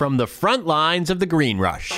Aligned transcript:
from 0.00 0.16
the 0.16 0.26
front 0.26 0.66
lines 0.66 1.10
of 1.10 1.20
the 1.20 1.26
green 1.26 1.58
rush. 1.58 1.92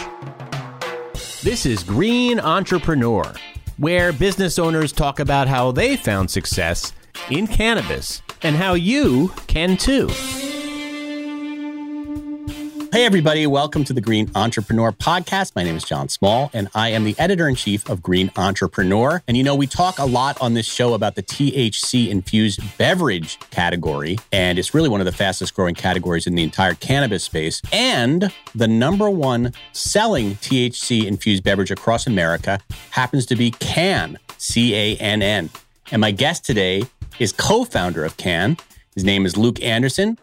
This 1.45 1.65
is 1.65 1.85
Green 1.85 2.40
Entrepreneur, 2.40 3.32
where 3.77 4.12
business 4.12 4.59
owners 4.59 4.90
talk 4.90 5.21
about 5.21 5.46
how 5.46 5.71
they 5.71 5.96
found 5.96 6.28
success 6.28 6.92
in 7.30 7.46
cannabis 7.46 8.20
and 8.42 8.56
how 8.56 8.74
you 8.74 9.28
can 9.46 9.76
too. 9.76 10.10
Hey, 12.92 13.06
everybody, 13.06 13.46
welcome 13.46 13.85
to 13.85 13.94
the 13.94 14.03
Green 14.03 14.30
Entrepreneur 14.35 14.92
Podcast. 14.92 15.56
My 15.56 15.62
name 15.62 15.76
is 15.76 15.82
John 15.82 16.11
Small, 16.11 16.50
and 16.53 16.69
I 16.75 16.91
am 16.91 17.05
the 17.05 17.18
editor 17.18 17.49
in 17.49 17.55
chief 17.55 17.89
of 17.89 18.03
Green 18.03 18.30
Entrepreneur. 18.37 19.23
And 19.27 19.35
you 19.35 19.43
know, 19.43 19.55
we 19.55 19.67
talk 19.67 19.99
a 19.99 20.05
lot 20.05 20.39
on 20.43 20.53
this 20.53 20.67
show 20.67 20.93
about 20.93 21.14
the 21.14 21.23
THC 21.23 22.11
infused 22.11 22.61
beverage 22.77 23.39
category, 23.49 24.18
and 24.31 24.59
it's 24.59 24.75
really 24.75 24.91
one 24.91 25.00
of 25.00 25.07
the 25.07 25.13
fastest 25.13 25.55
growing 25.55 25.75
categories 25.75 26.27
in 26.27 26.35
the 26.35 26.43
entire 26.43 26.75
cannabis 26.75 27.25
space. 27.25 27.63
And 27.73 28.31
the 28.55 28.68
number 28.68 29.09
one 29.09 29.54
selling 29.72 30.35
THC 30.35 31.07
infused 31.07 31.45
beverage 31.45 31.71
across 31.71 32.06
America 32.06 32.60
happens 32.90 33.24
to 33.24 33.36
be 33.36 33.52
Cann, 33.52 34.18
C 34.36 34.74
A 34.74 34.96
N 34.98 35.22
N. 35.22 35.48
And 35.92 36.02
my 36.02 36.10
guest 36.10 36.45
today 36.45 36.82
is 37.18 37.32
co 37.32 37.64
founder 37.64 38.04
of 38.04 38.18
Cann. 38.18 38.59
His 38.95 39.02
name 39.02 39.24
is 39.24 39.38
Luke 39.38 39.62
Anderson. 39.62 40.18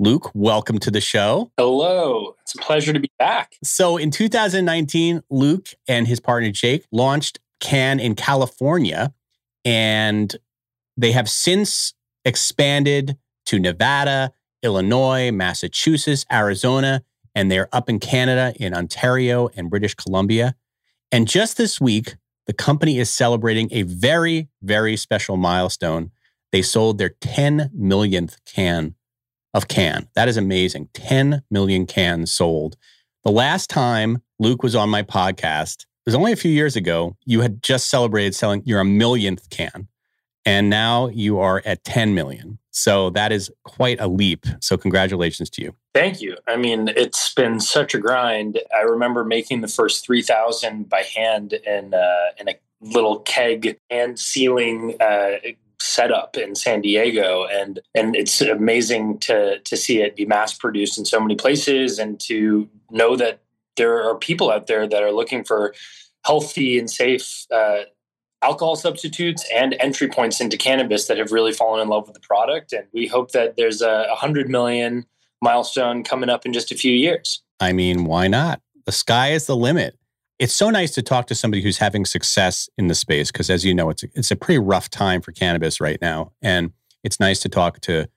Luke, 0.00 0.30
welcome 0.32 0.78
to 0.78 0.90
the 0.90 1.02
show. 1.02 1.52
Hello. 1.58 2.34
It's 2.40 2.54
a 2.54 2.58
pleasure 2.58 2.94
to 2.94 2.98
be 2.98 3.10
back. 3.18 3.56
So 3.62 3.98
in 3.98 4.10
2019, 4.10 5.20
Luke 5.28 5.68
and 5.86 6.08
his 6.08 6.20
partner 6.20 6.50
Jake 6.50 6.86
launched 6.90 7.38
Cann 7.60 8.00
in 8.00 8.14
California, 8.14 9.12
and 9.62 10.34
they 10.96 11.12
have 11.12 11.28
since 11.28 11.92
expanded 12.24 13.18
to 13.44 13.58
Nevada, 13.58 14.32
Illinois, 14.62 15.30
Massachusetts, 15.32 16.24
Arizona, 16.32 17.02
and 17.34 17.52
they're 17.52 17.68
up 17.70 17.90
in 17.90 18.00
Canada, 18.00 18.54
in 18.56 18.72
Ontario 18.72 19.50
and 19.54 19.68
British 19.68 19.94
Columbia. 19.94 20.54
And 21.12 21.28
just 21.28 21.58
this 21.58 21.78
week, 21.78 22.16
the 22.46 22.54
company 22.54 22.98
is 22.98 23.10
celebrating 23.10 23.68
a 23.70 23.82
very, 23.82 24.48
very 24.62 24.96
special 24.96 25.36
milestone. 25.36 26.10
They 26.52 26.62
sold 26.62 26.96
their 26.96 27.10
10 27.20 27.72
millionth 27.74 28.42
can 28.46 28.94
of 29.54 29.68
Cann. 29.68 30.08
That 30.14 30.28
is 30.28 30.36
amazing. 30.36 30.88
10 30.94 31.42
million 31.50 31.86
cans 31.86 32.32
sold. 32.32 32.76
The 33.24 33.30
last 33.30 33.68
time 33.68 34.22
Luke 34.38 34.62
was 34.62 34.74
on 34.74 34.88
my 34.88 35.02
podcast, 35.02 35.82
it 35.82 36.06
was 36.06 36.14
only 36.14 36.32
a 36.32 36.36
few 36.36 36.50
years 36.50 36.76
ago. 36.76 37.16
You 37.26 37.42
had 37.42 37.62
just 37.62 37.90
celebrated 37.90 38.34
selling 38.34 38.62
your 38.64 38.80
a 38.80 38.84
millionth 38.84 39.50
can, 39.50 39.88
and 40.46 40.70
now 40.70 41.08
you 41.08 41.38
are 41.38 41.62
at 41.66 41.84
10 41.84 42.14
million. 42.14 42.58
So 42.70 43.10
that 43.10 43.32
is 43.32 43.50
quite 43.64 44.00
a 44.00 44.08
leap. 44.08 44.46
So 44.60 44.76
congratulations 44.76 45.50
to 45.50 45.62
you. 45.62 45.74
Thank 45.92 46.22
you. 46.22 46.36
I 46.46 46.56
mean, 46.56 46.88
it's 46.96 47.34
been 47.34 47.60
such 47.60 47.94
a 47.94 47.98
grind. 47.98 48.60
I 48.74 48.82
remember 48.82 49.24
making 49.24 49.60
the 49.60 49.68
first 49.68 50.06
3,000 50.06 50.88
by 50.88 51.02
hand 51.02 51.52
in, 51.52 51.92
uh, 51.92 52.30
in 52.38 52.48
a 52.48 52.54
little 52.80 53.18
keg 53.20 53.76
and 53.90 54.18
sealing 54.18 54.96
uh, 55.00 55.32
setup 55.80 56.36
in 56.36 56.54
San 56.54 56.80
Diego, 56.80 57.46
and 57.50 57.80
and 57.94 58.14
it's 58.14 58.40
amazing 58.40 59.18
to 59.20 59.58
to 59.60 59.76
see 59.76 60.00
it 60.02 60.16
be 60.16 60.26
mass 60.26 60.54
produced 60.54 60.98
in 60.98 61.04
so 61.04 61.20
many 61.20 61.34
places, 61.34 61.98
and 61.98 62.20
to 62.20 62.68
know 62.90 63.16
that 63.16 63.40
there 63.76 64.02
are 64.02 64.14
people 64.16 64.50
out 64.50 64.66
there 64.66 64.86
that 64.86 65.02
are 65.02 65.12
looking 65.12 65.44
for 65.44 65.74
healthy 66.24 66.78
and 66.78 66.90
safe 66.90 67.46
uh, 67.50 67.80
alcohol 68.42 68.76
substitutes 68.76 69.44
and 69.54 69.76
entry 69.80 70.08
points 70.08 70.40
into 70.40 70.56
cannabis 70.56 71.06
that 71.06 71.18
have 71.18 71.32
really 71.32 71.52
fallen 71.52 71.80
in 71.80 71.88
love 71.88 72.06
with 72.06 72.14
the 72.14 72.20
product. 72.20 72.72
And 72.72 72.86
we 72.92 73.06
hope 73.06 73.32
that 73.32 73.56
there's 73.56 73.82
a 73.82 74.06
100 74.08 74.48
million 74.48 75.06
milestone 75.42 76.04
coming 76.04 76.28
up 76.28 76.46
in 76.46 76.52
just 76.52 76.72
a 76.72 76.74
few 76.74 76.92
years. 76.92 77.42
I 77.58 77.72
mean, 77.72 78.04
why 78.04 78.28
not? 78.28 78.60
The 78.86 78.92
sky 78.92 79.32
is 79.32 79.46
the 79.46 79.56
limit 79.56 79.96
it's 80.40 80.54
so 80.54 80.70
nice 80.70 80.90
to 80.92 81.02
talk 81.02 81.26
to 81.26 81.34
somebody 81.34 81.62
who's 81.62 81.76
having 81.76 82.06
success 82.06 82.68
in 82.78 82.88
the 82.88 82.94
space 82.94 83.30
because 83.30 83.50
as 83.50 83.62
you 83.62 83.74
know 83.74 83.90
it's 83.90 84.02
a, 84.02 84.08
it's 84.14 84.30
a 84.30 84.36
pretty 84.36 84.58
rough 84.58 84.88
time 84.88 85.20
for 85.20 85.32
cannabis 85.32 85.80
right 85.80 85.98
now. 86.00 86.32
And 86.40 86.72
it's 87.04 87.20
nice 87.20 87.40
to 87.40 87.50
talk 87.50 87.80
to 87.82 88.08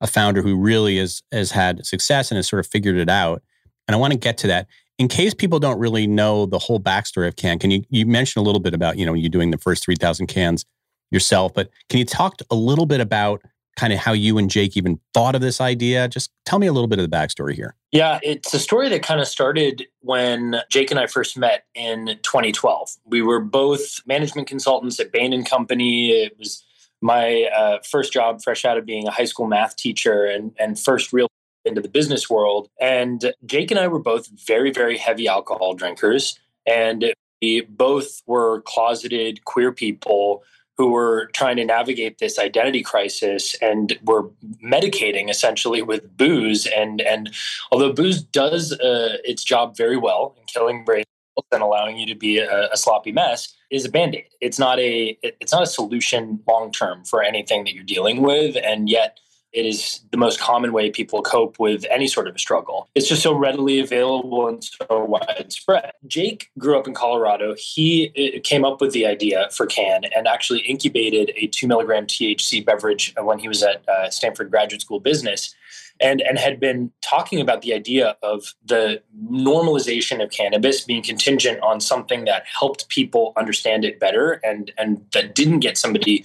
a 0.00 0.06
founder 0.06 0.42
who 0.42 0.56
really 0.56 0.96
is, 0.96 1.24
has 1.32 1.50
had 1.50 1.84
success 1.84 2.30
and 2.30 2.36
has 2.36 2.46
sort 2.46 2.60
of 2.60 2.68
figured 2.68 2.96
it 2.96 3.08
out. 3.08 3.42
And 3.88 3.96
i 3.96 3.98
want 3.98 4.12
to 4.12 4.18
get 4.18 4.38
to 4.38 4.46
that. 4.46 4.68
In 4.98 5.08
case 5.08 5.34
people 5.34 5.58
don't 5.58 5.78
really 5.78 6.06
know 6.06 6.46
the 6.46 6.58
whole 6.58 6.78
backstory 6.78 7.26
of 7.26 7.34
Cann 7.34 7.58
can 7.58 7.72
you 7.72 7.82
you 7.90 8.06
mentioned 8.06 8.42
a 8.42 8.46
little 8.46 8.60
bit 8.60 8.72
about 8.72 8.96
you 8.96 9.04
know 9.04 9.14
you 9.14 9.28
doing 9.28 9.50
the 9.50 9.58
first 9.58 9.84
3000 9.84 10.28
cans 10.28 10.64
yourself 11.10 11.52
but 11.52 11.70
can 11.88 11.98
you 11.98 12.04
talk 12.04 12.40
a 12.50 12.54
little 12.54 12.86
bit 12.86 13.00
about 13.00 13.42
kind 13.76 13.92
of 13.92 13.98
how 13.98 14.12
you 14.12 14.38
and 14.38 14.50
Jake 14.50 14.76
even 14.76 14.98
thought 15.14 15.34
of 15.34 15.40
this 15.40 15.60
idea. 15.60 16.08
Just 16.08 16.30
tell 16.44 16.58
me 16.58 16.66
a 16.66 16.72
little 16.72 16.88
bit 16.88 16.98
of 16.98 17.08
the 17.08 17.14
backstory 17.14 17.52
here. 17.54 17.74
Yeah, 17.92 18.18
it's 18.22 18.52
a 18.54 18.58
story 18.58 18.88
that 18.88 19.02
kind 19.02 19.20
of 19.20 19.28
started 19.28 19.86
when 20.00 20.56
Jake 20.70 20.90
and 20.90 20.98
I 20.98 21.06
first 21.06 21.36
met 21.36 21.64
in 21.74 22.18
2012. 22.22 22.96
We 23.04 23.22
were 23.22 23.40
both 23.40 24.00
management 24.06 24.48
consultants 24.48 24.98
at 24.98 25.12
Bain 25.12 25.32
and 25.32 25.48
Company. 25.48 26.10
It 26.10 26.38
was 26.38 26.64
my 27.02 27.48
uh, 27.56 27.78
first 27.88 28.12
job 28.12 28.42
fresh 28.42 28.64
out 28.64 28.78
of 28.78 28.86
being 28.86 29.06
a 29.06 29.10
high 29.10 29.24
school 29.26 29.46
math 29.46 29.76
teacher 29.76 30.24
and, 30.24 30.52
and 30.58 30.78
first 30.78 31.12
real 31.12 31.28
into 31.66 31.80
the 31.80 31.88
business 31.88 32.30
world. 32.30 32.68
And 32.80 33.32
Jake 33.44 33.70
and 33.70 33.78
I 33.78 33.88
were 33.88 33.98
both 33.98 34.28
very, 34.46 34.70
very 34.70 34.96
heavy 34.96 35.28
alcohol 35.28 35.74
drinkers. 35.74 36.38
And 36.64 37.12
we 37.42 37.62
both 37.62 38.22
were 38.26 38.62
closeted 38.62 39.44
queer 39.44 39.72
people 39.72 40.44
who 40.76 40.90
were 40.90 41.30
trying 41.32 41.56
to 41.56 41.64
navigate 41.64 42.18
this 42.18 42.38
identity 42.38 42.82
crisis 42.82 43.54
and 43.62 43.98
were 44.02 44.28
medicating 44.62 45.30
essentially 45.30 45.82
with 45.82 46.16
booze. 46.16 46.66
And 46.66 47.00
and 47.00 47.32
although 47.72 47.92
booze 47.92 48.22
does 48.22 48.72
uh, 48.72 49.16
its 49.24 49.42
job 49.42 49.76
very 49.76 49.96
well 49.96 50.34
in 50.38 50.44
killing 50.46 50.84
brain 50.84 51.04
and 51.52 51.62
allowing 51.62 51.98
you 51.98 52.06
to 52.06 52.14
be 52.14 52.38
a, 52.38 52.70
a 52.72 52.76
sloppy 52.76 53.12
mess, 53.12 53.54
is 53.70 53.84
a 53.84 53.90
band-aid. 53.90 54.24
It's 54.40 54.58
not 54.58 54.78
a 54.78 55.18
it's 55.22 55.52
not 55.52 55.62
a 55.62 55.66
solution 55.66 56.40
long 56.48 56.72
term 56.72 57.04
for 57.04 57.22
anything 57.22 57.64
that 57.64 57.74
you're 57.74 57.84
dealing 57.84 58.22
with, 58.22 58.56
and 58.62 58.88
yet 58.88 59.18
it 59.56 59.64
is 59.64 60.00
the 60.12 60.18
most 60.18 60.38
common 60.38 60.72
way 60.74 60.90
people 60.90 61.22
cope 61.22 61.58
with 61.58 61.86
any 61.90 62.06
sort 62.06 62.28
of 62.28 62.34
a 62.34 62.38
struggle. 62.38 62.90
It's 62.94 63.08
just 63.08 63.22
so 63.22 63.34
readily 63.34 63.80
available 63.80 64.46
and 64.46 64.62
so 64.62 65.04
widespread. 65.04 65.92
Jake 66.06 66.50
grew 66.58 66.78
up 66.78 66.86
in 66.86 66.92
Colorado. 66.92 67.54
He 67.58 68.12
uh, 68.36 68.40
came 68.44 68.66
up 68.66 68.82
with 68.82 68.92
the 68.92 69.06
idea 69.06 69.48
for 69.50 69.64
Cann 69.64 70.02
and 70.14 70.28
actually 70.28 70.60
incubated 70.60 71.32
a 71.36 71.46
two 71.46 71.66
milligram 71.66 72.06
THC 72.06 72.64
beverage 72.64 73.14
when 73.18 73.38
he 73.38 73.48
was 73.48 73.62
at 73.62 73.82
uh, 73.88 74.10
Stanford 74.10 74.50
Graduate 74.50 74.82
School 74.82 75.00
Business. 75.00 75.54
And, 75.98 76.20
and 76.20 76.38
had 76.38 76.60
been 76.60 76.92
talking 77.00 77.40
about 77.40 77.62
the 77.62 77.72
idea 77.72 78.18
of 78.22 78.54
the 78.62 79.02
normalization 79.30 80.22
of 80.22 80.30
cannabis 80.30 80.84
being 80.84 81.02
contingent 81.02 81.58
on 81.62 81.80
something 81.80 82.26
that 82.26 82.44
helped 82.44 82.90
people 82.90 83.32
understand 83.34 83.82
it 83.82 83.98
better 83.98 84.32
and, 84.44 84.70
and 84.76 85.06
that 85.14 85.34
didn't 85.34 85.60
get 85.60 85.78
somebody 85.78 86.22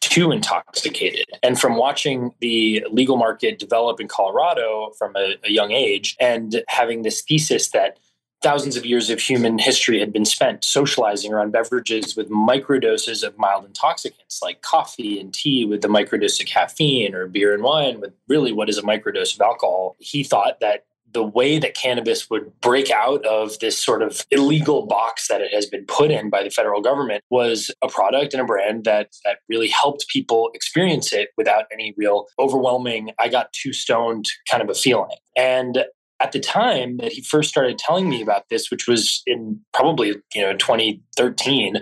too 0.00 0.32
intoxicated. 0.32 1.26
And 1.42 1.58
from 1.58 1.76
watching 1.76 2.34
the 2.40 2.84
legal 2.90 3.16
market 3.16 3.58
develop 3.58 4.00
in 4.00 4.08
Colorado 4.08 4.92
from 4.98 5.14
a, 5.14 5.36
a, 5.44 5.50
young 5.50 5.72
age 5.72 6.16
and 6.18 6.62
having 6.68 7.02
this 7.02 7.22
thesis 7.22 7.68
that 7.70 7.98
thousands 8.42 8.76
of 8.76 8.86
years 8.86 9.10
of 9.10 9.20
human 9.20 9.58
history 9.58 10.00
had 10.00 10.12
been 10.12 10.24
spent 10.24 10.64
socializing 10.64 11.32
around 11.32 11.52
beverages 11.52 12.16
with 12.16 12.30
microdoses 12.30 13.22
of 13.22 13.36
mild 13.36 13.66
intoxicants 13.66 14.40
like 14.42 14.62
coffee 14.62 15.20
and 15.20 15.34
tea 15.34 15.66
with 15.66 15.82
the 15.82 15.88
microdose 15.88 16.40
of 16.40 16.46
caffeine 16.46 17.14
or 17.14 17.26
beer 17.26 17.52
and 17.52 17.62
wine 17.62 18.00
with 18.00 18.14
really 18.28 18.52
what 18.52 18.70
is 18.70 18.78
a 18.78 18.82
microdose 18.82 19.34
of 19.34 19.40
alcohol, 19.42 19.96
he 19.98 20.24
thought 20.24 20.60
that 20.60 20.86
the 21.12 21.22
way 21.22 21.58
that 21.58 21.74
cannabis 21.74 22.28
would 22.30 22.52
break 22.60 22.90
out 22.90 23.24
of 23.26 23.58
this 23.58 23.78
sort 23.78 24.02
of 24.02 24.24
illegal 24.30 24.86
box 24.86 25.28
that 25.28 25.40
it 25.40 25.52
has 25.52 25.66
been 25.66 25.84
put 25.86 26.10
in 26.10 26.30
by 26.30 26.42
the 26.42 26.50
federal 26.50 26.80
government 26.80 27.24
was 27.30 27.70
a 27.82 27.88
product 27.88 28.32
and 28.32 28.42
a 28.42 28.44
brand 28.44 28.84
that 28.84 29.08
that 29.24 29.38
really 29.48 29.68
helped 29.68 30.06
people 30.08 30.50
experience 30.54 31.12
it 31.12 31.30
without 31.36 31.64
any 31.72 31.94
real 31.96 32.26
overwhelming 32.38 33.10
I 33.18 33.28
got 33.28 33.52
too 33.52 33.72
stoned 33.72 34.26
kind 34.50 34.62
of 34.62 34.70
a 34.70 34.74
feeling. 34.74 35.16
And 35.36 35.84
at 36.20 36.32
the 36.32 36.40
time 36.40 36.98
that 36.98 37.12
he 37.12 37.22
first 37.22 37.48
started 37.48 37.78
telling 37.78 38.08
me 38.08 38.22
about 38.22 38.44
this, 38.50 38.70
which 38.70 38.86
was 38.86 39.22
in 39.26 39.58
probably 39.72 40.16
you 40.34 40.42
know 40.42 40.52
2013, 40.56 41.80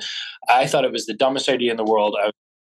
I 0.49 0.67
thought 0.67 0.85
it 0.85 0.93
was 0.93 1.07
the 1.07 1.15
dumbest 1.15 1.49
idea 1.49 1.71
in 1.71 1.77
the 1.77 1.85
world. 1.85 2.17
I 2.21 2.31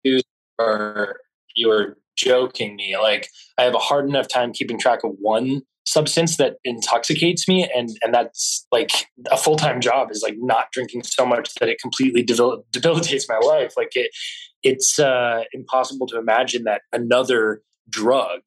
was 0.05 0.23
or 0.59 1.19
you 1.55 1.67
were 1.67 1.97
joking 2.15 2.75
me. 2.75 2.95
Like 2.97 3.29
I 3.57 3.63
have 3.63 3.75
a 3.75 3.79
hard 3.79 4.07
enough 4.07 4.27
time 4.27 4.53
keeping 4.53 4.79
track 4.79 5.03
of 5.03 5.11
one 5.19 5.61
substance 5.85 6.37
that 6.37 6.55
intoxicates 6.63 7.47
me 7.47 7.69
and 7.75 7.89
and 8.03 8.13
that's 8.13 8.65
like 8.71 9.07
a 9.31 9.37
full-time 9.37 9.81
job 9.81 10.09
is 10.11 10.21
like 10.23 10.35
not 10.37 10.71
drinking 10.71 11.03
so 11.03 11.25
much 11.25 11.53
that 11.55 11.69
it 11.69 11.79
completely 11.79 12.23
debil- 12.23 12.63
debilitates 12.71 13.27
my 13.27 13.37
life. 13.37 13.73
Like 13.75 13.95
it 13.95 14.11
it's 14.63 14.97
uh 14.97 15.43
impossible 15.51 16.07
to 16.07 16.17
imagine 16.17 16.63
that 16.63 16.81
another 16.93 17.61
drug 17.89 18.39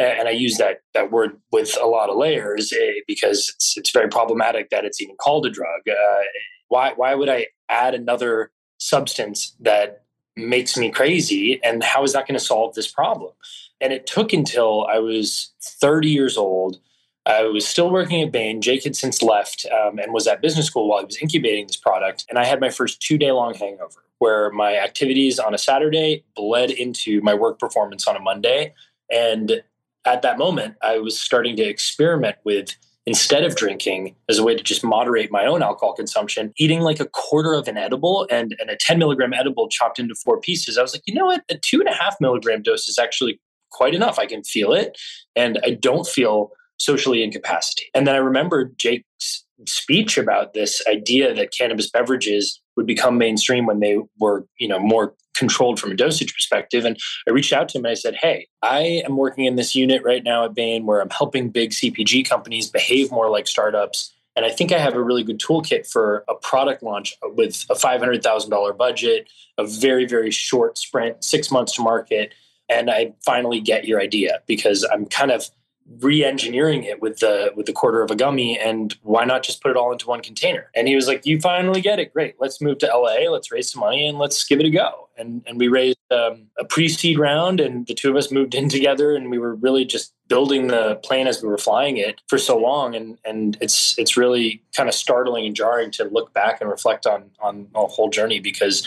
and 0.00 0.26
i 0.26 0.32
use 0.32 0.58
that 0.58 0.78
that 0.94 1.12
word 1.12 1.40
with 1.52 1.78
a 1.80 1.86
lot 1.86 2.10
of 2.10 2.16
layers 2.16 2.72
eh, 2.72 2.94
because 3.06 3.52
it's 3.54 3.76
it's 3.76 3.90
very 3.92 4.08
problematic 4.08 4.68
that 4.70 4.84
it's 4.84 5.00
even 5.00 5.14
called 5.16 5.46
a 5.46 5.50
drug. 5.50 5.80
Uh, 5.88 6.22
why 6.68 6.92
why 6.96 7.14
would 7.14 7.28
i 7.28 7.46
add 7.68 7.94
another 7.94 8.50
substance 8.78 9.54
that 9.60 10.02
makes 10.36 10.76
me 10.76 10.90
crazy 10.90 11.60
and 11.62 11.84
how 11.84 12.02
is 12.02 12.12
that 12.14 12.26
going 12.26 12.38
to 12.38 12.44
solve 12.44 12.74
this 12.74 12.90
problem 12.90 13.30
and 13.80 13.92
it 13.92 14.06
took 14.06 14.32
until 14.32 14.86
I 14.86 14.98
was 14.98 15.52
30 15.62 16.08
years 16.08 16.36
old 16.36 16.80
I 17.26 17.44
was 17.44 17.66
still 17.66 17.90
working 17.90 18.22
at 18.22 18.32
Bain. 18.32 18.62
Jake 18.62 18.84
had 18.84 18.96
since 18.96 19.22
left 19.22 19.66
um, 19.66 19.98
and 19.98 20.12
was 20.12 20.26
at 20.26 20.40
business 20.40 20.66
school 20.66 20.88
while 20.88 21.00
he 21.00 21.04
was 21.04 21.18
incubating 21.18 21.66
this 21.66 21.76
product. 21.76 22.24
And 22.28 22.38
I 22.38 22.44
had 22.44 22.60
my 22.60 22.70
first 22.70 23.02
two 23.02 23.18
day 23.18 23.30
long 23.30 23.54
hangover 23.54 24.04
where 24.18 24.50
my 24.50 24.76
activities 24.76 25.38
on 25.38 25.54
a 25.54 25.58
Saturday 25.58 26.24
bled 26.34 26.70
into 26.70 27.20
my 27.22 27.34
work 27.34 27.58
performance 27.58 28.06
on 28.06 28.16
a 28.16 28.20
Monday. 28.20 28.74
And 29.10 29.62
at 30.04 30.22
that 30.22 30.38
moment, 30.38 30.76
I 30.82 30.98
was 30.98 31.18
starting 31.18 31.56
to 31.56 31.62
experiment 31.62 32.36
with 32.44 32.74
instead 33.06 33.44
of 33.44 33.56
drinking 33.56 34.14
as 34.28 34.38
a 34.38 34.44
way 34.44 34.54
to 34.54 34.62
just 34.62 34.84
moderate 34.84 35.30
my 35.30 35.46
own 35.46 35.62
alcohol 35.62 35.94
consumption, 35.94 36.52
eating 36.58 36.80
like 36.80 37.00
a 37.00 37.06
quarter 37.06 37.54
of 37.54 37.66
an 37.66 37.76
edible 37.76 38.26
and, 38.30 38.54
and 38.60 38.70
a 38.70 38.76
10 38.76 38.98
milligram 38.98 39.32
edible 39.32 39.68
chopped 39.68 39.98
into 39.98 40.14
four 40.14 40.38
pieces. 40.38 40.78
I 40.78 40.82
was 40.82 40.94
like, 40.94 41.02
you 41.06 41.14
know 41.14 41.26
what? 41.26 41.42
A 41.50 41.56
two 41.56 41.80
and 41.80 41.88
a 41.88 41.94
half 41.94 42.16
milligram 42.20 42.62
dose 42.62 42.88
is 42.88 42.98
actually 42.98 43.40
quite 43.70 43.94
enough. 43.94 44.18
I 44.18 44.26
can 44.26 44.42
feel 44.42 44.72
it 44.72 44.98
and 45.36 45.58
I 45.64 45.70
don't 45.70 46.06
feel 46.06 46.50
socially 46.78 47.22
incapacitated. 47.22 47.90
And 47.94 48.06
then 48.06 48.14
I 48.14 48.18
remember 48.18 48.72
Jake's 48.76 49.44
speech 49.66 50.16
about 50.16 50.54
this 50.54 50.82
idea 50.88 51.34
that 51.34 51.52
cannabis 51.56 51.90
beverages 51.90 52.60
would 52.76 52.86
become 52.86 53.18
mainstream 53.18 53.66
when 53.66 53.80
they 53.80 53.98
were, 54.18 54.46
you 54.58 54.66
know, 54.66 54.78
more 54.78 55.14
controlled 55.34 55.78
from 55.78 55.90
a 55.90 55.94
dosage 55.94 56.34
perspective. 56.34 56.84
And 56.84 56.98
I 57.28 57.30
reached 57.30 57.52
out 57.52 57.68
to 57.70 57.78
him 57.78 57.84
and 57.84 57.92
I 57.92 57.94
said, 57.94 58.16
Hey, 58.16 58.48
I 58.62 59.02
am 59.06 59.16
working 59.16 59.44
in 59.44 59.56
this 59.56 59.74
unit 59.74 60.02
right 60.04 60.24
now 60.24 60.44
at 60.44 60.54
Bain 60.54 60.86
where 60.86 61.00
I'm 61.00 61.10
helping 61.10 61.50
big 61.50 61.70
CPG 61.70 62.28
companies 62.28 62.68
behave 62.68 63.10
more 63.10 63.30
like 63.30 63.46
startups. 63.46 64.12
And 64.36 64.44
I 64.44 64.50
think 64.50 64.72
I 64.72 64.78
have 64.78 64.94
a 64.94 65.02
really 65.02 65.24
good 65.24 65.40
toolkit 65.40 65.90
for 65.90 66.24
a 66.28 66.34
product 66.34 66.82
launch 66.82 67.16
with 67.22 67.66
a 67.68 67.74
$500,000 67.74 68.78
budget, 68.78 69.28
a 69.58 69.66
very, 69.66 70.06
very 70.06 70.30
short 70.30 70.78
sprint, 70.78 71.24
six 71.24 71.50
months 71.50 71.74
to 71.74 71.82
market. 71.82 72.32
And 72.70 72.90
I 72.90 73.12
finally 73.24 73.60
get 73.60 73.84
your 73.84 74.00
idea 74.00 74.40
because 74.46 74.86
I'm 74.90 75.06
kind 75.06 75.32
of 75.32 75.50
re-engineering 75.98 76.84
it 76.84 77.02
with 77.02 77.18
the 77.18 77.52
with 77.56 77.66
the 77.66 77.72
quarter 77.72 78.00
of 78.00 78.10
a 78.10 78.14
gummy 78.14 78.56
and 78.56 78.96
why 79.02 79.24
not 79.24 79.42
just 79.42 79.60
put 79.60 79.72
it 79.72 79.76
all 79.76 79.90
into 79.90 80.06
one 80.06 80.20
container? 80.20 80.70
And 80.74 80.86
he 80.86 80.94
was 80.94 81.08
like 81.08 81.26
you 81.26 81.40
finally 81.40 81.80
get 81.80 81.98
it. 81.98 82.12
Great. 82.12 82.36
Let's 82.38 82.60
move 82.60 82.78
to 82.78 82.86
la 82.86 83.14
let's 83.30 83.50
raise 83.50 83.72
some 83.72 83.80
money 83.80 84.06
and 84.06 84.18
let's 84.18 84.44
give 84.44 84.60
it 84.60 84.66
a 84.66 84.70
go. 84.70 85.08
And 85.18 85.42
and 85.46 85.58
we 85.58 85.66
raised 85.66 85.98
um, 86.12 86.46
a 86.58 86.64
pre-seed 86.64 87.18
round 87.18 87.60
and 87.60 87.86
the 87.86 87.94
two 87.94 88.08
of 88.08 88.16
us 88.16 88.30
moved 88.30 88.54
in 88.54 88.68
together 88.68 89.16
and 89.16 89.30
we 89.30 89.38
were 89.38 89.56
really 89.56 89.84
just 89.84 90.14
building 90.28 90.68
the 90.68 90.96
plane 91.02 91.26
as 91.26 91.42
we 91.42 91.48
were 91.48 91.58
flying 91.58 91.96
it 91.96 92.20
for 92.28 92.38
so 92.38 92.56
long. 92.56 92.94
And 92.94 93.18
and 93.24 93.58
it's 93.60 93.98
it's 93.98 94.16
really 94.16 94.62
kind 94.76 94.88
of 94.88 94.94
startling 94.94 95.44
and 95.44 95.56
jarring 95.56 95.90
to 95.92 96.04
look 96.04 96.32
back 96.32 96.60
and 96.60 96.70
reflect 96.70 97.04
on 97.04 97.30
on 97.40 97.66
a 97.74 97.86
whole 97.86 98.10
journey 98.10 98.38
because 98.38 98.86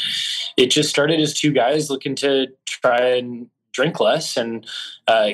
it 0.55 0.67
just 0.67 0.89
started 0.89 1.19
as 1.19 1.33
two 1.33 1.51
guys 1.51 1.89
looking 1.89 2.15
to 2.15 2.47
try 2.65 3.15
and 3.17 3.49
drink 3.73 3.99
less 3.99 4.37
and 4.37 4.65
uh, 5.07 5.31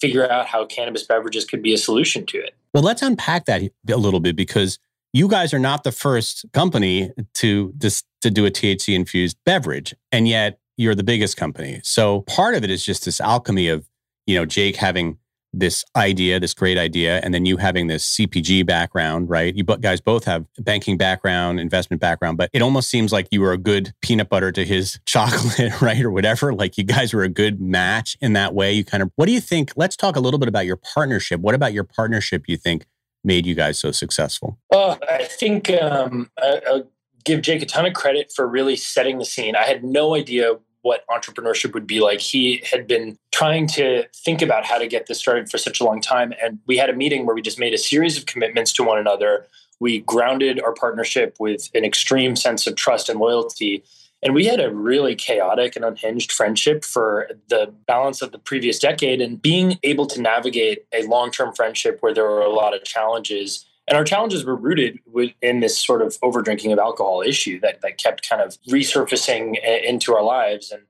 figure 0.00 0.30
out 0.30 0.46
how 0.46 0.64
cannabis 0.64 1.02
beverages 1.02 1.44
could 1.44 1.62
be 1.62 1.74
a 1.74 1.78
solution 1.78 2.24
to 2.26 2.38
it. 2.38 2.54
Well, 2.74 2.82
let's 2.82 3.02
unpack 3.02 3.44
that 3.46 3.62
a 3.62 3.96
little 3.96 4.20
bit 4.20 4.34
because 4.34 4.78
you 5.12 5.28
guys 5.28 5.52
are 5.52 5.58
not 5.58 5.84
the 5.84 5.92
first 5.92 6.46
company 6.52 7.10
to 7.34 7.72
this 7.76 8.02
to 8.22 8.30
do 8.30 8.46
a 8.46 8.50
THC 8.50 8.94
infused 8.94 9.36
beverage, 9.44 9.94
and 10.10 10.26
yet 10.26 10.58
you're 10.76 10.94
the 10.94 11.04
biggest 11.04 11.36
company. 11.36 11.80
So 11.84 12.22
part 12.22 12.54
of 12.54 12.64
it 12.64 12.70
is 12.70 12.84
just 12.84 13.04
this 13.04 13.20
alchemy 13.20 13.68
of 13.68 13.86
you 14.26 14.36
know 14.36 14.46
Jake 14.46 14.76
having 14.76 15.18
this 15.52 15.84
idea, 15.96 16.40
this 16.40 16.54
great 16.54 16.78
idea, 16.78 17.20
and 17.22 17.34
then 17.34 17.44
you 17.44 17.56
having 17.56 17.86
this 17.86 18.16
CPG 18.16 18.64
background, 18.64 19.28
right? 19.28 19.54
You 19.54 19.64
guys 19.64 20.00
both 20.00 20.24
have 20.24 20.46
banking 20.58 20.96
background, 20.96 21.60
investment 21.60 22.00
background, 22.00 22.38
but 22.38 22.50
it 22.52 22.62
almost 22.62 22.88
seems 22.88 23.12
like 23.12 23.28
you 23.30 23.40
were 23.40 23.52
a 23.52 23.58
good 23.58 23.92
peanut 24.00 24.28
butter 24.28 24.50
to 24.52 24.64
his 24.64 24.98
chocolate, 25.06 25.80
right? 25.80 26.00
Or 26.00 26.10
whatever. 26.10 26.54
Like 26.54 26.78
you 26.78 26.84
guys 26.84 27.12
were 27.12 27.22
a 27.22 27.28
good 27.28 27.60
match 27.60 28.16
in 28.20 28.32
that 28.32 28.54
way. 28.54 28.72
You 28.72 28.84
kind 28.84 29.02
of, 29.02 29.10
what 29.16 29.26
do 29.26 29.32
you 29.32 29.40
think? 29.40 29.72
Let's 29.76 29.96
talk 29.96 30.16
a 30.16 30.20
little 30.20 30.38
bit 30.38 30.48
about 30.48 30.66
your 30.66 30.76
partnership. 30.76 31.40
What 31.40 31.54
about 31.54 31.72
your 31.72 31.84
partnership 31.84 32.44
you 32.46 32.56
think 32.56 32.86
made 33.24 33.46
you 33.46 33.54
guys 33.54 33.78
so 33.78 33.92
successful? 33.92 34.58
Well, 34.70 34.98
I 35.08 35.24
think 35.24 35.70
um, 35.70 36.30
I'll 36.42 36.88
give 37.24 37.42
Jake 37.42 37.62
a 37.62 37.66
ton 37.66 37.86
of 37.86 37.92
credit 37.92 38.32
for 38.34 38.46
really 38.46 38.76
setting 38.76 39.18
the 39.18 39.24
scene. 39.24 39.54
I 39.54 39.64
had 39.64 39.84
no 39.84 40.14
idea 40.14 40.58
what 40.82 41.06
entrepreneurship 41.08 41.72
would 41.74 41.86
be 41.86 42.00
like. 42.00 42.20
He 42.20 42.62
had 42.70 42.86
been 42.86 43.16
trying 43.32 43.66
to 43.68 44.04
think 44.14 44.42
about 44.42 44.64
how 44.64 44.78
to 44.78 44.86
get 44.86 45.06
this 45.06 45.18
started 45.18 45.48
for 45.48 45.58
such 45.58 45.80
a 45.80 45.84
long 45.84 46.00
time. 46.00 46.34
And 46.42 46.58
we 46.66 46.76
had 46.76 46.90
a 46.90 46.92
meeting 46.94 47.24
where 47.24 47.34
we 47.34 47.42
just 47.42 47.58
made 47.58 47.72
a 47.72 47.78
series 47.78 48.18
of 48.18 48.26
commitments 48.26 48.72
to 48.74 48.82
one 48.82 48.98
another. 48.98 49.46
We 49.80 50.00
grounded 50.00 50.60
our 50.60 50.74
partnership 50.74 51.36
with 51.38 51.70
an 51.74 51.84
extreme 51.84 52.36
sense 52.36 52.66
of 52.66 52.76
trust 52.76 53.08
and 53.08 53.18
loyalty. 53.18 53.84
And 54.22 54.34
we 54.34 54.44
had 54.46 54.60
a 54.60 54.72
really 54.72 55.16
chaotic 55.16 55.74
and 55.74 55.84
unhinged 55.84 56.30
friendship 56.30 56.84
for 56.84 57.30
the 57.48 57.72
balance 57.86 58.22
of 58.22 58.30
the 58.32 58.38
previous 58.38 58.78
decade. 58.78 59.20
And 59.20 59.40
being 59.40 59.78
able 59.82 60.06
to 60.06 60.20
navigate 60.20 60.84
a 60.92 61.06
long 61.06 61.30
term 61.30 61.54
friendship 61.54 61.98
where 62.00 62.14
there 62.14 62.24
were 62.24 62.42
a 62.42 62.52
lot 62.52 62.74
of 62.74 62.84
challenges 62.84 63.66
and 63.88 63.98
our 63.98 64.04
challenges 64.04 64.44
were 64.44 64.56
rooted 64.56 64.98
in 65.40 65.60
this 65.60 65.76
sort 65.78 66.02
of 66.02 66.18
overdrinking 66.20 66.72
of 66.72 66.78
alcohol 66.78 67.22
issue 67.22 67.60
that, 67.60 67.80
that 67.82 67.98
kept 67.98 68.28
kind 68.28 68.40
of 68.40 68.56
resurfacing 68.68 69.56
into 69.84 70.14
our 70.14 70.22
lives. 70.22 70.70
And 70.70 70.82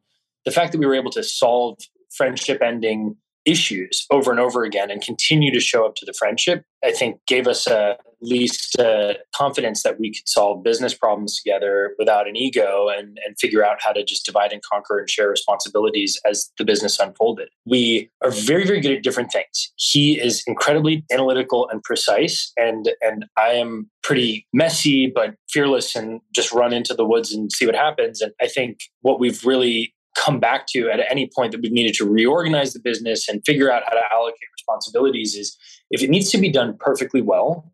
the 0.44 0.50
fact 0.50 0.73
that 0.73 0.79
we 0.79 0.87
were 0.87 0.94
able 0.94 1.11
to 1.12 1.23
solve 1.23 1.79
friendship 2.11 2.61
ending 2.61 3.17
issues 3.44 4.06
over 4.11 4.31
and 4.31 4.39
over 4.39 4.62
again 4.62 4.91
and 4.91 5.03
continue 5.03 5.53
to 5.53 5.61
show 5.61 5.87
up 5.87 5.94
to 5.97 6.05
the 6.05 6.12
friendship, 6.12 6.65
I 6.85 6.93
think 6.93 7.19
gave 7.27 7.47
us 7.47 7.67
a, 7.67 7.97
least 8.23 8.77
a 8.79 9.17
confidence 9.35 9.83
that 9.83 9.99
we 9.99 10.13
could 10.13 10.29
solve 10.29 10.63
business 10.63 10.95
problems 10.95 11.41
together 11.41 11.95
without 11.99 12.29
an 12.29 12.37
ego 12.37 12.89
and, 12.89 13.19
and 13.27 13.39
figure 13.39 13.65
out 13.65 13.79
how 13.83 13.93
to 13.93 14.05
just 14.05 14.25
divide 14.25 14.53
and 14.53 14.63
conquer 14.63 14.99
and 14.99 15.09
share 15.09 15.29
responsibilities 15.29 16.21
as 16.25 16.51
the 16.59 16.65
business 16.65 16.99
unfolded. 16.99 17.49
We 17.65 18.11
are 18.23 18.31
very, 18.31 18.67
very 18.67 18.81
good 18.81 18.93
at 18.93 19.03
different 19.03 19.33
things. 19.33 19.73
He 19.77 20.21
is 20.21 20.43
incredibly 20.47 21.05
analytical 21.13 21.69
and 21.71 21.83
precise, 21.83 22.53
and, 22.57 22.91
and 23.01 23.27
I 23.39 23.51
am 23.51 23.91
pretty 24.03 24.47
messy 24.53 25.07
but 25.07 25.35
fearless 25.51 25.95
and 25.95 26.21
just 26.35 26.53
run 26.53 26.73
into 26.73 26.95
the 26.95 27.05
woods 27.05 27.33
and 27.33 27.53
see 27.53 27.67
what 27.67 27.75
happens. 27.75 28.21
And 28.21 28.33
I 28.41 28.49
think 28.49 28.81
what 29.01 29.21
we've 29.21 29.45
really 29.45 29.95
come 30.17 30.39
back 30.39 30.67
to 30.69 30.91
at 30.91 31.01
any 31.11 31.31
point 31.35 31.53
that 31.53 31.61
we've 31.63 31.73
needed 31.73 31.95
to 31.95 32.09
reorganize 32.09 32.73
the 32.73 32.81
business 32.81 33.29
and 33.29 33.43
figure 33.47 33.73
out 33.73 33.83
how 33.87 33.95
to 33.95 34.03
allocate 34.13 34.49
responsibilities 34.55 35.35
is 35.35 35.57
if 35.91 36.03
it 36.03 36.11
needs 36.11 36.31
to 36.31 36.39
be 36.39 36.51
done 36.51 36.77
perfectly 36.79 37.23
well, 37.23 37.73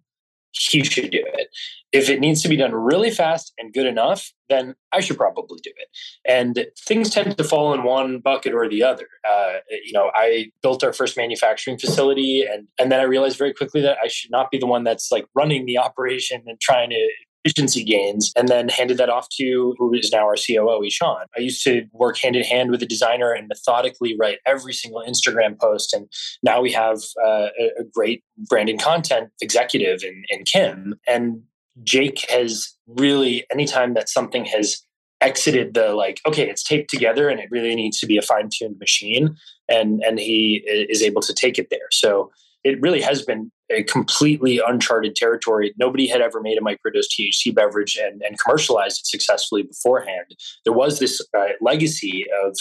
he 0.59 0.85
should 0.85 1.11
do 1.11 1.25
it. 1.25 1.49
If 1.91 2.11
it 2.11 2.21
needs 2.21 2.43
to 2.43 2.49
be 2.49 2.57
done 2.57 2.75
really 2.75 3.11
fast 3.11 3.53
and 3.59 3.73
good 3.73 3.87
enough, 3.87 4.33
then 4.51 4.75
I 4.93 5.01
should 5.01 5.17
probably 5.17 5.59
do 5.63 5.71
it. 5.75 5.89
And 6.27 6.67
things 6.79 7.11
tend 7.11 7.39
to 7.39 7.45
fall 7.45 7.73
in 7.73 7.83
one 7.83 8.19
bucket 8.19 8.53
or 8.53 8.69
the 8.69 8.83
other. 8.83 9.07
Uh, 9.29 9.55
you 9.85 9.93
know, 9.93 10.11
I 10.15 10.51
built 10.63 10.85
our 10.85 10.93
first 10.93 11.17
manufacturing 11.17 11.79
facility, 11.79 12.43
and 12.43 12.69
and 12.79 12.93
then 12.93 13.01
I 13.01 13.05
realized 13.05 13.39
very 13.39 13.55
quickly 13.55 13.81
that 13.83 13.97
I 14.03 14.09
should 14.09 14.31
not 14.31 14.51
be 14.51 14.59
the 14.59 14.67
one 14.67 14.85
that's 14.85 15.11
like 15.11 15.27
running 15.35 15.65
the 15.65 15.79
operation 15.79 16.43
and 16.47 16.61
trying 16.61 16.91
to 16.91 17.09
efficiency 17.45 17.85
gains 17.85 18.33
and 18.37 18.49
then 18.49 18.69
handed 18.69 18.99
that 18.99 19.09
off 19.09 19.29
to 19.31 19.75
who 19.79 19.95
is 19.95 20.11
now 20.13 20.25
our 20.25 20.37
COO, 20.37 20.85
Ishan. 20.85 21.27
I 21.37 21.41
used 21.41 21.63
to 21.65 21.87
work 21.93 22.19
hand 22.19 22.37
in 22.37 22.45
hand 22.45 22.71
with 22.71 22.83
a 22.83 22.87
designer 22.87 23.33
and 23.33 23.49
methodically 23.49 24.17
write 24.19 24.39
every 24.47 24.73
single 24.73 25.03
Instagram 25.07 25.59
post. 25.59 25.95
And 25.95 26.09
now 26.43 26.61
we 26.61 26.73
have 26.73 26.99
uh, 27.25 27.49
a 27.79 27.85
great 27.93 28.23
branding 28.49 28.79
content 28.79 29.31
executive 29.41 30.03
in, 30.03 30.25
in 30.29 30.45
Kim. 30.45 30.95
And 31.07 31.43
Jake 31.85 32.29
has 32.31 32.75
really, 32.87 33.45
anytime 33.53 33.95
that 33.95 34.09
something 34.09 34.45
has 34.47 34.83
exited 35.21 35.75
the 35.75 35.95
like 35.95 36.21
okay 36.27 36.49
it's 36.49 36.63
taped 36.63 36.89
together 36.89 37.29
and 37.29 37.41
it 37.41 37.49
really 37.51 37.75
needs 37.75 37.99
to 37.99 38.07
be 38.07 38.17
a 38.17 38.23
fine-tuned 38.23 38.79
machine 38.79 39.37
and 39.69 40.01
and 40.05 40.21
he 40.21 40.63
is 40.65 41.03
able 41.03 41.21
to 41.21 41.35
take 41.35 41.59
it 41.59 41.71
there 41.71 41.89
so 41.91 42.31
it 42.65 42.81
really 42.81 43.01
has 43.01 43.23
been 43.23 43.51
a 43.71 43.83
completely 43.83 44.61
uncharted 44.67 45.15
territory. 45.15 45.75
Nobody 45.79 46.07
had 46.07 46.21
ever 46.21 46.41
made 46.41 46.59
a 46.59 46.63
microdose 46.63 47.07
THC 47.13 47.55
beverage 47.55 47.97
and, 47.97 48.23
and 48.23 48.39
commercialized 48.39 49.01
it 49.01 49.07
successfully 49.07 49.63
beforehand. 49.63 50.37
There 50.65 50.73
was 50.73 50.99
this 50.99 51.21
uh, 51.37 51.49
legacy 51.61 52.25
of 52.45 52.57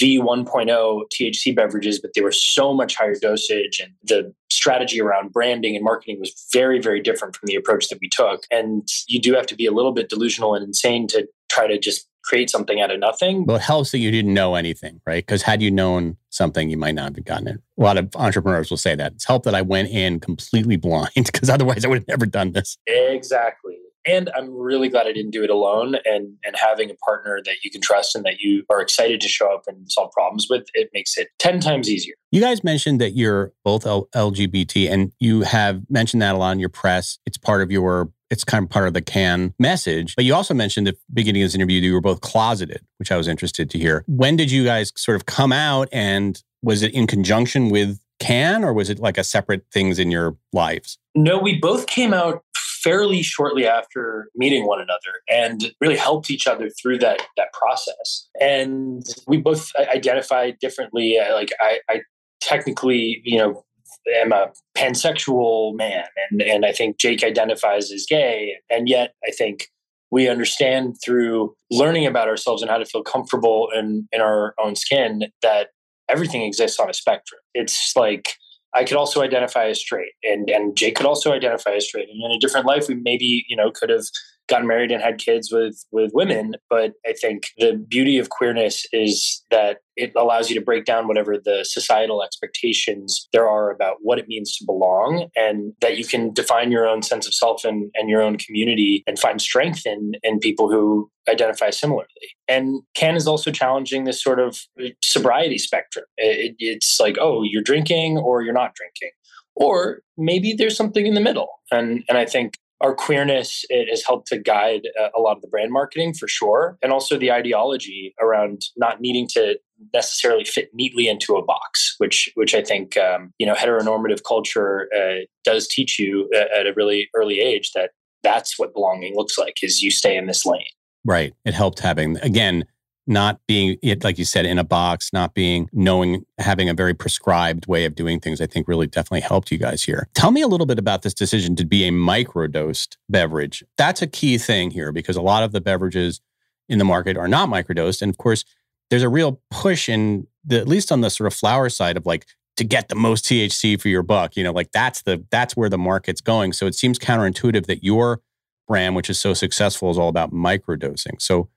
V1.0 0.00 1.02
THC 1.12 1.54
beverages, 1.54 2.00
but 2.00 2.12
they 2.14 2.20
were 2.20 2.32
so 2.32 2.72
much 2.72 2.96
higher 2.96 3.14
dosage, 3.20 3.80
and 3.80 3.92
the 4.02 4.34
strategy 4.50 5.00
around 5.00 5.32
branding 5.32 5.74
and 5.74 5.84
marketing 5.84 6.18
was 6.20 6.32
very, 6.52 6.80
very 6.80 7.00
different 7.00 7.36
from 7.36 7.46
the 7.46 7.54
approach 7.54 7.88
that 7.88 7.98
we 8.00 8.08
took. 8.08 8.44
And 8.50 8.88
you 9.06 9.20
do 9.20 9.34
have 9.34 9.46
to 9.46 9.56
be 9.56 9.66
a 9.66 9.72
little 9.72 9.92
bit 9.92 10.08
delusional 10.08 10.54
and 10.54 10.64
insane 10.64 11.06
to 11.08 11.26
try 11.50 11.66
to 11.66 11.78
just 11.78 12.06
create 12.22 12.50
something 12.50 12.80
out 12.80 12.90
of 12.90 13.00
nothing. 13.00 13.44
Well, 13.44 13.56
it 13.56 13.62
helps 13.62 13.90
that 13.92 13.98
you 13.98 14.10
didn't 14.10 14.34
know 14.34 14.54
anything, 14.54 15.00
right? 15.06 15.24
Because 15.24 15.42
had 15.42 15.62
you 15.62 15.70
known 15.70 16.16
something, 16.30 16.70
you 16.70 16.76
might 16.76 16.94
not 16.94 17.14
have 17.14 17.24
gotten 17.24 17.48
it. 17.48 17.60
A 17.78 17.82
lot 17.82 17.98
of 17.98 18.14
entrepreneurs 18.16 18.70
will 18.70 18.76
say 18.76 18.94
that. 18.94 19.12
It's 19.12 19.26
helped 19.26 19.44
that 19.44 19.54
I 19.54 19.62
went 19.62 19.90
in 19.90 20.20
completely 20.20 20.76
blind 20.82 21.10
because 21.14 21.50
otherwise 21.50 21.84
I 21.84 21.88
would 21.88 21.98
have 21.98 22.08
never 22.08 22.26
done 22.26 22.52
this. 22.52 22.78
Exactly. 22.86 23.76
And 24.04 24.30
I'm 24.36 24.52
really 24.52 24.88
glad 24.88 25.06
I 25.06 25.12
didn't 25.12 25.30
do 25.30 25.44
it 25.44 25.50
alone. 25.50 25.94
And 26.04 26.36
and 26.44 26.56
having 26.56 26.90
a 26.90 26.94
partner 26.94 27.40
that 27.44 27.62
you 27.62 27.70
can 27.70 27.80
trust 27.80 28.16
and 28.16 28.24
that 28.24 28.40
you 28.40 28.64
are 28.68 28.80
excited 28.80 29.20
to 29.20 29.28
show 29.28 29.54
up 29.54 29.62
and 29.68 29.90
solve 29.90 30.10
problems 30.10 30.48
with, 30.50 30.66
it 30.74 30.90
makes 30.92 31.16
it 31.16 31.28
10 31.38 31.60
times 31.60 31.88
easier. 31.88 32.14
You 32.32 32.40
guys 32.40 32.64
mentioned 32.64 33.00
that 33.00 33.12
you're 33.12 33.52
both 33.64 33.86
L- 33.86 34.08
LGBT 34.14 34.90
and 34.90 35.12
you 35.20 35.42
have 35.42 35.82
mentioned 35.88 36.20
that 36.22 36.34
a 36.34 36.38
lot 36.38 36.50
in 36.50 36.58
your 36.58 36.68
press. 36.68 37.18
It's 37.26 37.38
part 37.38 37.62
of 37.62 37.70
your 37.70 38.10
it's 38.32 38.44
kind 38.44 38.64
of 38.64 38.70
part 38.70 38.88
of 38.88 38.94
the 38.94 39.02
Cann 39.02 39.52
message. 39.58 40.16
But 40.16 40.24
you 40.24 40.34
also 40.34 40.54
mentioned 40.54 40.88
at 40.88 40.94
the 40.94 41.00
beginning 41.12 41.42
of 41.42 41.46
this 41.46 41.54
interview 41.54 41.80
that 41.82 41.86
you 41.86 41.92
were 41.92 42.00
both 42.00 42.22
closeted, 42.22 42.80
which 42.98 43.12
I 43.12 43.18
was 43.18 43.28
interested 43.28 43.68
to 43.70 43.78
hear. 43.78 44.04
When 44.08 44.36
did 44.36 44.50
you 44.50 44.64
guys 44.64 44.90
sort 44.96 45.16
of 45.16 45.26
come 45.26 45.52
out 45.52 45.88
and 45.92 46.42
was 46.62 46.82
it 46.82 46.94
in 46.94 47.06
conjunction 47.06 47.68
with 47.68 48.00
Cann 48.20 48.64
or 48.64 48.72
was 48.72 48.88
it 48.88 48.98
like 48.98 49.18
a 49.18 49.24
separate 49.24 49.66
things 49.70 49.98
in 49.98 50.10
your 50.10 50.36
lives? 50.52 50.98
No, 51.14 51.38
we 51.38 51.58
both 51.58 51.86
came 51.86 52.14
out 52.14 52.42
fairly 52.56 53.22
shortly 53.22 53.66
after 53.66 54.28
meeting 54.34 54.66
one 54.66 54.80
another 54.80 55.20
and 55.28 55.72
really 55.80 55.96
helped 55.96 56.30
each 56.30 56.46
other 56.46 56.70
through 56.70 56.98
that 56.98 57.20
that 57.36 57.52
process. 57.52 58.28
And 58.40 59.04
we 59.26 59.36
both 59.36 59.70
identified 59.76 60.58
differently. 60.58 61.18
Uh, 61.18 61.34
like 61.34 61.50
I, 61.60 61.80
I 61.90 62.00
technically, 62.40 63.20
you 63.24 63.38
know, 63.38 63.64
am 64.08 64.32
a 64.32 64.52
pansexual 64.76 65.74
man, 65.74 66.04
and 66.30 66.42
and 66.42 66.66
I 66.66 66.72
think 66.72 66.98
Jake 66.98 67.22
identifies 67.22 67.90
as 67.92 68.06
gay, 68.08 68.56
and 68.70 68.88
yet 68.88 69.14
I 69.26 69.30
think 69.30 69.68
we 70.10 70.28
understand 70.28 70.96
through 71.02 71.54
learning 71.70 72.06
about 72.06 72.28
ourselves 72.28 72.62
and 72.62 72.70
how 72.70 72.78
to 72.78 72.84
feel 72.84 73.02
comfortable 73.02 73.68
in 73.74 74.08
in 74.12 74.20
our 74.20 74.54
own 74.62 74.76
skin 74.76 75.24
that 75.42 75.68
everything 76.08 76.42
exists 76.42 76.78
on 76.78 76.90
a 76.90 76.94
spectrum. 76.94 77.40
It's 77.54 77.94
like 77.96 78.34
I 78.74 78.84
could 78.84 78.96
also 78.96 79.22
identify 79.22 79.66
as 79.66 79.80
straight, 79.80 80.12
and 80.22 80.48
and 80.50 80.76
Jake 80.76 80.96
could 80.96 81.06
also 81.06 81.32
identify 81.32 81.72
as 81.72 81.86
straight. 81.86 82.08
And 82.08 82.22
in 82.24 82.30
a 82.30 82.38
different 82.38 82.66
life, 82.66 82.88
we 82.88 82.94
maybe 82.94 83.44
you 83.48 83.56
know 83.56 83.70
could 83.70 83.90
have 83.90 84.04
gotten 84.48 84.66
married 84.66 84.90
and 84.90 85.02
had 85.02 85.18
kids 85.18 85.50
with 85.52 85.84
with 85.92 86.10
women. 86.14 86.54
But 86.68 86.92
I 87.06 87.12
think 87.12 87.48
the 87.58 87.74
beauty 87.88 88.18
of 88.18 88.28
queerness 88.28 88.86
is 88.92 89.44
that 89.50 89.78
it 89.96 90.12
allows 90.16 90.48
you 90.48 90.58
to 90.58 90.64
break 90.64 90.84
down 90.84 91.06
whatever 91.06 91.36
the 91.42 91.64
societal 91.64 92.22
expectations 92.22 93.28
there 93.32 93.48
are 93.48 93.70
about 93.70 93.96
what 94.00 94.18
it 94.18 94.26
means 94.28 94.56
to 94.56 94.64
belong, 94.64 95.28
and 95.36 95.74
that 95.80 95.98
you 95.98 96.04
can 96.04 96.32
define 96.32 96.72
your 96.72 96.86
own 96.86 97.02
sense 97.02 97.26
of 97.26 97.34
self 97.34 97.64
and, 97.64 97.90
and 97.94 98.08
your 98.08 98.22
own 98.22 98.36
community 98.38 99.02
and 99.06 99.18
find 99.18 99.40
strength 99.40 99.86
in 99.86 100.12
in 100.22 100.38
people 100.38 100.70
who 100.70 101.10
identify 101.28 101.70
similarly. 101.70 102.06
And 102.48 102.82
Cann 102.94 103.16
is 103.16 103.26
also 103.26 103.50
challenging 103.50 104.04
this 104.04 104.22
sort 104.22 104.40
of 104.40 104.58
sobriety 105.02 105.58
spectrum. 105.58 106.04
It, 106.16 106.56
it's 106.58 106.98
like, 106.98 107.16
oh, 107.20 107.42
you're 107.44 107.62
drinking 107.62 108.18
or 108.18 108.42
you're 108.42 108.52
not 108.52 108.74
drinking. 108.74 109.12
Or 109.54 110.00
maybe 110.16 110.54
there's 110.54 110.76
something 110.76 111.06
in 111.06 111.14
the 111.14 111.20
middle. 111.20 111.48
And, 111.70 112.02
and 112.08 112.18
I 112.18 112.24
think 112.24 112.58
our 112.82 112.94
queerness 112.94 113.64
it 113.68 113.88
has 113.88 114.04
helped 114.04 114.26
to 114.28 114.38
guide 114.38 114.82
a 115.16 115.20
lot 115.20 115.36
of 115.36 115.42
the 115.42 115.48
brand 115.48 115.72
marketing 115.72 116.12
for 116.12 116.28
sure 116.28 116.76
and 116.82 116.92
also 116.92 117.18
the 117.18 117.32
ideology 117.32 118.14
around 118.20 118.62
not 118.76 119.00
needing 119.00 119.26
to 119.26 119.58
necessarily 119.94 120.44
fit 120.44 120.70
neatly 120.74 121.08
into 121.08 121.34
a 121.34 121.44
box 121.44 121.94
which 121.98 122.30
which 122.34 122.54
i 122.54 122.62
think 122.62 122.96
um, 122.96 123.32
you 123.38 123.46
know 123.46 123.54
heteronormative 123.54 124.20
culture 124.26 124.88
uh, 124.94 125.24
does 125.44 125.66
teach 125.66 125.98
you 125.98 126.28
at 126.34 126.66
a 126.66 126.72
really 126.76 127.08
early 127.14 127.40
age 127.40 127.72
that 127.74 127.90
that's 128.22 128.58
what 128.58 128.72
belonging 128.72 129.14
looks 129.14 129.38
like 129.38 129.62
is 129.62 129.82
you 129.82 129.90
stay 129.90 130.16
in 130.16 130.26
this 130.26 130.46
lane. 130.46 130.64
Right. 131.04 131.34
It 131.44 131.54
helped 131.54 131.80
having 131.80 132.16
again 132.18 132.64
not 133.06 133.40
being 133.48 133.76
it 133.82 134.04
like 134.04 134.16
you 134.16 134.24
said 134.24 134.46
in 134.46 134.58
a 134.58 134.64
box 134.64 135.12
not 135.12 135.34
being 135.34 135.68
knowing 135.72 136.24
having 136.38 136.68
a 136.68 136.74
very 136.74 136.94
prescribed 136.94 137.66
way 137.66 137.84
of 137.84 137.96
doing 137.96 138.20
things 138.20 138.40
i 138.40 138.46
think 138.46 138.68
really 138.68 138.86
definitely 138.86 139.20
helped 139.20 139.50
you 139.50 139.58
guys 139.58 139.82
here. 139.82 140.08
Tell 140.14 140.30
me 140.30 140.42
a 140.42 140.46
little 140.46 140.66
bit 140.66 140.78
about 140.78 141.02
this 141.02 141.14
decision 141.14 141.56
to 141.56 141.64
be 141.64 141.84
a 141.84 141.90
microdosed 141.90 142.96
beverage. 143.08 143.64
That's 143.76 144.02
a 144.02 144.06
key 144.06 144.38
thing 144.38 144.70
here 144.70 144.92
because 144.92 145.16
a 145.16 145.22
lot 145.22 145.42
of 145.42 145.52
the 145.52 145.60
beverages 145.60 146.20
in 146.68 146.78
the 146.78 146.84
market 146.84 147.16
are 147.16 147.28
not 147.28 147.48
microdosed. 147.48 148.02
And 148.02 148.10
of 148.10 148.18
course 148.18 148.44
there's 148.90 149.02
a 149.02 149.08
real 149.08 149.40
push 149.50 149.88
in 149.88 150.26
the 150.44 150.58
at 150.58 150.68
least 150.68 150.92
on 150.92 151.00
the 151.00 151.10
sort 151.10 151.26
of 151.26 151.34
flower 151.34 151.68
side 151.68 151.96
of 151.96 152.06
like 152.06 152.26
to 152.56 152.64
get 152.64 152.88
the 152.88 152.94
most 152.94 153.24
thc 153.24 153.80
for 153.80 153.88
your 153.88 154.02
buck 154.02 154.36
you 154.36 154.44
know 154.44 154.52
like 154.52 154.70
that's 154.72 155.02
the 155.02 155.24
that's 155.30 155.56
where 155.56 155.68
the 155.68 155.78
market's 155.78 156.20
going. 156.20 156.52
So 156.52 156.66
it 156.66 156.74
seems 156.74 156.98
counterintuitive 156.98 157.66
that 157.66 157.82
your 157.82 158.20
brand 158.68 158.94
which 158.94 159.10
is 159.10 159.18
so 159.18 159.34
successful 159.34 159.90
is 159.90 159.98
all 159.98 160.08
about 160.08 160.32
microdosing. 160.32 161.20
So 161.20 161.48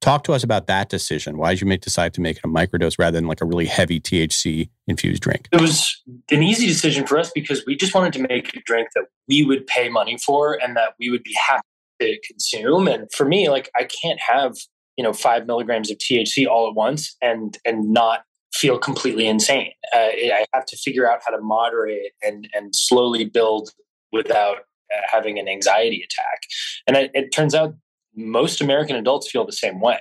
Talk 0.00 0.24
to 0.24 0.32
us 0.34 0.42
about 0.42 0.66
that 0.66 0.90
decision. 0.90 1.38
Why 1.38 1.52
did 1.52 1.62
you 1.62 1.66
make, 1.66 1.80
decide 1.80 2.12
to 2.14 2.20
make 2.20 2.36
it 2.36 2.44
a 2.44 2.48
microdose 2.48 2.98
rather 2.98 3.16
than 3.16 3.26
like 3.26 3.40
a 3.40 3.46
really 3.46 3.64
heavy 3.64 4.00
THC 4.00 4.68
infused 4.86 5.22
drink? 5.22 5.48
It 5.50 5.60
was 5.60 6.02
an 6.30 6.42
easy 6.42 6.66
decision 6.66 7.06
for 7.06 7.18
us 7.18 7.30
because 7.34 7.64
we 7.66 7.74
just 7.74 7.94
wanted 7.94 8.12
to 8.14 8.26
make 8.28 8.54
a 8.54 8.60
drink 8.66 8.88
that 8.94 9.06
we 9.28 9.44
would 9.44 9.66
pay 9.66 9.88
money 9.88 10.18
for 10.18 10.62
and 10.62 10.76
that 10.76 10.94
we 11.00 11.08
would 11.08 11.22
be 11.22 11.34
happy 11.48 11.62
to 12.00 12.18
consume. 12.26 12.86
And 12.86 13.10
for 13.12 13.24
me, 13.24 13.48
like 13.48 13.70
I 13.76 13.84
can't 13.84 14.20
have 14.20 14.56
you 14.96 15.02
know 15.02 15.12
five 15.12 15.46
milligrams 15.46 15.90
of 15.90 15.98
THC 15.98 16.46
all 16.46 16.68
at 16.68 16.74
once 16.74 17.16
and 17.22 17.56
and 17.64 17.92
not 17.92 18.24
feel 18.52 18.78
completely 18.78 19.26
insane. 19.26 19.72
Uh, 19.92 19.98
I 19.98 20.46
have 20.54 20.64
to 20.66 20.76
figure 20.76 21.10
out 21.10 21.20
how 21.24 21.34
to 21.34 21.42
moderate 21.42 22.12
and 22.22 22.48
and 22.54 22.74
slowly 22.74 23.24
build 23.24 23.70
without 24.12 24.58
uh, 24.92 25.00
having 25.10 25.38
an 25.38 25.48
anxiety 25.48 26.04
attack. 26.04 26.42
And 26.86 26.96
it, 26.96 27.10
it 27.14 27.32
turns 27.32 27.54
out 27.54 27.74
most 28.16 28.60
American 28.60 28.96
adults 28.96 29.30
feel 29.30 29.44
the 29.44 29.52
same 29.52 29.80
way. 29.80 30.00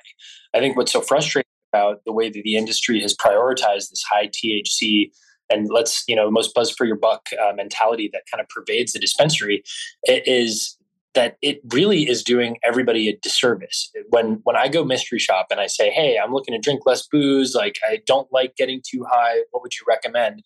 I 0.54 0.60
think 0.60 0.78
what's 0.78 0.92
so 0.92 1.02
frustrating 1.02 1.48
about 1.74 2.02
the 2.06 2.12
way 2.12 2.30
that 2.30 2.44
the 2.44 2.56
industry 2.56 3.02
has 3.02 3.16
prioritized 3.16 3.90
this 3.90 4.04
high 4.10 4.28
THC 4.28 5.12
and 5.50 5.70
let's 5.70 6.04
you 6.08 6.16
know 6.16 6.30
most 6.32 6.54
buzz 6.54 6.72
for 6.72 6.86
your 6.86 6.96
buck 6.96 7.30
uh, 7.42 7.54
mentality 7.54 8.10
that 8.14 8.24
kind 8.32 8.42
of 8.42 8.48
pervades 8.50 8.94
the 8.94 9.00
dispensary 9.00 9.64
is 10.04 10.78
that 11.14 11.38
it 11.44 11.62
really 11.72 12.10
is 12.10 12.24
doing 12.24 12.58
everybody 12.64 13.08
a 13.08 13.18
disservice. 13.18 13.92
When 14.10 14.40
when 14.44 14.56
i 14.56 14.68
go 14.68 14.84
mystery 14.84 15.20
shop 15.20 15.48
and 15.52 15.60
i 15.60 15.68
say 15.68 15.90
hey 15.90 16.18
i'm 16.18 16.34
looking 16.34 16.54
to 16.54 16.60
drink 16.60 16.82
less 16.86 17.08
booze 17.08 17.54
like 17.56 17.78
i 17.88 18.02
don't 18.06 18.32
like 18.32 18.56
getting 18.56 18.82
too 18.88 19.06
high 19.10 19.40
what 19.52 19.62
would 19.64 19.74
you 19.74 19.86
recommend? 19.88 20.44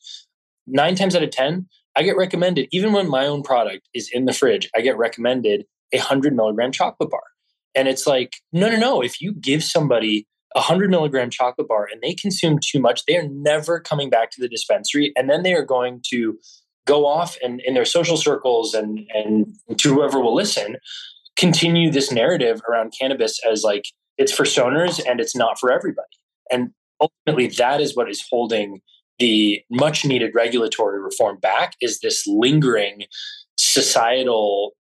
Nine 0.65 0.95
times 0.95 1.15
out 1.15 1.23
of 1.23 1.31
ten 1.31 1.67
i 1.95 2.03
get 2.03 2.17
recommended 2.17 2.67
even 2.71 2.91
when 2.93 3.09
my 3.09 3.25
own 3.25 3.43
product 3.43 3.87
is 3.93 4.09
in 4.11 4.25
the 4.25 4.33
fridge 4.33 4.69
i 4.75 4.81
get 4.81 4.97
recommended 4.97 5.65
a 5.93 5.97
100 5.97 6.35
milligram 6.35 6.71
chocolate 6.71 7.09
bar 7.09 7.23
and 7.77 7.87
it's 7.87 8.07
like, 8.07 8.37
no, 8.51 8.69
no, 8.69 8.77
no. 8.77 9.01
If 9.01 9.21
you 9.21 9.33
give 9.33 9.63
somebody 9.63 10.25
a 10.55 10.59
100 10.59 10.89
milligram 10.89 11.29
chocolate 11.29 11.67
bar 11.67 11.87
and 11.91 12.01
they 12.01 12.15
consume 12.15 12.57
too 12.59 12.79
much, 12.79 13.05
they 13.05 13.15
are 13.15 13.27
never 13.29 13.79
coming 13.79 14.09
back 14.09 14.31
to 14.31 14.41
the 14.41 14.49
dispensary. 14.49 15.13
And 15.15 15.29
then 15.29 15.43
they 15.43 15.53
are 15.53 15.63
going 15.63 16.01
to 16.09 16.39
go 16.87 17.05
off 17.05 17.37
and 17.43 17.61
in 17.61 17.75
their 17.75 17.85
social 17.85 18.17
circles 18.17 18.73
and, 18.73 19.01
and 19.13 19.45
to 19.77 19.93
whoever 19.93 20.19
will 20.19 20.33
listen, 20.33 20.77
continue 21.35 21.91
this 21.91 22.11
narrative 22.11 22.61
around 22.67 22.93
cannabis 22.99 23.39
as 23.49 23.63
like 23.63 23.83
it's 24.17 24.31
for 24.31 24.43
stoners 24.43 24.99
and 25.07 25.19
it's 25.19 25.35
not 25.35 25.59
for 25.59 25.71
everybody. 25.71 26.07
And 26.49 26.71
ultimately, 26.99 27.47
that 27.57 27.79
is 27.79 27.95
what 27.95 28.09
is 28.09 28.25
holding 28.27 28.81
the 29.19 29.61
much 29.69 30.03
needed 30.03 30.33
regulatory 30.33 30.99
reform 30.99 31.37
back 31.39 31.73
is 31.79 31.99
this 31.99 32.25
lingering 32.25 33.03
societal 33.57 34.73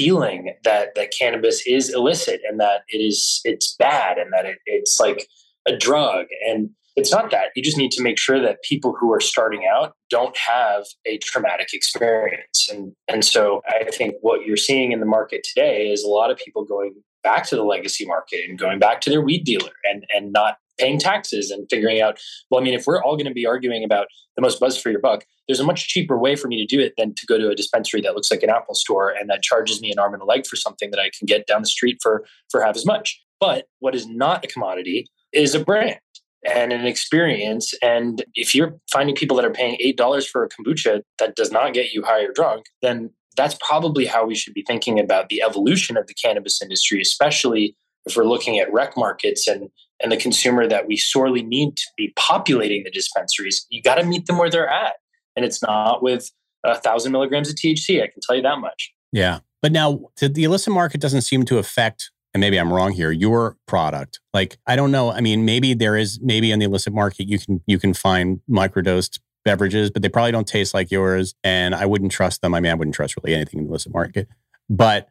feeling 0.00 0.54
that 0.64 0.94
that 0.94 1.12
cannabis 1.16 1.62
is 1.66 1.92
illicit 1.92 2.40
and 2.48 2.58
that 2.58 2.84
it 2.88 2.98
is 2.98 3.40
it's 3.44 3.76
bad 3.76 4.16
and 4.16 4.32
that 4.32 4.46
it, 4.46 4.58
it's 4.64 4.98
like 4.98 5.26
a 5.68 5.76
drug. 5.76 6.26
And 6.48 6.70
it's 6.96 7.12
not 7.12 7.30
that. 7.30 7.48
You 7.54 7.62
just 7.62 7.76
need 7.76 7.92
to 7.92 8.02
make 8.02 8.18
sure 8.18 8.40
that 8.40 8.62
people 8.62 8.96
who 8.98 9.12
are 9.12 9.20
starting 9.20 9.64
out 9.70 9.92
don't 10.08 10.36
have 10.36 10.84
a 11.04 11.18
traumatic 11.18 11.68
experience. 11.74 12.68
And 12.72 12.92
and 13.08 13.24
so 13.24 13.62
i 13.68 13.84
think 13.90 14.14
what 14.22 14.46
you're 14.46 14.56
seeing 14.68 14.92
in 14.92 15.00
the 15.00 15.06
market 15.18 15.44
today 15.44 15.90
is 15.90 16.02
a 16.02 16.08
lot 16.08 16.30
of 16.30 16.36
people 16.38 16.64
going 16.64 16.94
back 17.22 17.44
to 17.48 17.56
the 17.56 17.62
legacy 17.62 18.06
market 18.06 18.40
and 18.48 18.58
going 18.58 18.78
back 18.78 19.00
to 19.02 19.10
their 19.10 19.20
weed 19.20 19.44
dealer 19.44 19.74
and 19.84 20.04
and 20.14 20.32
not 20.32 20.56
paying 20.80 20.98
taxes 20.98 21.50
and 21.50 21.66
figuring 21.68 22.00
out 22.00 22.18
well 22.50 22.60
i 22.60 22.64
mean 22.64 22.74
if 22.74 22.86
we're 22.86 23.02
all 23.02 23.16
going 23.16 23.26
to 23.26 23.34
be 23.34 23.46
arguing 23.46 23.84
about 23.84 24.06
the 24.36 24.42
most 24.42 24.58
buzz 24.58 24.80
for 24.80 24.90
your 24.90 25.00
buck 25.00 25.24
there's 25.46 25.60
a 25.60 25.64
much 25.64 25.88
cheaper 25.88 26.18
way 26.18 26.34
for 26.34 26.48
me 26.48 26.56
to 26.56 26.66
do 26.66 26.82
it 26.82 26.94
than 26.96 27.14
to 27.14 27.26
go 27.26 27.38
to 27.38 27.48
a 27.48 27.54
dispensary 27.54 28.00
that 28.00 28.14
looks 28.14 28.30
like 28.30 28.42
an 28.42 28.50
apple 28.50 28.74
store 28.74 29.10
and 29.10 29.28
that 29.28 29.42
charges 29.42 29.80
me 29.80 29.92
an 29.92 29.98
arm 29.98 30.14
and 30.14 30.22
a 30.22 30.26
leg 30.26 30.46
for 30.46 30.56
something 30.56 30.90
that 30.90 31.00
i 31.00 31.10
can 31.16 31.26
get 31.26 31.46
down 31.46 31.62
the 31.62 31.68
street 31.68 31.98
for 32.02 32.24
for 32.50 32.62
half 32.62 32.76
as 32.76 32.86
much 32.86 33.22
but 33.38 33.66
what 33.80 33.94
is 33.94 34.06
not 34.06 34.44
a 34.44 34.48
commodity 34.48 35.06
is 35.32 35.54
a 35.54 35.64
brand 35.64 35.98
and 36.44 36.72
an 36.72 36.86
experience. 36.86 37.74
And 37.82 38.24
if 38.34 38.54
you're 38.54 38.78
finding 38.90 39.14
people 39.14 39.36
that 39.36 39.44
are 39.44 39.52
paying 39.52 39.78
$8 39.82 40.28
for 40.28 40.44
a 40.44 40.48
kombucha 40.48 41.02
that 41.18 41.36
does 41.36 41.50
not 41.50 41.74
get 41.74 41.92
you 41.92 42.02
high 42.02 42.22
or 42.22 42.32
drunk, 42.32 42.66
then 42.82 43.10
that's 43.36 43.56
probably 43.60 44.06
how 44.06 44.26
we 44.26 44.34
should 44.34 44.54
be 44.54 44.64
thinking 44.66 44.98
about 44.98 45.28
the 45.28 45.42
evolution 45.42 45.96
of 45.96 46.06
the 46.06 46.14
cannabis 46.14 46.60
industry, 46.62 47.00
especially 47.00 47.76
if 48.06 48.16
we're 48.16 48.24
looking 48.24 48.58
at 48.58 48.72
rec 48.72 48.96
markets 48.96 49.46
and 49.46 49.68
and 50.02 50.10
the 50.10 50.16
consumer 50.16 50.66
that 50.66 50.86
we 50.86 50.96
sorely 50.96 51.42
need 51.42 51.76
to 51.76 51.86
be 51.96 52.12
populating 52.16 52.84
the 52.84 52.90
dispensaries, 52.90 53.66
you 53.70 53.82
got 53.82 53.96
to 53.96 54.04
meet 54.04 54.26
them 54.26 54.38
where 54.38 54.50
they're 54.50 54.68
at. 54.68 54.94
And 55.36 55.44
it's 55.44 55.62
not 55.62 56.02
with 56.02 56.30
a 56.64 56.78
thousand 56.78 57.12
milligrams 57.12 57.48
of 57.48 57.56
THC. 57.56 58.02
I 58.02 58.08
can 58.08 58.20
tell 58.22 58.36
you 58.36 58.42
that 58.42 58.58
much. 58.58 58.92
Yeah. 59.12 59.40
But 59.62 59.72
now 59.72 60.00
the 60.20 60.44
illicit 60.44 60.72
market 60.72 61.00
doesn't 61.00 61.22
seem 61.22 61.44
to 61.46 61.58
affect, 61.58 62.10
and 62.32 62.40
maybe 62.40 62.58
I'm 62.58 62.72
wrong 62.72 62.92
here, 62.92 63.10
your 63.10 63.56
product. 63.66 64.20
Like, 64.32 64.58
I 64.66 64.76
don't 64.76 64.90
know. 64.90 65.10
I 65.10 65.20
mean, 65.20 65.44
maybe 65.44 65.74
there 65.74 65.96
is 65.96 66.18
maybe 66.22 66.50
in 66.50 66.58
the 66.58 66.64
illicit 66.64 66.94
market 66.94 67.28
you 67.28 67.38
can 67.38 67.60
you 67.66 67.78
can 67.78 67.92
find 67.92 68.40
microdosed 68.48 69.20
beverages, 69.44 69.90
but 69.90 70.02
they 70.02 70.08
probably 70.08 70.32
don't 70.32 70.46
taste 70.46 70.72
like 70.74 70.90
yours. 70.90 71.34
And 71.44 71.74
I 71.74 71.86
wouldn't 71.86 72.12
trust 72.12 72.40
them. 72.40 72.54
I 72.54 72.60
mean, 72.60 72.72
I 72.72 72.74
wouldn't 72.74 72.94
trust 72.94 73.16
really 73.16 73.34
anything 73.34 73.60
in 73.60 73.64
the 73.66 73.70
illicit 73.70 73.92
market. 73.92 74.28
But 74.68 75.08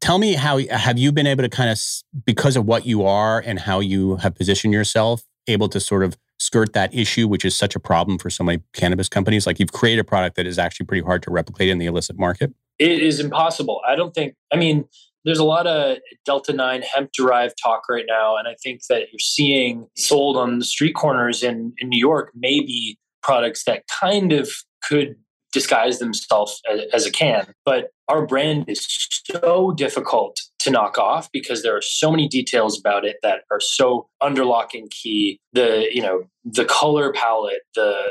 tell 0.00 0.18
me 0.18 0.34
how 0.34 0.58
have 0.58 0.98
you 0.98 1.12
been 1.12 1.26
able 1.26 1.42
to 1.42 1.48
kind 1.48 1.70
of 1.70 1.78
because 2.24 2.56
of 2.56 2.66
what 2.66 2.86
you 2.86 3.04
are 3.04 3.40
and 3.40 3.58
how 3.58 3.80
you 3.80 4.16
have 4.16 4.34
positioned 4.34 4.72
yourself 4.72 5.22
able 5.46 5.68
to 5.68 5.80
sort 5.80 6.02
of 6.02 6.16
skirt 6.38 6.72
that 6.72 6.94
issue 6.94 7.28
which 7.28 7.44
is 7.44 7.54
such 7.56 7.76
a 7.76 7.80
problem 7.80 8.18
for 8.18 8.30
so 8.30 8.42
many 8.42 8.62
cannabis 8.72 9.08
companies? 9.08 9.46
Like 9.46 9.60
you've 9.60 9.72
created 9.72 10.00
a 10.00 10.04
product 10.04 10.36
that 10.36 10.46
is 10.46 10.58
actually 10.58 10.86
pretty 10.86 11.04
hard 11.04 11.22
to 11.24 11.30
replicate 11.30 11.68
in 11.68 11.78
the 11.78 11.86
illicit 11.86 12.18
market? 12.18 12.52
It 12.78 13.00
is 13.00 13.20
impossible. 13.20 13.80
I 13.86 13.94
don't 13.94 14.14
think 14.14 14.34
i 14.52 14.56
mean 14.56 14.84
there's 15.24 15.38
a 15.38 15.44
lot 15.44 15.66
of 15.66 15.98
delta 16.24 16.52
9 16.52 16.82
hemp 16.82 17.10
derived 17.12 17.54
talk 17.62 17.88
right 17.88 18.06
now 18.08 18.36
and 18.36 18.48
i 18.48 18.54
think 18.62 18.80
that 18.88 19.12
you're 19.12 19.18
seeing 19.18 19.86
sold 19.96 20.36
on 20.36 20.58
the 20.58 20.64
street 20.64 20.94
corners 20.94 21.42
in, 21.42 21.72
in 21.78 21.88
new 21.88 21.98
york 21.98 22.32
maybe 22.34 22.98
products 23.22 23.64
that 23.64 23.84
kind 23.88 24.32
of 24.32 24.50
could 24.82 25.16
disguise 25.52 25.98
themselves 25.98 26.60
as 26.92 27.06
a 27.06 27.10
can. 27.10 27.52
But 27.64 27.90
our 28.08 28.26
brand 28.26 28.64
is 28.68 28.86
so 29.24 29.72
difficult 29.72 30.40
to 30.60 30.70
knock 30.70 30.98
off 30.98 31.30
because 31.32 31.62
there 31.62 31.76
are 31.76 31.82
so 31.82 32.10
many 32.10 32.28
details 32.28 32.78
about 32.78 33.04
it 33.04 33.16
that 33.22 33.42
are 33.50 33.60
so 33.60 34.08
under 34.20 34.44
lock 34.44 34.74
and 34.74 34.90
key. 34.90 35.38
The, 35.52 35.88
you 35.92 36.02
know, 36.02 36.24
the 36.44 36.64
color 36.64 37.12
palette, 37.12 37.62
the 37.74 38.02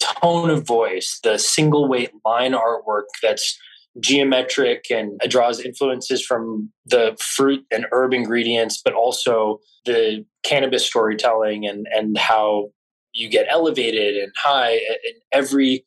tone 0.00 0.50
of 0.50 0.66
voice, 0.66 1.18
the 1.22 1.38
single 1.38 1.88
weight 1.88 2.12
line 2.24 2.52
artwork 2.52 3.04
that's 3.22 3.58
geometric 3.98 4.84
and 4.90 5.18
draws 5.28 5.60
influences 5.60 6.24
from 6.24 6.70
the 6.84 7.16
fruit 7.18 7.64
and 7.70 7.86
herb 7.92 8.12
ingredients, 8.12 8.80
but 8.84 8.92
also 8.92 9.58
the 9.86 10.24
cannabis 10.42 10.84
storytelling 10.84 11.66
and 11.66 11.86
and 11.94 12.18
how 12.18 12.68
you 13.14 13.28
get 13.30 13.46
elevated 13.48 14.16
and 14.16 14.30
high 14.36 14.74
in 14.74 15.14
every 15.32 15.84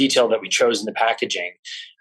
detail 0.00 0.28
that 0.28 0.40
we 0.40 0.48
chose 0.48 0.80
in 0.80 0.86
the 0.86 0.92
packaging. 0.92 1.52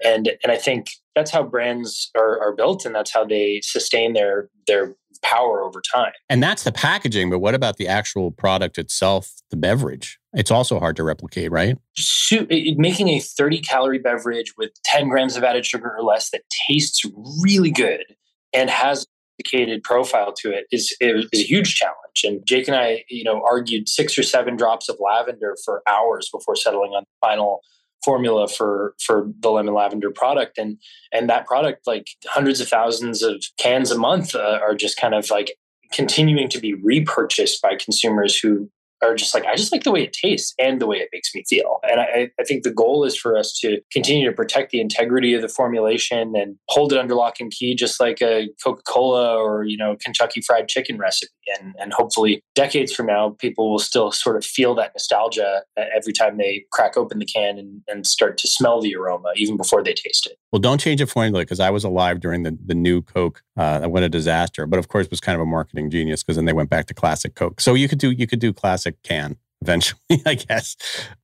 And 0.04 0.32
and 0.44 0.52
I 0.52 0.58
think 0.58 0.92
that's 1.16 1.32
how 1.32 1.44
brands 1.44 2.10
are, 2.16 2.40
are 2.42 2.56
built 2.56 2.86
and 2.86 2.96
that's 2.96 3.12
how 3.12 3.26
they 3.26 3.60
sustain 3.64 4.14
their 4.14 4.50
their 4.68 4.96
power 5.22 5.62
over 5.62 5.82
time. 5.94 6.14
And 6.30 6.42
that's 6.42 6.64
the 6.64 6.72
packaging, 6.72 7.30
but 7.30 7.40
what 7.40 7.54
about 7.54 7.76
the 7.76 7.90
actual 7.90 8.32
product 8.32 8.78
itself, 8.78 9.34
the 9.52 9.58
beverage? 9.58 10.18
It's 10.34 10.52
also 10.52 10.80
hard 10.80 10.96
to 10.96 11.04
replicate, 11.04 11.52
right? 11.52 11.78
So, 11.98 12.48
making 12.78 13.10
a 13.10 13.20
30 13.20 13.60
calorie 13.60 14.00
beverage 14.00 14.54
with 14.58 14.72
10 14.86 15.10
grams 15.10 15.36
of 15.36 15.44
added 15.44 15.66
sugar 15.66 15.94
or 15.98 16.04
less 16.04 16.30
that 16.30 16.44
tastes 16.70 17.04
really 17.44 17.72
good 17.72 18.06
and 18.54 18.70
has 18.70 19.06
sophisticated 19.40 19.84
profile 19.84 20.34
to 20.34 20.52
it 20.52 20.66
is, 20.72 20.96
is 21.00 21.26
a 21.34 21.38
huge 21.38 21.76
challenge. 21.76 22.24
And 22.24 22.46
Jake 22.46 22.68
and 22.68 22.76
I, 22.76 23.04
you 23.10 23.24
know, 23.24 23.42
argued 23.44 23.88
six 23.88 24.18
or 24.18 24.24
seven 24.24 24.56
drops 24.56 24.90
of 24.90 24.98
lavender 25.00 25.56
for 25.64 25.82
hours 25.88 26.30
before 26.32 26.56
settling 26.56 26.92
on 26.92 27.04
the 27.04 27.28
final 27.28 27.62
formula 28.04 28.48
for 28.48 28.96
for 29.00 29.30
the 29.40 29.50
lemon 29.50 29.74
lavender 29.74 30.12
product. 30.12 30.58
And 30.58 30.78
and 31.12 31.30
that 31.30 31.48
product 31.48 31.88
like 31.88 32.10
hundreds 32.26 32.62
of 32.62 32.68
thousands 32.68 33.22
of 33.22 33.44
cans 33.58 33.92
a 33.92 33.98
month 33.98 34.36
uh, 34.36 34.60
are 34.62 34.76
just 34.76 34.98
kind 34.98 35.14
of 35.14 35.30
like 35.30 35.58
continuing 35.92 36.50
to 36.50 36.60
be 36.60 36.74
repurchased 36.74 37.62
by 37.62 37.76
consumers 37.76 38.38
who 38.38 38.70
are 39.02 39.16
just 39.16 39.34
like, 39.34 39.46
I 39.46 39.56
just 39.56 39.72
like 39.72 39.84
the 39.84 39.92
way 39.92 40.04
it 40.04 40.14
tastes 40.14 40.54
and 40.60 40.82
the 40.82 40.88
way 40.88 40.98
it 40.98 41.10
makes 41.12 41.34
me 41.34 41.44
feel. 41.48 41.80
And 41.90 42.00
I, 42.00 42.32
I 42.40 42.44
think 42.44 42.64
the 42.64 42.72
goal 42.72 43.06
is 43.06 43.16
for 43.16 43.38
us 43.38 43.58
to 43.62 43.80
continue 43.92 44.30
to 44.30 44.36
protect 44.36 44.72
the 44.72 44.82
integrity 44.82 45.34
of 45.34 45.42
the 45.42 45.48
formulation 45.48 46.36
and 46.36 46.58
hold 46.68 46.94
it 46.94 47.00
under 47.00 47.16
lock 47.16 47.40
and 47.40 47.52
key, 47.52 47.76
just 47.76 48.00
like 48.00 48.22
a 48.22 48.50
Coca 48.64 48.82
Cola 48.84 49.38
or, 49.38 49.64
you 49.64 49.78
know, 49.78 49.96
Kentucky 50.04 50.42
Fried 50.42 50.68
Chicken 50.68 50.98
recipe. 50.98 51.32
And, 51.60 51.74
and 51.80 51.94
hopefully, 51.94 52.44
decades 52.54 52.94
from 52.94 53.08
now, 53.08 53.36
people 53.40 53.72
will 53.72 53.80
still 53.80 54.12
sort 54.12 54.38
of 54.38 54.46
feel 54.46 54.76
that 54.76 54.92
nostalgia 54.94 55.64
every 55.78 56.14
time 56.14 56.38
they 56.38 56.66
crack 56.72 56.96
open 56.96 57.18
the 57.18 57.26
can 57.26 57.58
and, 57.58 57.82
and 57.88 58.06
start 58.06 58.38
to 58.40 58.48
smell 58.48 58.82
the 58.82 58.96
aroma, 58.96 59.32
even 59.36 59.58
before 59.58 59.84
they 59.84 59.94
taste 59.94 60.28
it. 60.28 60.38
Well, 60.52 60.60
don't 60.60 60.80
change 60.80 61.00
the 61.00 61.08
formula 61.08 61.44
because 61.44 61.60
I 61.60 61.70
was 61.70 61.84
alive 61.84 62.20
during 62.20 62.44
the, 62.44 62.58
the 62.66 62.74
new 62.74 63.02
Coke. 63.02 63.44
Uh, 63.56 63.88
what 63.88 64.02
a 64.02 64.10
disaster! 64.10 64.66
But 64.66 64.80
of 64.80 64.88
course, 64.88 65.08
was 65.10 65.20
kind 65.20 65.36
of 65.36 65.42
a 65.42 65.46
marketing 65.46 65.92
genius 65.92 66.24
because 66.24 66.38
then 66.38 66.46
they 66.46 66.54
went 66.54 66.70
back 66.70 66.88
to 66.88 66.94
classic 66.94 67.36
Coke. 67.36 67.62
So 67.62 67.76
you 67.76 67.88
could 67.88 68.00
do 68.00 68.12
you 68.12 68.26
could 68.26 68.40
do 68.40 68.52
classic 68.52 69.02
can 69.04 69.38
eventually, 69.62 70.00
I 70.26 70.36
guess. 70.36 70.76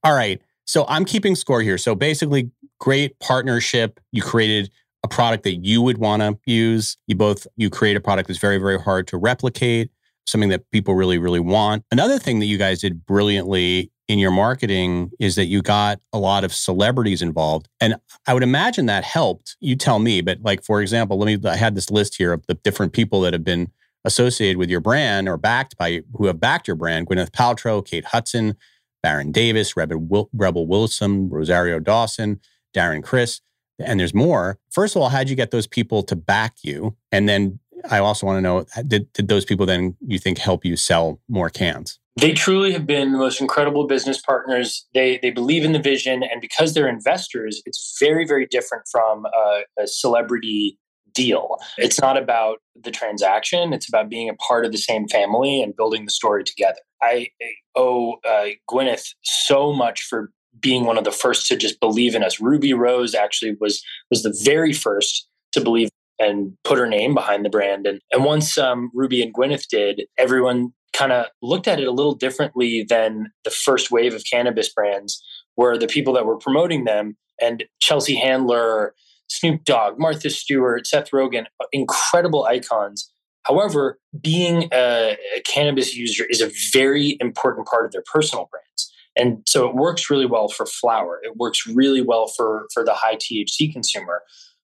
All 0.04 0.14
right. 0.14 0.42
So 0.66 0.86
I'm 0.88 1.06
keeping 1.06 1.36
score 1.36 1.62
here. 1.62 1.78
So 1.78 1.96
basically, 1.96 2.52
great 2.80 3.20
partnership. 3.20 4.00
You 4.12 4.22
created 4.22 4.72
a 5.04 5.08
product 5.08 5.44
that 5.44 5.56
you 5.56 5.82
would 5.82 5.98
want 5.98 6.22
to 6.22 6.38
use. 6.46 6.98
You 7.08 7.16
both 7.16 7.48
you 7.56 7.70
create 7.70 7.96
a 7.96 8.02
product 8.02 8.28
that's 8.28 8.40
very 8.40 8.58
very 8.58 8.80
hard 8.80 9.08
to 9.08 9.18
replicate, 9.18 9.90
something 10.28 10.50
that 10.50 10.70
people 10.72 10.94
really 10.94 11.18
really 11.18 11.40
want. 11.40 11.84
Another 11.92 12.20
thing 12.20 12.40
that 12.40 12.46
you 12.46 12.58
guys 12.60 12.82
did 12.82 13.06
brilliantly 13.06 13.92
in 14.08 14.20
your 14.20 14.32
marketing 14.32 15.12
is 15.20 15.36
that 15.36 15.46
you 15.46 15.62
got 15.62 16.00
a 16.14 16.20
lot 16.20 16.44
of 16.44 16.54
celebrities 16.54 17.22
involved. 17.22 17.68
And 17.80 17.96
I 18.28 18.34
would 18.34 18.44
imagine 18.44 18.86
that 18.86 19.04
helped. 19.04 19.58
You 19.60 19.76
tell 19.76 20.00
me, 20.00 20.22
but 20.22 20.42
like, 20.42 20.64
for 20.64 20.82
example, 20.82 21.18
let 21.18 21.26
me, 21.26 21.50
I 21.50 21.56
had 21.56 21.76
this 21.76 21.90
list 21.90 22.16
here 22.16 22.34
of 22.34 22.46
the 22.48 22.54
different 22.56 22.94
people 22.94 23.22
that 23.22 23.34
have 23.34 23.44
been 23.44 23.72
associated 24.04 24.58
with 24.58 24.70
your 24.70 24.80
brand 24.80 25.28
or 25.28 25.38
backed 25.38 25.78
by 25.78 26.02
who 26.14 26.28
have 26.28 26.40
backed 26.40 26.68
your 26.68 26.76
brand 26.76 27.08
Gwyneth 27.08 27.32
Paltrow, 27.32 27.84
Kate 27.84 28.06
Hudson, 28.06 28.56
Baron 29.02 29.32
Davis, 29.32 29.76
Rebel, 29.76 30.68
Wilson, 30.68 31.30
Rosario 31.30 31.80
Dawson, 31.80 32.40
Darren 32.76 33.04
Criss, 33.04 33.42
and 33.80 34.00
there's 34.00 34.14
more. 34.14 34.60
First 34.72 34.96
of 34.96 35.02
all, 35.02 35.10
how'd 35.10 35.30
you 35.30 35.36
get 35.36 35.52
those 35.52 35.68
people 35.68 36.04
to 36.04 36.16
back 36.16 36.56
you? 36.64 36.96
And 37.12 37.28
then 37.28 37.60
I 37.90 38.00
also 38.00 38.26
want 38.26 38.38
to 38.38 38.42
know 38.42 38.66
did, 38.88 39.12
did 39.14 39.28
those 39.28 39.46
people 39.46 39.66
then 39.66 39.96
you 40.06 40.20
think 40.20 40.38
help 40.38 40.66
you 40.66 40.76
sell 40.76 41.20
more 41.28 41.50
cans? 41.50 42.00
They 42.18 42.32
truly 42.32 42.72
have 42.72 42.88
been 42.88 43.12
the 43.12 43.18
most 43.18 43.42
incredible 43.42 43.88
business 43.88 44.22
partners. 44.22 44.88
They 44.94 45.20
they 45.22 45.32
believe 45.32 45.66
in 45.66 45.74
the 45.74 45.80
vision, 45.80 46.24
and 46.24 46.40
because 46.40 46.74
they're 46.74 46.88
investors, 46.88 47.62
it's 47.66 47.98
very 48.00 48.26
very 48.26 48.46
different 48.46 48.86
from 48.90 49.26
a, 49.26 49.64
a 49.78 49.88
celebrity 49.88 50.78
deal. 51.14 51.58
It's 51.78 52.00
not 52.00 52.18
about 52.18 52.60
the 52.82 52.92
transaction; 52.92 53.74
it's 53.74 53.88
about 53.88 54.10
being 54.10 54.30
a 54.30 54.36
part 54.36 54.66
of 54.66 54.72
the 54.72 54.78
same 54.78 55.10
family 55.10 55.62
and 55.62 55.76
building 55.76 56.06
the 56.06 56.12
story 56.12 56.46
together. 56.46 56.80
I 57.02 57.30
owe 57.76 58.16
uh, 58.28 58.48
Gwyneth 58.70 59.14
so 59.24 59.74
much 59.74 60.02
for 60.04 60.32
being 60.62 60.86
one 60.86 60.98
of 60.98 61.04
the 61.04 61.12
first 61.12 61.48
to 61.48 61.58
just 61.58 61.82
believe 61.82 62.16
in 62.16 62.24
us. 62.24 62.40
Ruby 62.40 62.74
Rose 62.74 63.14
actually 63.14 63.58
was 63.60 63.84
was 64.10 64.24
the 64.24 64.38
very 64.46 64.72
first 64.72 65.28
to 65.52 65.60
believe 65.60 65.90
and 66.18 66.54
put 66.64 66.78
her 66.78 66.88
name 66.88 67.14
behind 67.14 67.44
the 67.44 67.50
brand. 67.50 67.86
And 67.86 68.00
and 68.14 68.24
once 68.24 68.58
um, 68.58 68.90
Ruby 68.94 69.22
and 69.22 69.34
Gwyneth 69.34 69.68
did, 69.68 70.04
everyone 70.18 70.74
kind 70.96 71.12
of 71.12 71.26
looked 71.42 71.68
at 71.68 71.80
it 71.80 71.88
a 71.88 71.92
little 71.92 72.16
differently 72.16 72.84
than 72.84 73.32
the 73.44 73.50
first 73.50 73.92
wave 73.92 74.14
of 74.14 74.24
cannabis 74.30 74.72
brands, 74.72 75.22
where 75.56 75.78
the 75.78 75.88
people 75.88 76.14
that 76.14 76.26
were 76.26 76.38
promoting 76.38 76.86
them 76.86 77.18
and 77.42 77.66
Chelsea 77.80 78.16
Handler, 78.16 78.96
Snoop 79.28 79.64
Dogg, 79.64 80.00
Martha 80.00 80.30
Stewart, 80.30 80.88
Seth 80.88 81.12
Rogen, 81.12 81.46
uh, 81.62 81.66
incredible 81.72 82.46
icons. 82.46 83.12
However, 83.44 84.00
being 84.22 84.70
a, 84.74 85.18
a 85.36 85.42
cannabis 85.42 85.96
user 85.96 86.26
is 86.30 86.42
a 86.42 86.52
very 86.72 87.18
important 87.20 87.68
part 87.68 87.86
of 87.86 87.92
their 87.92 88.04
personal 88.12 88.50
brands. 88.50 88.92
And 89.18 89.44
so 89.48 89.68
it 89.68 89.76
works 89.76 90.10
really 90.10 90.26
well 90.26 90.48
for 90.48 90.66
flower. 90.66 91.20
It 91.24 91.38
works 91.38 91.66
really 91.68 92.02
well 92.02 92.28
for, 92.28 92.68
for 92.74 92.84
the 92.84 92.94
high 92.94 93.16
THC 93.16 93.72
consumer. 93.72 94.22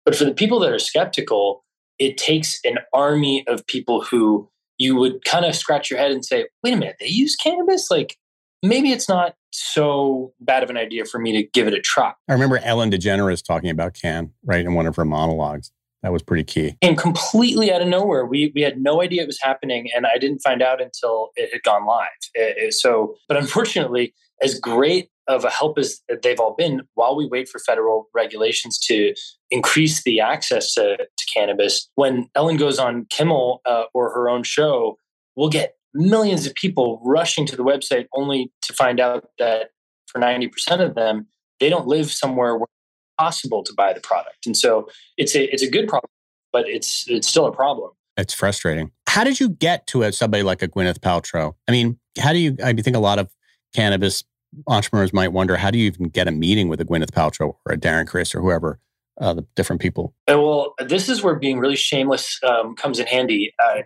But 0.05 0.15
for 0.17 0.25
the 0.25 0.33
people 0.33 0.59
that 0.61 0.73
are 0.73 0.79
skeptical, 0.79 1.65
it 1.99 2.17
takes 2.17 2.61
an 2.65 2.79
army 2.95 3.45
of 3.47 3.67
people 3.67 4.03
who 4.03 4.49
you 4.79 4.97
would 4.97 5.25
kind 5.25 5.45
of 5.45 5.55
scratch 5.55 5.91
your 5.91 5.99
head 5.99 6.13
and 6.13 6.25
say, 6.25 6.47
wait 6.63 6.75
a 6.75 6.77
minute, 6.77 6.97
they 7.01 7.09
use 7.09 7.37
cannabis? 7.37 7.91
Like 7.91 8.17
maybe 8.63 8.93
it's 8.93 9.09
not 9.09 9.35
so 9.51 10.33
bad 10.41 10.63
of 10.63 10.71
an 10.71 10.77
idea 10.77 11.05
for 11.05 11.19
me 11.19 11.33
to 11.33 11.49
give 11.53 11.67
it 11.67 11.75
a 11.75 11.81
try. 11.81 12.13
I 12.29 12.33
remember 12.33 12.59
Ellen 12.59 12.91
DeGeneres 12.91 13.45
talking 13.45 13.71
about 13.71 13.95
Cann, 13.95 14.33
right, 14.45 14.65
in 14.65 14.75
one 14.75 14.87
of 14.87 14.97
her 14.97 15.05
monologues. 15.05 15.73
That 16.03 16.13
was 16.13 16.23
pretty 16.23 16.45
key. 16.45 16.77
And 16.81 16.97
completely 16.97 17.73
out 17.73 17.83
of 17.83 17.89
nowhere, 17.89 18.25
we 18.25 18.53
we 18.55 18.63
had 18.63 18.81
no 18.81 19.03
idea 19.03 19.23
it 19.23 19.27
was 19.27 19.41
happening, 19.43 19.89
and 19.95 20.07
I 20.07 20.17
didn't 20.17 20.39
find 20.39 20.63
out 20.63 20.81
until 20.81 21.31
it 21.35 21.53
had 21.53 21.65
gone 21.65 21.87
live. 21.87 22.07
It, 22.35 22.57
it, 22.57 22.75
so, 22.75 23.17
but 23.27 23.37
unfortunately, 23.37 24.15
as 24.41 24.61
great 24.61 25.11
of 25.27 25.45
a 25.45 25.51
help 25.51 25.77
as 25.77 26.01
they've 26.23 26.39
all 26.39 26.55
been, 26.57 26.83
while 26.95 27.17
we 27.17 27.27
wait 27.27 27.49
for 27.49 27.59
federal 27.59 28.09
regulations 28.15 28.79
to 28.79 29.13
increase 29.51 30.05
the 30.05 30.21
access 30.21 30.73
to, 30.75 30.97
to 30.97 31.18
cannabis, 31.39 31.89
when 31.95 32.29
Ellen 32.35 32.57
goes 32.57 32.79
on 32.79 33.07
Kimmel 33.11 33.61
uh, 33.67 33.85
or 33.95 34.11
her 34.11 34.29
own 34.29 34.43
show, 34.43 34.99
we'll 35.37 35.49
get 35.49 35.75
millions 35.95 36.47
of 36.47 36.55
people 36.55 37.01
rushing 37.05 37.47
to 37.47 37.57
the 37.57 37.65
website 37.65 38.07
only 38.13 38.53
to 38.63 38.73
find 38.73 39.01
out 39.01 39.29
that 39.39 39.71
for 40.07 40.21
90% 40.21 40.51
of 40.85 40.95
them, 40.95 41.27
they 41.61 41.69
don't 41.69 41.87
live 41.87 42.11
somewhere 42.11 42.57
where 42.57 42.65
it's 42.65 43.15
possible 43.19 43.63
to 43.65 43.73
buy 43.75 43.93
the 43.93 44.01
product. 44.01 44.47
And 44.47 44.57
so 44.57 44.89
it's 45.17 45.35
a, 45.35 45.53
it's 45.53 45.63
a 45.63 45.71
good 45.71 45.89
problem, 45.89 46.11
but 46.53 46.69
it's, 46.69 47.05
it's 47.09 47.29
still 47.29 47.47
a 47.47 47.53
problem. 47.53 47.91
It's 48.17 48.35
frustrating. 48.35 48.91
How 49.09 49.25
did 49.25 49.41
you 49.41 49.49
get 49.49 49.87
to 49.89 50.03
a, 50.03 50.13
somebody 50.13 50.43
like 50.43 50.63
a 50.63 50.69
Gwyneth 50.69 50.99
Paltrow? 50.99 51.55
I 51.69 51.73
mean, 51.73 51.99
how 52.19 52.33
do 52.33 52.39
you, 52.39 52.57
I 52.63 52.73
think 52.73 52.97
a 52.97 53.01
lot 53.01 53.19
of 53.19 53.31
cannabis 53.75 54.25
entrepreneurs 54.67 55.13
might 55.13 55.29
wonder 55.29 55.57
how 55.57 55.71
do 55.71 55.79
you 55.79 55.87
even 55.87 56.09
get 56.09 56.27
a 56.27 56.31
meeting 56.33 56.69
with 56.69 56.81
a 56.81 56.85
Gwyneth 56.85 57.11
Paltrow 57.11 57.55
or 57.65 57.73
a 57.73 57.77
Darren 57.77 58.07
Criss 58.07 58.35
or 58.35 58.41
whoever 58.41 58.81
uh, 59.21 59.35
the 59.35 59.47
different 59.57 59.81
people? 59.81 60.15
Well, 60.27 60.75
this 60.79 61.09
is 61.09 61.23
where 61.23 61.37
being 61.37 61.59
really 61.59 61.77
shameless 61.77 62.39
um, 62.43 62.75
comes 62.75 62.99
in 62.99 63.07
handy. 63.07 63.53
Uh, 63.63 63.83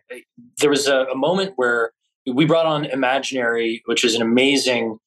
there 0.59 0.71
was 0.71 0.87
a, 0.87 1.05
a, 1.05 1.15
moment 1.15 1.53
where 1.57 1.93
we 2.27 2.45
brought 2.45 2.67
on 2.67 2.85
Imaginary, 2.85 3.83
which 3.87 4.05
is 4.05 4.15
an 4.15 4.23
amazing 4.23 4.99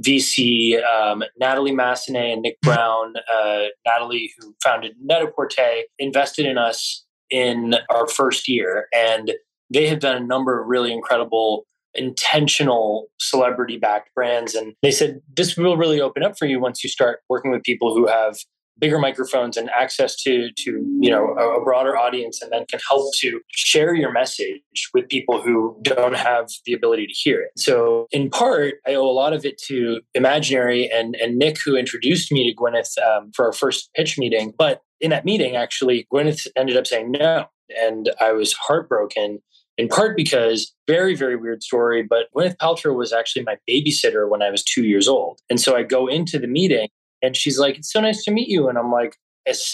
VC. 0.00 0.82
Um, 0.82 1.22
Natalie 1.38 1.72
Massenet 1.72 2.32
and 2.32 2.42
Nick 2.42 2.60
Brown, 2.62 3.14
uh, 3.32 3.64
Natalie, 3.86 4.32
who 4.38 4.54
founded 4.62 4.94
Net-a-Porter, 5.02 5.82
invested 5.98 6.46
in 6.46 6.58
us 6.58 7.04
in 7.30 7.76
our 7.90 8.08
first 8.08 8.48
year. 8.48 8.86
And 8.92 9.32
they 9.70 9.86
have 9.88 10.00
done 10.00 10.16
a 10.16 10.26
number 10.26 10.60
of 10.60 10.68
really 10.68 10.92
incredible 10.92 11.66
intentional 11.94 13.06
celebrity 13.18 13.78
backed 13.78 14.12
brands. 14.14 14.54
And 14.54 14.74
they 14.82 14.90
said, 14.90 15.20
this 15.36 15.56
will 15.56 15.76
really 15.76 16.00
open 16.00 16.22
up 16.22 16.36
for 16.36 16.46
you 16.46 16.58
once 16.58 16.82
you 16.82 16.90
start 16.90 17.20
working 17.28 17.50
with 17.50 17.62
people 17.62 17.94
who 17.94 18.06
have 18.06 18.36
bigger 18.78 18.98
microphones 18.98 19.56
and 19.56 19.70
access 19.70 20.16
to 20.22 20.50
to 20.56 20.84
you 21.00 21.10
know 21.10 21.34
a, 21.38 21.60
a, 21.60 21.64
broader 21.64 21.96
audience 21.96 22.42
and 22.42 22.50
then 22.52 22.64
can 22.66 22.80
help 22.88 23.14
to 23.14 23.40
share 23.48 23.94
your 23.94 24.12
message 24.12 24.60
with 24.92 25.08
people 25.08 25.40
who 25.40 25.78
don't 25.82 26.16
have 26.16 26.48
the 26.66 26.72
ability 26.72 27.06
to 27.06 27.12
hear 27.12 27.40
it. 27.40 27.50
So 27.56 28.06
in 28.10 28.30
part 28.30 28.74
i 28.86 28.94
owe 28.94 29.08
a 29.08 29.12
lot 29.12 29.32
of 29.32 29.44
it 29.44 29.58
to 29.66 30.00
imaginary 30.14 30.90
and 30.90 31.14
and 31.16 31.36
nick 31.36 31.58
who 31.64 31.76
introduced 31.76 32.32
me 32.32 32.50
to 32.50 32.56
gwyneth 32.56 32.98
um, 32.98 33.30
for 33.34 33.46
our 33.46 33.52
first 33.52 33.90
pitch 33.94 34.18
meeting. 34.18 34.52
But 34.56 34.80
in 35.00 35.10
that 35.10 35.24
meeting 35.24 35.56
actually 35.56 36.06
gwyneth 36.12 36.46
ended 36.56 36.76
up 36.76 36.86
saying 36.86 37.12
no. 37.12 37.46
And 37.80 38.10
i 38.20 38.32
was 38.32 38.52
heartbroken 38.52 39.40
in 39.78 39.88
part 39.88 40.16
because 40.16 40.72
very 40.86 41.16
very 41.16 41.36
weird 41.36 41.62
story 41.62 42.02
but 42.02 42.26
gwyneth 42.36 42.56
paltrow 42.56 42.94
was 42.94 43.12
actually 43.12 43.44
my 43.44 43.56
babysitter 43.68 44.28
when 44.28 44.42
i 44.42 44.50
was 44.50 44.64
two 44.64 44.84
years 44.84 45.08
old. 45.08 45.40
And 45.48 45.60
so 45.60 45.76
i 45.76 45.82
go 45.82 46.06
into 46.06 46.38
the 46.38 46.48
meeting 46.48 46.88
and 47.24 47.36
she's 47.36 47.58
like, 47.58 47.76
"It's 47.76 47.92
so 47.92 48.00
nice 48.00 48.22
to 48.24 48.30
meet 48.30 48.48
you." 48.48 48.68
And 48.68 48.78
I'm 48.78 48.92
like, 48.92 49.16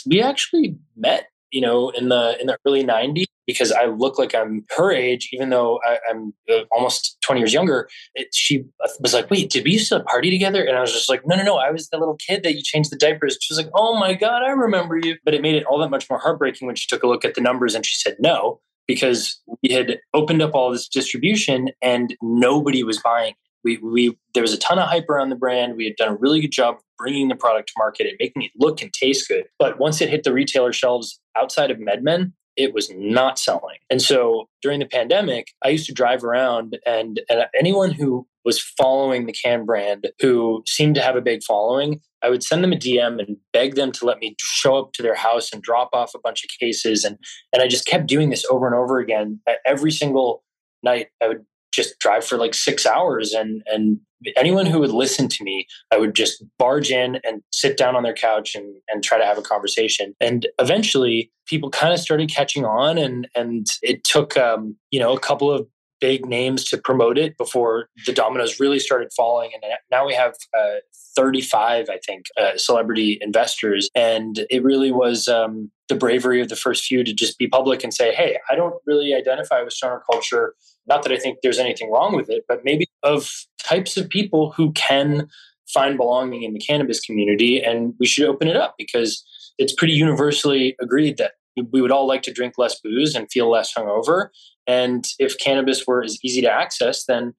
"We 0.07 0.23
actually 0.23 0.77
met, 0.97 1.27
you 1.51 1.61
know, 1.61 1.91
in 1.91 2.09
the 2.09 2.41
in 2.41 2.47
the 2.47 2.57
early 2.67 2.85
'90s 2.85 3.25
because 3.47 3.73
I 3.73 3.87
look 3.87 4.19
like 4.19 4.35
I'm 4.35 4.65
her 4.77 4.93
age, 4.93 5.29
even 5.33 5.51
though 5.51 5.81
I, 5.85 5.99
am 6.09 6.33
uh, 6.49 6.63
almost 6.71 7.19
20 7.23 7.41
years 7.41 7.53
younger." 7.53 7.89
It, 8.15 8.29
she 8.33 8.65
was 9.01 9.13
like, 9.13 9.31
"Wait, 9.31 9.51
did 9.51 9.65
we 9.65 9.73
used 9.73 9.89
to 9.89 10.01
party 10.01 10.31
together?" 10.31 10.63
And 10.63 10.77
I 10.77 10.81
was 10.81 10.93
just 10.93 11.09
like, 11.09 11.27
"No, 11.27 11.37
no, 11.37 11.43
no! 11.43 11.57
I 11.57 11.71
was 11.71 11.89
the 11.89 11.99
little 11.99 12.17
kid 12.17 12.43
that 12.45 12.55
you 12.55 12.63
changed 12.63 12.93
the 12.93 12.97
diapers." 12.97 13.37
She 13.41 13.53
was 13.53 13.59
like, 13.59 13.73
"Oh 13.75 13.99
my 13.99 14.15
god, 14.15 14.43
I 14.43 14.51
remember 14.51 14.97
you!" 14.97 15.17
But 15.25 15.35
it 15.35 15.43
made 15.43 15.57
it 15.57 15.65
all 15.65 15.79
that 15.79 15.91
much 15.91 16.09
more 16.09 16.19
heartbreaking 16.19 16.67
when 16.67 16.77
she 16.77 16.87
took 16.89 17.03
a 17.03 17.09
look 17.09 17.25
at 17.25 17.35
the 17.35 17.41
numbers 17.41 17.75
and 17.75 17.85
she 17.85 17.97
said 17.97 18.17
no 18.21 18.61
because 18.87 19.41
we 19.63 19.73
had 19.73 20.01
opened 20.15 20.43
up 20.43 20.55
all 20.55 20.73
this 20.73 20.89
distribution 20.89 21.69
and 21.81 22.17
nobody 22.21 22.83
was 22.83 22.99
buying 22.99 23.35
we, 23.65 23.79
we 23.79 24.19
there 24.35 24.43
was 24.43 24.53
a 24.53 24.59
ton 24.59 24.79
of 24.79 24.89
hype 24.89 25.09
around 25.09 25.31
the 25.31 25.37
brand. 25.37 25.77
We 25.77 25.85
had 25.85 25.97
done 25.97 26.09
a 26.09 26.17
really 26.17 26.41
good 26.41 26.53
job 26.53 26.77
bringing 27.01 27.29
the 27.29 27.35
product 27.35 27.69
to 27.69 27.75
market 27.79 28.07
and 28.07 28.17
making 28.21 28.43
it 28.43 28.53
look 28.57 28.83
and 28.83 28.93
taste 28.93 29.27
good. 29.29 29.45
But 29.59 29.79
once 29.79 30.01
it 30.01 30.11
hit 30.11 30.23
the 30.23 30.33
retailer 30.33 30.73
shelves 30.73 31.19
outside 31.37 31.71
of 31.71 31.79
MedMen, 31.79 32.33
it 32.57 32.75
was 32.75 32.91
not 32.95 33.39
selling. 33.39 33.79
And 33.89 34.03
so 34.03 34.49
during 34.61 34.81
the 34.81 34.87
pandemic, 34.87 35.49
I 35.65 35.69
used 35.69 35.87
to 35.87 35.95
drive 35.95 36.23
around 36.23 36.79
and, 36.85 37.21
and 37.31 37.47
anyone 37.59 37.91
who 37.93 38.27
was 38.45 38.61
following 38.61 39.27
the 39.27 39.33
Cann 39.33 39.65
brand 39.65 40.11
who 40.21 40.63
seemed 40.67 40.95
to 40.97 41.01
have 41.01 41.17
a 41.17 41.23
big 41.23 41.43
following, 41.43 42.01
I 42.23 42.29
would 42.29 42.43
send 42.43 42.63
them 42.63 42.73
a 42.73 42.77
DM 42.77 43.19
and 43.19 43.37
beg 43.53 43.77
them 43.77 43.93
to 43.93 44.05
let 44.05 44.19
me 44.19 44.37
show 44.41 44.79
up 44.79 44.93
to 44.95 45.03
their 45.03 45.15
house 45.15 45.53
and 45.53 45.63
drop 45.63 45.91
off 45.93 46.13
a 46.15 46.19
bunch 46.19 46.45
of 46.45 46.51
cases. 46.59 47.05
And 47.05 47.17
and 47.53 47.63
I 47.63 47.69
just 47.69 47.87
kept 47.87 48.07
doing 48.07 48.31
this 48.31 48.45
over 48.51 48.67
and 48.67 48.75
over 48.75 48.99
again. 48.99 49.41
Every 49.65 49.93
single 49.93 50.43
night 50.83 51.09
I 51.23 51.29
would 51.29 51.45
just 51.73 51.99
drive 51.99 52.27
for 52.27 52.37
like 52.37 52.55
six 52.55 52.85
hours 52.85 53.33
and 53.33 53.63
and 53.67 54.01
anyone 54.37 54.67
who 54.67 54.81
would 54.81 54.91
listen 54.91 55.29
to 55.29 55.45
me 55.45 55.67
i 55.91 55.97
would 55.97 56.15
just 56.15 56.43
barge 56.59 56.91
in 56.91 57.21
and 57.25 57.43
sit 57.53 57.77
down 57.77 57.97
on 57.97 58.03
their 58.03 58.15
couch 58.15 58.55
and 58.55 58.77
and 58.89 59.03
try 59.03 59.19
to 59.19 59.25
have 59.25 59.39
a 59.39 59.43
conversation. 59.43 60.15
And 60.21 60.47
eventually 60.59 61.31
people 61.47 61.71
kind 61.71 61.93
of 61.93 62.01
started 62.01 62.31
catching 62.31 62.65
on 62.65 62.99
and 62.99 63.29
and 63.35 63.67
it 63.83 64.05
took 64.05 64.37
um, 64.37 64.77
you 64.91 65.01
know 65.01 65.13
a 65.13 65.21
couple 65.21 65.51
of 65.51 65.67
big 66.01 66.25
names 66.25 66.65
to 66.65 66.79
promote 66.79 67.19
it 67.19 67.37
before 67.37 67.89
the 68.07 68.13
dominoes 68.13 68.59
really 68.59 68.79
started 68.79 69.11
falling. 69.15 69.51
And 69.53 69.63
now 69.91 70.07
we 70.07 70.15
have 70.15 70.35
uh, 70.59 70.77
35 71.17 71.91
i 71.91 71.99
think 72.07 72.27
uh, 72.41 72.57
celebrity 72.57 73.19
investors. 73.21 73.91
And 73.95 74.47
it 74.49 74.63
really 74.63 74.93
was 74.93 75.29
um, 75.29 75.71
the 75.89 75.97
bravery 75.97 76.41
of 76.41 76.49
the 76.49 76.57
first 76.57 76.85
few 76.85 77.05
to 77.05 77.13
just 77.13 77.37
be 77.37 77.49
public 77.49 77.83
and 77.83 77.93
say 77.93 78.15
hey 78.15 78.39
i 78.49 78.55
don't 78.55 78.77
really 78.87 79.13
identify 79.13 79.61
with 79.61 79.73
stoner 79.73 80.01
culture 80.11 80.55
not 80.87 81.03
that 81.03 81.13
I 81.13 81.17
think 81.17 81.39
there's 81.43 81.59
anything 81.59 81.91
wrong 81.91 82.17
with 82.17 82.29
it, 82.31 82.45
but 82.49 82.65
maybe 82.65 82.87
of 83.03 83.47
types 83.63 83.97
of 83.97 84.09
people 84.09 84.53
who 84.53 84.73
can 84.73 85.29
find 85.69 85.97
belonging 85.97 86.43
in 86.43 86.53
the 86.53 86.61
cannabis 86.61 87.01
community. 87.01 87.63
And 87.63 87.95
we 88.01 88.07
should 88.07 88.29
open 88.29 88.49
it 88.49 88.57
up 88.57 88.75
because 88.77 89.25
it's 89.59 89.73
pretty 89.73 89.93
universally 89.93 90.77
agreed 90.81 91.17
that 91.19 91.33
we 91.73 91.81
would 91.81 91.93
all 91.93 92.07
like 92.07 92.23
to 92.23 92.33
drink 92.33 92.55
less 92.59 92.81
booze 92.81 93.15
and 93.15 93.31
feel 93.31 93.51
less 93.51 93.73
hungover. 93.75 94.29
And 94.67 95.07
if 95.19 95.39
cannabis 95.39 95.87
were 95.87 96.03
as 96.03 96.19
easy 96.25 96.41
to 96.41 96.51
access, 96.51 97.05
then 97.05 97.35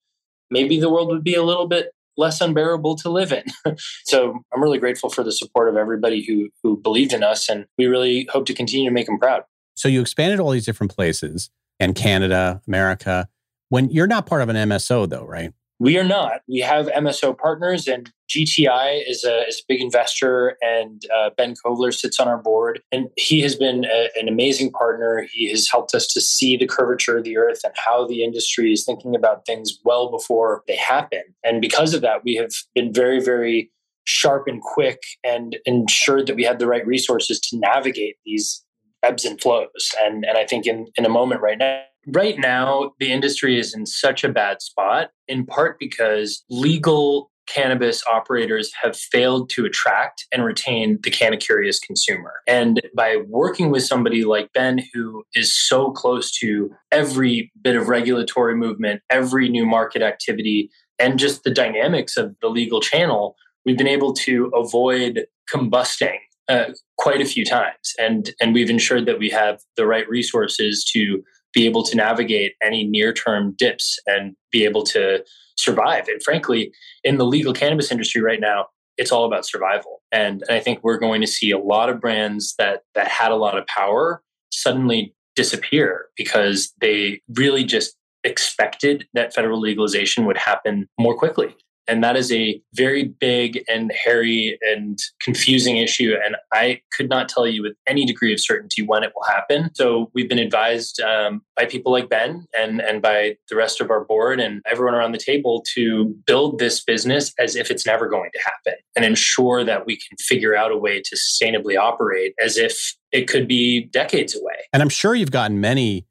maybe 0.50 0.80
the 0.80 0.90
world 0.90 1.10
would 1.10 1.24
be 1.24 1.36
a 1.36 1.44
little 1.44 1.68
bit 1.68 1.92
less 2.18 2.42
unbearable 2.42 2.96
to 2.98 3.10
live 3.10 3.32
in. 3.32 3.44
so 4.06 4.40
I'm 4.54 4.62
really 4.62 4.78
grateful 4.78 5.10
for 5.10 5.24
the 5.24 5.32
support 5.32 5.70
of 5.70 5.78
everybody 5.78 6.24
who 6.26 6.50
who 6.62 6.78
believed 6.78 7.14
in 7.14 7.24
us, 7.24 7.50
and 7.50 7.66
we 7.78 7.86
really 7.86 8.28
hope 8.32 8.46
to 8.48 8.54
continue 8.54 8.90
to 8.90 8.94
make 8.94 9.08
them 9.08 9.18
proud. 9.18 9.44
So 9.76 9.88
you 9.88 10.02
expanded 10.02 10.40
all 10.40 10.52
these 10.52 10.66
different 10.66 10.94
places 10.94 11.50
and 11.82 11.96
Canada, 11.96 12.62
America. 12.68 13.28
When 13.70 13.90
you're 13.90 14.08
not 14.08 14.26
part 14.26 14.42
of 14.42 14.50
an 14.50 14.56
MSO, 14.56 15.10
though, 15.10 15.26
right? 15.26 15.52
We 15.80 15.98
are 15.98 16.04
not. 16.04 16.42
We 16.48 16.60
have 16.60 16.86
MSO 16.88 17.36
partners, 17.36 17.88
and 17.88 18.12
GTI 18.30 19.02
is 19.10 19.24
a, 19.24 19.48
is 19.48 19.60
a 19.62 19.64
big 19.68 19.82
investor, 19.82 20.56
and 20.62 21.02
uh, 21.14 21.32
Ben 21.36 21.56
Kovler 21.56 21.92
sits 21.92 22.20
on 22.20 22.28
our 22.28 22.38
board. 22.38 22.82
And 22.92 23.10
he 23.18 23.42
has 23.42 23.56
been 23.56 23.86
a, 23.86 24.10
an 24.16 24.28
amazing 24.28 24.72
partner. 24.72 25.26
He 25.34 25.50
has 25.50 25.68
helped 25.68 25.96
us 25.96 26.06
to 26.14 26.22
see 26.22 26.56
the 26.56 26.68
curvature 26.68 27.18
of 27.18 27.24
the 27.24 27.36
earth 27.36 27.62
and 27.64 27.74
how 27.76 28.06
the 28.06 28.24
industry 28.24 28.72
is 28.72 28.86
thinking 28.86 29.16
about 29.16 29.48
things 29.48 29.80
well 29.84 30.12
before 30.12 30.62
they 30.68 30.76
happen. 30.78 31.24
And 31.44 31.62
because 31.62 31.96
of 31.96 32.02
that, 32.02 32.24
we 32.24 32.36
have 32.36 32.52
been 32.76 32.94
very, 32.94 33.20
very 33.20 33.72
sharp 34.04 34.48
and 34.48 34.62
quick 34.62 35.02
and 35.24 35.58
ensured 35.66 36.28
that 36.28 36.36
we 36.36 36.44
had 36.44 36.60
the 36.60 36.68
right 36.68 36.86
resources 36.86 37.40
to 37.40 37.58
navigate 37.58 38.18
these 38.24 38.64
ebbs 39.04 39.26
and 39.26 39.40
flows. 39.42 39.92
And 40.04 40.26
and 40.26 40.38
I 40.38 40.46
think 40.46 40.66
in 40.66 40.88
in 40.96 41.06
a 41.06 41.10
moment 41.10 41.42
right 41.42 41.58
now, 41.58 41.82
right 42.08 42.38
now 42.38 42.92
the 43.00 43.12
industry 43.12 43.60
is 43.60 43.74
in 43.74 43.86
such 43.86 44.24
a 44.24 44.30
bad 44.30 44.62
spot, 44.62 45.10
in 45.28 45.46
part 45.46 45.78
because 45.80 46.44
legal 46.50 47.32
cannabis 47.48 48.04
operators 48.08 48.72
have 48.82 48.96
failed 48.96 49.50
to 49.50 49.66
attract 49.66 50.26
and 50.32 50.46
retain 50.46 51.00
the 51.04 51.10
canna 51.10 51.38
curious 51.38 51.80
consumer. 51.80 52.34
And 52.48 52.82
by 52.96 53.18
working 53.28 53.72
with 53.72 53.84
somebody 53.84 54.24
like 54.24 54.54
Ben, 54.54 54.80
who 54.94 55.24
is 55.36 55.54
so 55.54 55.92
close 55.92 56.32
to 56.40 56.72
every 56.92 57.52
bit 57.62 57.76
of 57.76 57.90
regulatory 57.90 58.56
movement, 58.56 59.02
every 59.10 59.50
new 59.50 59.66
market 59.66 60.02
activity, 60.02 60.70
and 60.98 61.20
just 61.20 61.44
the 61.44 61.52
dynamics 61.52 62.16
of 62.16 62.36
the 62.42 62.48
legal 62.48 62.80
channel, 62.80 63.36
we've 63.66 63.78
been 63.78 63.88
able 63.88 64.14
to 64.14 64.52
avoid 64.56 65.26
combusting 65.54 66.18
uh, 66.48 66.66
quite 66.98 67.22
a 67.22 67.26
few 67.26 67.46
times, 67.46 67.94
and 68.00 68.32
and 68.40 68.54
we've 68.54 68.70
ensured 68.70 69.06
that 69.06 69.20
we 69.20 69.30
have 69.30 69.60
the 69.78 69.86
right 69.86 70.08
resources 70.10 70.84
to 70.94 71.24
be 71.54 71.66
able 71.66 71.84
to 71.84 71.96
navigate 71.96 72.54
any 72.62 72.86
near 72.86 73.14
term 73.14 73.54
dips 73.58 74.00
and 74.08 74.36
be 74.52 74.64
able 74.64 74.84
to 74.84 75.24
survive. 75.58 76.08
And 76.08 76.22
frankly, 76.24 76.72
in 77.04 77.18
the 77.18 77.26
legal 77.26 77.54
cannabis 77.54 77.92
industry 77.92 78.22
right 78.22 78.40
now, 78.40 78.68
it's 78.98 79.12
all 79.12 79.26
about 79.26 79.46
survival. 79.46 80.02
And, 80.12 80.44
and 80.48 80.58
I 80.58 80.60
think 80.60 80.80
we're 80.84 80.98
going 80.98 81.22
to 81.22 81.28
see 81.28 81.52
a 81.52 81.58
lot 81.58 81.90
of 81.90 82.00
brands 82.00 82.56
that 82.58 82.82
that 82.96 83.08
had 83.08 83.32
a 83.32 83.36
lot 83.36 83.58
of 83.58 83.66
power 83.68 84.22
suddenly 84.52 85.16
disappear 85.36 86.08
because 86.18 86.74
they 86.82 87.22
really 87.36 87.64
just 87.64 87.96
expected 88.24 89.06
that 89.14 89.34
federal 89.34 89.60
legalization 89.60 90.26
would 90.26 90.38
happen 90.38 90.88
more 91.00 91.18
quickly. 91.18 91.56
And 91.92 92.02
that 92.06 92.16
is 92.16 92.32
a 92.32 92.62
very 92.74 93.04
big 93.04 93.66
and 93.68 93.92
hairy 93.92 94.58
and 94.62 94.98
confusing 95.20 95.76
issue. 95.76 96.16
And 96.26 96.38
I 96.54 96.80
could 96.94 97.10
not 97.10 97.28
tell 97.28 97.46
you 97.46 97.62
with 97.64 97.74
any 97.86 98.06
degree 98.06 98.32
of 98.32 98.40
certainty 98.40 98.82
when 98.82 99.04
it 99.04 99.12
will 99.14 99.26
happen. 99.26 99.76
So 99.76 100.10
we've 100.14 100.30
been 100.30 100.40
advised 100.40 101.02
um, 101.02 101.42
by 101.58 101.66
people 101.66 101.92
like 101.92 102.08
Ben 102.08 102.46
and, 102.58 102.80
and 102.80 103.02
by 103.02 103.36
the 103.50 103.58
rest 103.58 103.82
of 103.82 103.92
our 103.92 104.06
board 104.06 104.40
and 104.40 104.62
everyone 104.72 104.96
around 104.96 105.12
the 105.12 105.18
table 105.18 105.66
to 105.74 106.16
build 106.26 106.60
this 106.60 106.82
business 106.82 107.34
as 107.38 107.58
if 107.58 107.70
it's 107.70 107.86
never 107.86 108.08
going 108.08 108.30
to 108.32 108.40
happen 108.40 108.80
and 108.96 109.04
ensure 109.04 109.66
that 109.66 109.86
we 109.86 109.98
can 109.98 110.16
figure 110.18 110.56
out 110.56 110.72
a 110.72 110.78
way 110.78 111.02
to 111.02 111.18
sustainably 111.18 111.78
operate 111.78 112.34
as 112.42 112.58
if 112.58 112.96
it 113.12 113.28
could 113.28 113.50
be 113.50 113.82
decades 113.88 114.34
away. 114.34 114.56
And 114.72 114.82
I'm 114.82 114.88
sure 114.88 115.14
you've 115.14 115.32
gotten 115.32 115.60
many 115.60 116.08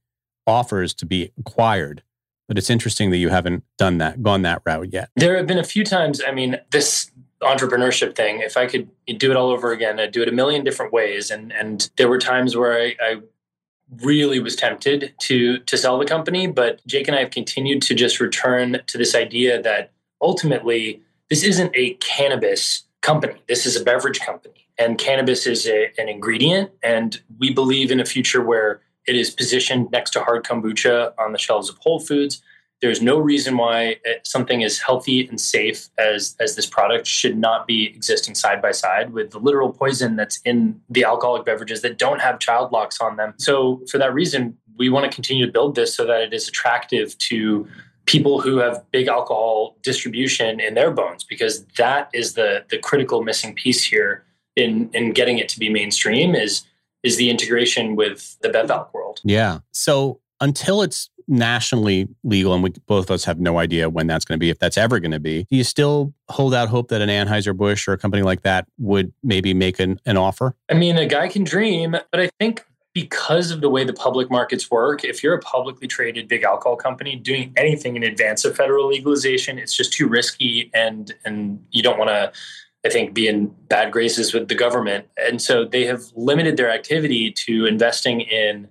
offers 0.46 0.92
to 0.92 1.06
be 1.06 1.32
acquired 1.38 2.02
but 2.50 2.58
it's 2.58 2.68
interesting 2.68 3.10
that 3.10 3.18
you 3.18 3.28
haven't 3.28 3.62
done 3.78 3.98
that, 3.98 4.24
gone 4.24 4.42
that 4.42 4.60
route 4.66 4.92
yet. 4.92 5.08
There 5.14 5.36
have 5.36 5.46
been 5.46 5.60
a 5.60 5.62
few 5.62 5.84
times. 5.84 6.20
I 6.26 6.32
mean, 6.32 6.58
this 6.72 7.08
entrepreneurship 7.40 8.16
thing, 8.16 8.40
if 8.40 8.56
I 8.56 8.66
could 8.66 8.90
do 9.06 9.30
it 9.30 9.36
all 9.36 9.50
over 9.50 9.70
again, 9.70 10.00
I'd 10.00 10.10
do 10.10 10.20
it 10.20 10.28
a 10.28 10.32
million 10.32 10.64
different 10.64 10.92
ways. 10.92 11.30
And 11.30 11.52
and 11.52 11.88
there 11.96 12.08
were 12.08 12.18
times 12.18 12.56
where 12.56 12.72
I, 12.72 12.96
I 13.00 13.20
really 14.02 14.40
was 14.40 14.56
tempted 14.56 15.14
to 15.20 15.58
to 15.58 15.78
sell 15.78 15.96
the 15.96 16.04
company, 16.04 16.48
but 16.48 16.84
Jake 16.88 17.06
and 17.06 17.16
I 17.16 17.20
have 17.20 17.30
continued 17.30 17.82
to 17.82 17.94
just 17.94 18.18
return 18.18 18.80
to 18.84 18.98
this 18.98 19.14
idea 19.14 19.62
that 19.62 19.92
ultimately 20.20 21.02
this 21.28 21.44
isn't 21.44 21.70
a 21.76 21.94
cannabis 22.00 22.82
company. 23.00 23.40
This 23.46 23.64
is 23.64 23.80
a 23.80 23.84
beverage 23.84 24.18
company, 24.18 24.66
and 24.76 24.98
cannabis 24.98 25.46
is 25.46 25.68
a, 25.68 25.92
an 25.98 26.08
ingredient. 26.08 26.72
And 26.82 27.20
we 27.38 27.54
believe 27.54 27.92
in 27.92 28.00
a 28.00 28.04
future 28.04 28.42
where 28.42 28.80
it 29.06 29.16
is 29.16 29.30
positioned 29.30 29.90
next 29.90 30.10
to 30.10 30.20
hard 30.20 30.44
kombucha 30.44 31.12
on 31.18 31.32
the 31.32 31.38
shelves 31.38 31.68
of 31.68 31.78
Whole 31.78 32.00
Foods. 32.00 32.42
There's 32.80 33.02
no 33.02 33.18
reason 33.18 33.58
why 33.58 33.98
uh, 34.08 34.14
something 34.24 34.64
as 34.64 34.78
healthy 34.78 35.26
and 35.26 35.38
safe 35.38 35.88
as, 35.98 36.34
as 36.40 36.56
this 36.56 36.64
product 36.64 37.06
should 37.06 37.36
not 37.36 37.66
be 37.66 37.86
existing 37.86 38.34
side 38.34 38.62
by 38.62 38.72
side 38.72 39.12
with 39.12 39.30
the 39.32 39.38
literal 39.38 39.70
poison 39.70 40.16
that's 40.16 40.40
in 40.46 40.80
the 40.88 41.04
alcoholic 41.04 41.44
beverages 41.44 41.82
that 41.82 41.98
don't 41.98 42.20
have 42.20 42.38
child 42.38 42.72
locks 42.72 43.00
on 43.00 43.16
them. 43.16 43.34
So, 43.36 43.82
for 43.90 43.98
that 43.98 44.14
reason, 44.14 44.56
we 44.78 44.88
want 44.88 45.10
to 45.10 45.14
continue 45.14 45.44
to 45.44 45.52
build 45.52 45.74
this 45.74 45.94
so 45.94 46.06
that 46.06 46.22
it 46.22 46.32
is 46.32 46.48
attractive 46.48 47.16
to 47.18 47.68
people 48.06 48.40
who 48.40 48.56
have 48.56 48.82
big 48.90 49.08
alcohol 49.08 49.76
distribution 49.82 50.58
in 50.58 50.74
their 50.74 50.90
bones 50.90 51.22
because 51.22 51.64
that 51.76 52.08
is 52.14 52.32
the 52.32 52.64
the 52.70 52.78
critical 52.78 53.22
missing 53.22 53.54
piece 53.54 53.84
here 53.84 54.24
in 54.56 54.90
in 54.94 55.12
getting 55.12 55.38
it 55.38 55.48
to 55.50 55.58
be 55.58 55.68
mainstream 55.68 56.34
is 56.34 56.64
is 57.02 57.16
the 57.16 57.30
integration 57.30 57.96
with 57.96 58.38
the 58.40 58.48
BevAlc 58.48 58.92
world. 58.92 59.20
Yeah. 59.24 59.60
So 59.72 60.20
until 60.40 60.82
it's 60.82 61.10
nationally 61.28 62.08
legal, 62.24 62.52
and 62.54 62.62
we 62.62 62.70
both 62.86 63.06
of 63.06 63.10
us 63.12 63.24
have 63.24 63.38
no 63.38 63.58
idea 63.58 63.88
when 63.88 64.06
that's 64.06 64.24
going 64.24 64.36
to 64.36 64.40
be, 64.40 64.50
if 64.50 64.58
that's 64.58 64.76
ever 64.76 64.98
going 64.98 65.12
to 65.12 65.20
be, 65.20 65.46
do 65.50 65.56
you 65.56 65.64
still 65.64 66.12
hold 66.28 66.52
out 66.52 66.68
hope 66.68 66.88
that 66.88 67.00
an 67.00 67.08
Anheuser-Busch 67.08 67.86
or 67.86 67.92
a 67.92 67.98
company 67.98 68.22
like 68.22 68.42
that 68.42 68.66
would 68.78 69.12
maybe 69.22 69.54
make 69.54 69.78
an, 69.78 70.00
an 70.06 70.16
offer? 70.16 70.56
I 70.68 70.74
mean, 70.74 70.96
a 70.98 71.06
guy 71.06 71.28
can 71.28 71.44
dream, 71.44 71.92
but 71.92 72.20
I 72.20 72.30
think 72.38 72.64
because 72.92 73.52
of 73.52 73.60
the 73.60 73.68
way 73.68 73.84
the 73.84 73.92
public 73.92 74.30
markets 74.30 74.70
work, 74.70 75.04
if 75.04 75.22
you're 75.22 75.34
a 75.34 75.38
publicly 75.38 75.86
traded 75.86 76.26
big 76.26 76.42
alcohol 76.42 76.76
company 76.76 77.14
doing 77.14 77.52
anything 77.56 77.94
in 77.94 78.02
advance 78.02 78.44
of 78.44 78.56
federal 78.56 78.88
legalization, 78.88 79.58
it's 79.58 79.76
just 79.76 79.92
too 79.92 80.08
risky 80.08 80.70
and 80.74 81.14
and 81.24 81.64
you 81.70 81.82
don't 81.82 81.98
want 81.98 82.10
to 82.10 82.32
I 82.84 82.88
think 82.88 83.12
be 83.12 83.28
in 83.28 83.54
bad 83.68 83.92
graces 83.92 84.32
with 84.32 84.48
the 84.48 84.54
government. 84.54 85.06
And 85.16 85.40
so 85.40 85.64
they 85.64 85.84
have 85.84 86.02
limited 86.16 86.56
their 86.56 86.70
activity 86.70 87.30
to 87.32 87.66
investing 87.66 88.22
in 88.22 88.68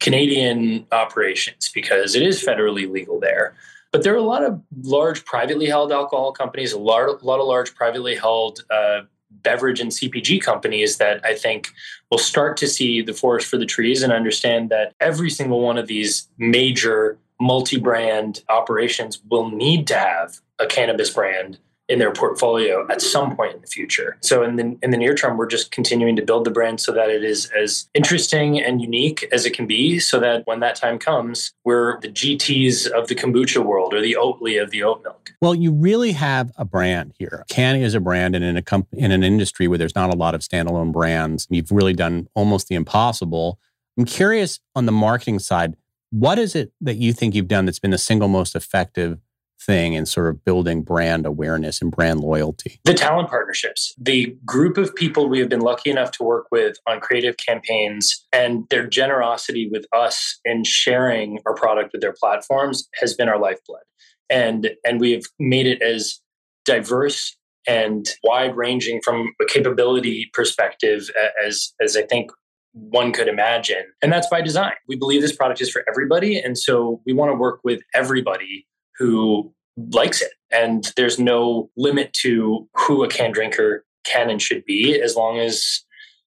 Canadian 0.00 0.86
operations 0.90 1.70
because 1.72 2.14
it 2.14 2.22
is 2.22 2.42
federally 2.42 2.90
legal 2.90 3.20
there. 3.20 3.54
But 3.92 4.02
there 4.02 4.14
are 4.14 4.18
a 4.18 4.22
lot 4.22 4.42
of 4.42 4.60
large 4.82 5.24
privately 5.26 5.66
held 5.66 5.92
alcohol 5.92 6.32
companies, 6.32 6.72
a 6.72 6.78
lot, 6.78 7.22
a 7.22 7.24
lot 7.24 7.40
of 7.40 7.46
large 7.46 7.74
privately 7.74 8.16
held 8.16 8.64
uh, 8.70 9.02
beverage 9.30 9.80
and 9.80 9.90
CPG 9.90 10.40
companies 10.42 10.96
that 10.96 11.24
I 11.24 11.34
think 11.34 11.68
will 12.10 12.18
start 12.18 12.56
to 12.58 12.68
see 12.68 13.02
the 13.02 13.12
forest 13.12 13.48
for 13.48 13.58
the 13.58 13.66
trees 13.66 14.02
and 14.02 14.12
understand 14.12 14.70
that 14.70 14.94
every 15.00 15.30
single 15.30 15.60
one 15.60 15.76
of 15.76 15.86
these 15.86 16.28
major 16.38 17.18
multi 17.40 17.78
brand 17.78 18.42
operations 18.48 19.20
will 19.28 19.50
need 19.50 19.86
to 19.88 19.94
have 19.94 20.40
a 20.58 20.66
cannabis 20.66 21.10
brand 21.10 21.58
in 21.88 21.98
their 21.98 22.12
portfolio 22.12 22.86
at 22.90 23.02
some 23.02 23.36
point 23.36 23.54
in 23.54 23.60
the 23.60 23.66
future. 23.66 24.16
So 24.20 24.42
in 24.42 24.56
the 24.56 24.78
in 24.82 24.90
the 24.90 24.96
near 24.96 25.14
term, 25.14 25.36
we're 25.36 25.46
just 25.46 25.70
continuing 25.70 26.16
to 26.16 26.22
build 26.22 26.44
the 26.44 26.50
brand 26.50 26.80
so 26.80 26.92
that 26.92 27.10
it 27.10 27.24
is 27.24 27.50
as 27.50 27.88
interesting 27.94 28.60
and 28.60 28.80
unique 28.80 29.28
as 29.32 29.44
it 29.44 29.54
can 29.54 29.66
be, 29.66 29.98
so 29.98 30.20
that 30.20 30.46
when 30.46 30.60
that 30.60 30.76
time 30.76 30.98
comes, 30.98 31.52
we're 31.64 32.00
the 32.00 32.08
GTs 32.08 32.88
of 32.88 33.08
the 33.08 33.14
kombucha 33.14 33.64
world 33.64 33.92
or 33.92 34.00
the 34.00 34.16
Oatly 34.18 34.62
of 34.62 34.70
the 34.70 34.82
oat 34.82 35.02
milk. 35.02 35.32
Well, 35.40 35.54
you 35.54 35.72
really 35.72 36.12
have 36.12 36.52
a 36.56 36.64
brand 36.64 37.14
here. 37.18 37.44
Canny 37.48 37.82
is 37.82 37.94
a 37.94 38.00
brand, 38.00 38.36
and 38.36 38.44
in 38.44 38.56
a 38.56 38.62
comp- 38.62 38.92
in 38.92 39.10
an 39.10 39.22
industry 39.22 39.68
where 39.68 39.78
there's 39.78 39.96
not 39.96 40.14
a 40.14 40.16
lot 40.16 40.34
of 40.34 40.40
standalone 40.40 40.92
brands, 40.92 41.46
you've 41.50 41.72
really 41.72 41.94
done 41.94 42.28
almost 42.34 42.68
the 42.68 42.74
impossible. 42.74 43.58
I'm 43.98 44.04
curious 44.04 44.60
on 44.74 44.86
the 44.86 44.92
marketing 44.92 45.38
side, 45.38 45.76
what 46.10 46.38
is 46.38 46.54
it 46.54 46.72
that 46.80 46.96
you 46.96 47.12
think 47.12 47.34
you've 47.34 47.48
done 47.48 47.64
that's 47.64 47.78
been 47.78 47.90
the 47.90 47.98
single 47.98 48.28
most 48.28 48.54
effective 48.54 49.18
thing 49.66 49.94
in 49.94 50.06
sort 50.06 50.28
of 50.28 50.44
building 50.44 50.82
brand 50.82 51.26
awareness 51.26 51.80
and 51.80 51.90
brand 51.90 52.20
loyalty? 52.20 52.80
The 52.84 52.94
talent 52.94 53.28
partnerships, 53.28 53.94
the 53.98 54.36
group 54.44 54.76
of 54.76 54.94
people 54.94 55.28
we 55.28 55.38
have 55.38 55.48
been 55.48 55.60
lucky 55.60 55.90
enough 55.90 56.10
to 56.12 56.24
work 56.24 56.46
with 56.50 56.76
on 56.86 57.00
creative 57.00 57.36
campaigns, 57.36 58.26
and 58.32 58.64
their 58.70 58.86
generosity 58.86 59.68
with 59.70 59.86
us 59.92 60.38
in 60.44 60.64
sharing 60.64 61.40
our 61.46 61.54
product 61.54 61.92
with 61.92 62.02
their 62.02 62.14
platforms 62.18 62.88
has 62.94 63.14
been 63.14 63.28
our 63.28 63.38
lifeblood. 63.38 63.82
And, 64.30 64.70
and 64.84 65.00
we 65.00 65.12
have 65.12 65.24
made 65.38 65.66
it 65.66 65.82
as 65.82 66.20
diverse 66.64 67.36
and 67.66 68.08
wide 68.24 68.56
ranging 68.56 69.00
from 69.02 69.32
a 69.40 69.44
capability 69.44 70.30
perspective 70.32 71.10
as, 71.44 71.72
as 71.80 71.96
I 71.96 72.02
think 72.02 72.30
one 72.72 73.12
could 73.12 73.28
imagine. 73.28 73.84
And 74.00 74.12
that's 74.12 74.28
by 74.28 74.40
design. 74.40 74.72
We 74.88 74.96
believe 74.96 75.20
this 75.20 75.36
product 75.36 75.60
is 75.60 75.70
for 75.70 75.84
everybody. 75.88 76.38
And 76.38 76.56
so 76.56 77.02
we 77.04 77.12
want 77.12 77.30
to 77.30 77.36
work 77.36 77.60
with 77.62 77.80
everybody 77.94 78.66
who 78.98 79.52
likes 79.76 80.20
it. 80.22 80.32
And 80.50 80.92
there's 80.96 81.18
no 81.18 81.70
limit 81.76 82.12
to 82.14 82.68
who 82.74 83.04
a 83.04 83.08
Cann 83.08 83.32
drinker 83.32 83.84
can 84.04 84.30
and 84.30 84.42
should 84.42 84.64
be 84.64 85.00
as 85.00 85.16
long 85.16 85.38
as 85.38 85.82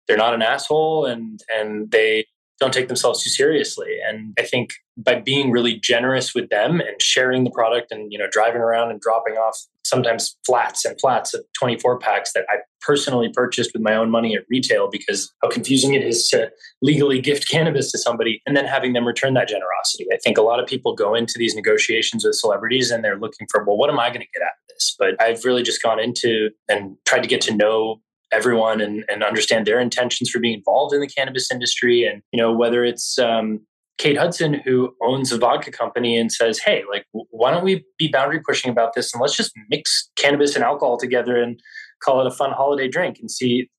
they're 0.08 0.18
not 0.18 0.34
an 0.34 0.42
asshole 0.42 1.06
and 1.06 1.42
and 1.54 1.92
they 1.92 2.26
don't 2.60 2.74
take 2.74 2.88
themselves 2.88 3.24
too 3.24 3.30
seriously. 3.30 3.98
And 4.08 4.34
I 4.40 4.44
think 4.44 4.74
by 4.98 5.20
being 5.20 5.52
really 5.52 5.78
generous 5.78 6.34
with 6.34 6.50
them 6.50 6.80
and 6.80 7.02
sharing 7.02 7.44
the 7.44 7.52
product 7.52 7.92
and 7.92 8.12
you 8.12 8.18
know 8.18 8.28
driving 8.32 8.62
around 8.62 8.92
and 8.92 9.02
dropping 9.02 9.34
off 9.36 9.66
sometimes 9.86 10.36
flats 10.46 10.84
and 10.84 11.00
flats 11.00 11.34
of 11.34 11.46
24 11.58 12.00
packs 12.00 12.34
that 12.34 12.46
I 12.50 12.56
personally 12.82 13.30
purchased 13.34 13.72
with 13.74 13.82
my 13.82 13.96
own 13.96 14.10
money 14.10 14.36
at 14.36 14.44
retail 14.50 14.90
because 14.92 15.32
how 15.42 15.50
confusing 15.50 15.94
it 15.94 16.04
is 16.04 16.28
to 16.30 16.52
legally 16.82 17.22
gift 17.22 17.48
cannabis 17.52 17.92
to 17.92 17.98
somebody 17.98 18.42
and 18.46 18.58
then 18.58 18.66
having 18.66 18.94
them 18.94 19.06
return 19.06 19.36
that 19.36 19.48
generosity. 19.48 20.06
I 20.12 20.18
think 20.18 20.38
a 20.38 20.42
lot 20.42 20.60
of 20.60 20.68
people 20.68 20.96
go 20.96 21.14
into 21.14 21.36
these 21.38 21.56
negotiations 21.56 22.26
with 22.26 22.36
celebrities 22.36 22.92
and 22.92 23.04
they're 23.04 23.20
looking 23.20 23.48
for, 23.50 23.64
well, 23.64 23.78
what 23.78 23.90
am 23.90 24.00
I 24.00 24.10
going 24.10 24.22
to 24.22 24.28
get 24.34 24.42
out 24.42 24.48
of 24.48 24.68
this? 24.70 24.96
But 24.98 25.22
I've 25.22 25.46
really 25.46 25.64
just 25.64 25.82
gone 25.82 26.00
into 26.00 26.50
and 26.68 26.98
tried 27.06 27.22
to 27.22 27.30
get 27.30 27.42
to 27.42 27.56
know 27.56 28.02
everyone 28.32 28.82
and, 28.82 29.06
and 29.08 29.24
understand 29.24 29.68
their 29.68 29.80
intentions 29.80 30.30
for 30.30 30.40
being 30.40 30.56
involved 30.56 30.94
in 30.94 31.00
the 31.00 31.08
cannabis 31.08 31.52
industry 31.52 32.06
and 32.06 32.22
you 32.32 32.42
know 32.42 32.52
whether 32.52 32.84
it's 32.84 33.20
um, 33.20 33.62
Kate 33.98 34.18
Hudson, 34.18 34.56
who 34.56 34.94
owns 35.02 35.32
a 35.32 35.38
vodka 35.38 35.72
company, 35.72 36.18
and 36.18 36.32
says, 36.32 36.60
"Hey, 36.60 36.84
like, 36.90 37.06
why 37.12 37.52
don't 37.52 37.64
we 37.64 37.86
be 37.98 38.08
boundary 38.08 38.40
pushing 38.40 38.72
about 38.72 38.94
this 38.94 39.14
and 39.14 39.22
let's 39.22 39.36
just 39.36 39.52
mix 39.70 40.10
cannabis 40.16 40.56
and 40.56 40.64
alcohol 40.64 40.98
together 40.98 41.42
and 41.42 41.60
call 42.04 42.22
it 42.22 42.28
a 42.28 42.32
fun 42.32 42.52
holiday 42.52 42.88
drink 42.88 43.18
and 43.20 43.32
see 43.32 43.70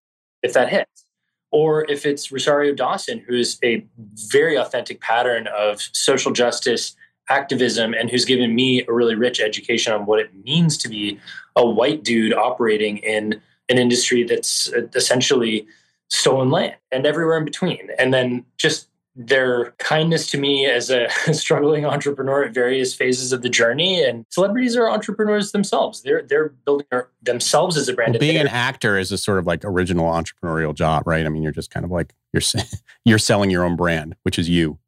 if 0.43 0.53
that 0.55 0.71
hits." 0.71 1.05
Or 1.53 1.91
if 1.91 2.05
it's 2.05 2.33
Rosario 2.33 2.75
Dawson, 2.75 3.23
who 3.27 3.35
is 3.35 3.59
a 3.63 3.87
very 4.31 4.57
authentic 4.57 5.01
pattern 5.01 5.49
of 5.49 5.81
social 5.93 6.33
justice 6.33 6.97
activism 7.29 7.95
and 7.95 8.11
who's 8.11 8.25
given 8.25 8.55
me 8.55 8.85
a 8.87 8.93
really 8.93 9.15
rich 9.15 9.41
education 9.41 9.93
on 9.93 10.07
what 10.07 10.21
it 10.21 10.31
means 10.45 10.77
to 10.79 10.89
be 10.89 11.19
a 11.57 11.67
white 11.67 12.05
dude 12.05 12.33
operating 12.33 12.99
in 12.99 13.41
an 13.69 13.79
industry 13.79 14.23
that's 14.23 14.73
uh, 14.73 14.83
essentially 14.95 15.67
stolen 16.09 16.51
land 16.51 16.77
and 16.93 17.05
everywhere 17.05 17.39
in 17.39 17.45
between. 17.45 17.89
And 17.99 18.15
then 18.15 18.45
just 18.59 18.89
their 19.17 19.73
kindness 19.79 20.31
to 20.31 20.39
me 20.39 20.67
as 20.67 20.91
a 20.91 21.09
struggling 21.33 21.87
entrepreneur 21.87 22.45
at 22.45 22.53
various 22.55 22.95
phases 22.95 23.33
of 23.33 23.43
the 23.43 23.49
journey. 23.49 24.05
And 24.05 24.27
celebrities 24.31 24.77
are 24.77 24.89
entrepreneurs 24.89 25.53
themselves. 25.53 26.03
They're 26.03 26.23
they're 26.23 26.51
building 26.51 26.87
themselves 27.23 27.77
as 27.77 27.89
a 27.89 27.95
brand. 27.95 28.13
Well, 28.13 28.21
being 28.21 28.37
an 28.37 28.49
actor 28.49 28.99
is 28.99 29.11
a 29.11 29.19
sort 29.19 29.39
of 29.39 29.47
like 29.47 29.65
original 29.65 30.07
entrepreneurial 30.07 30.75
job, 30.75 31.07
right? 31.07 31.25
I 31.25 31.29
mean, 31.31 31.43
you're 31.43 31.53
just 31.53 31.71
kind 31.71 31.85
of 31.85 31.91
like 31.91 32.15
you're 32.33 32.43
you're 33.05 33.19
selling 33.19 33.51
your 33.51 33.65
own 33.65 33.77
brand, 33.77 34.15
which 34.23 34.39
is 34.39 34.49
you. 34.49 34.79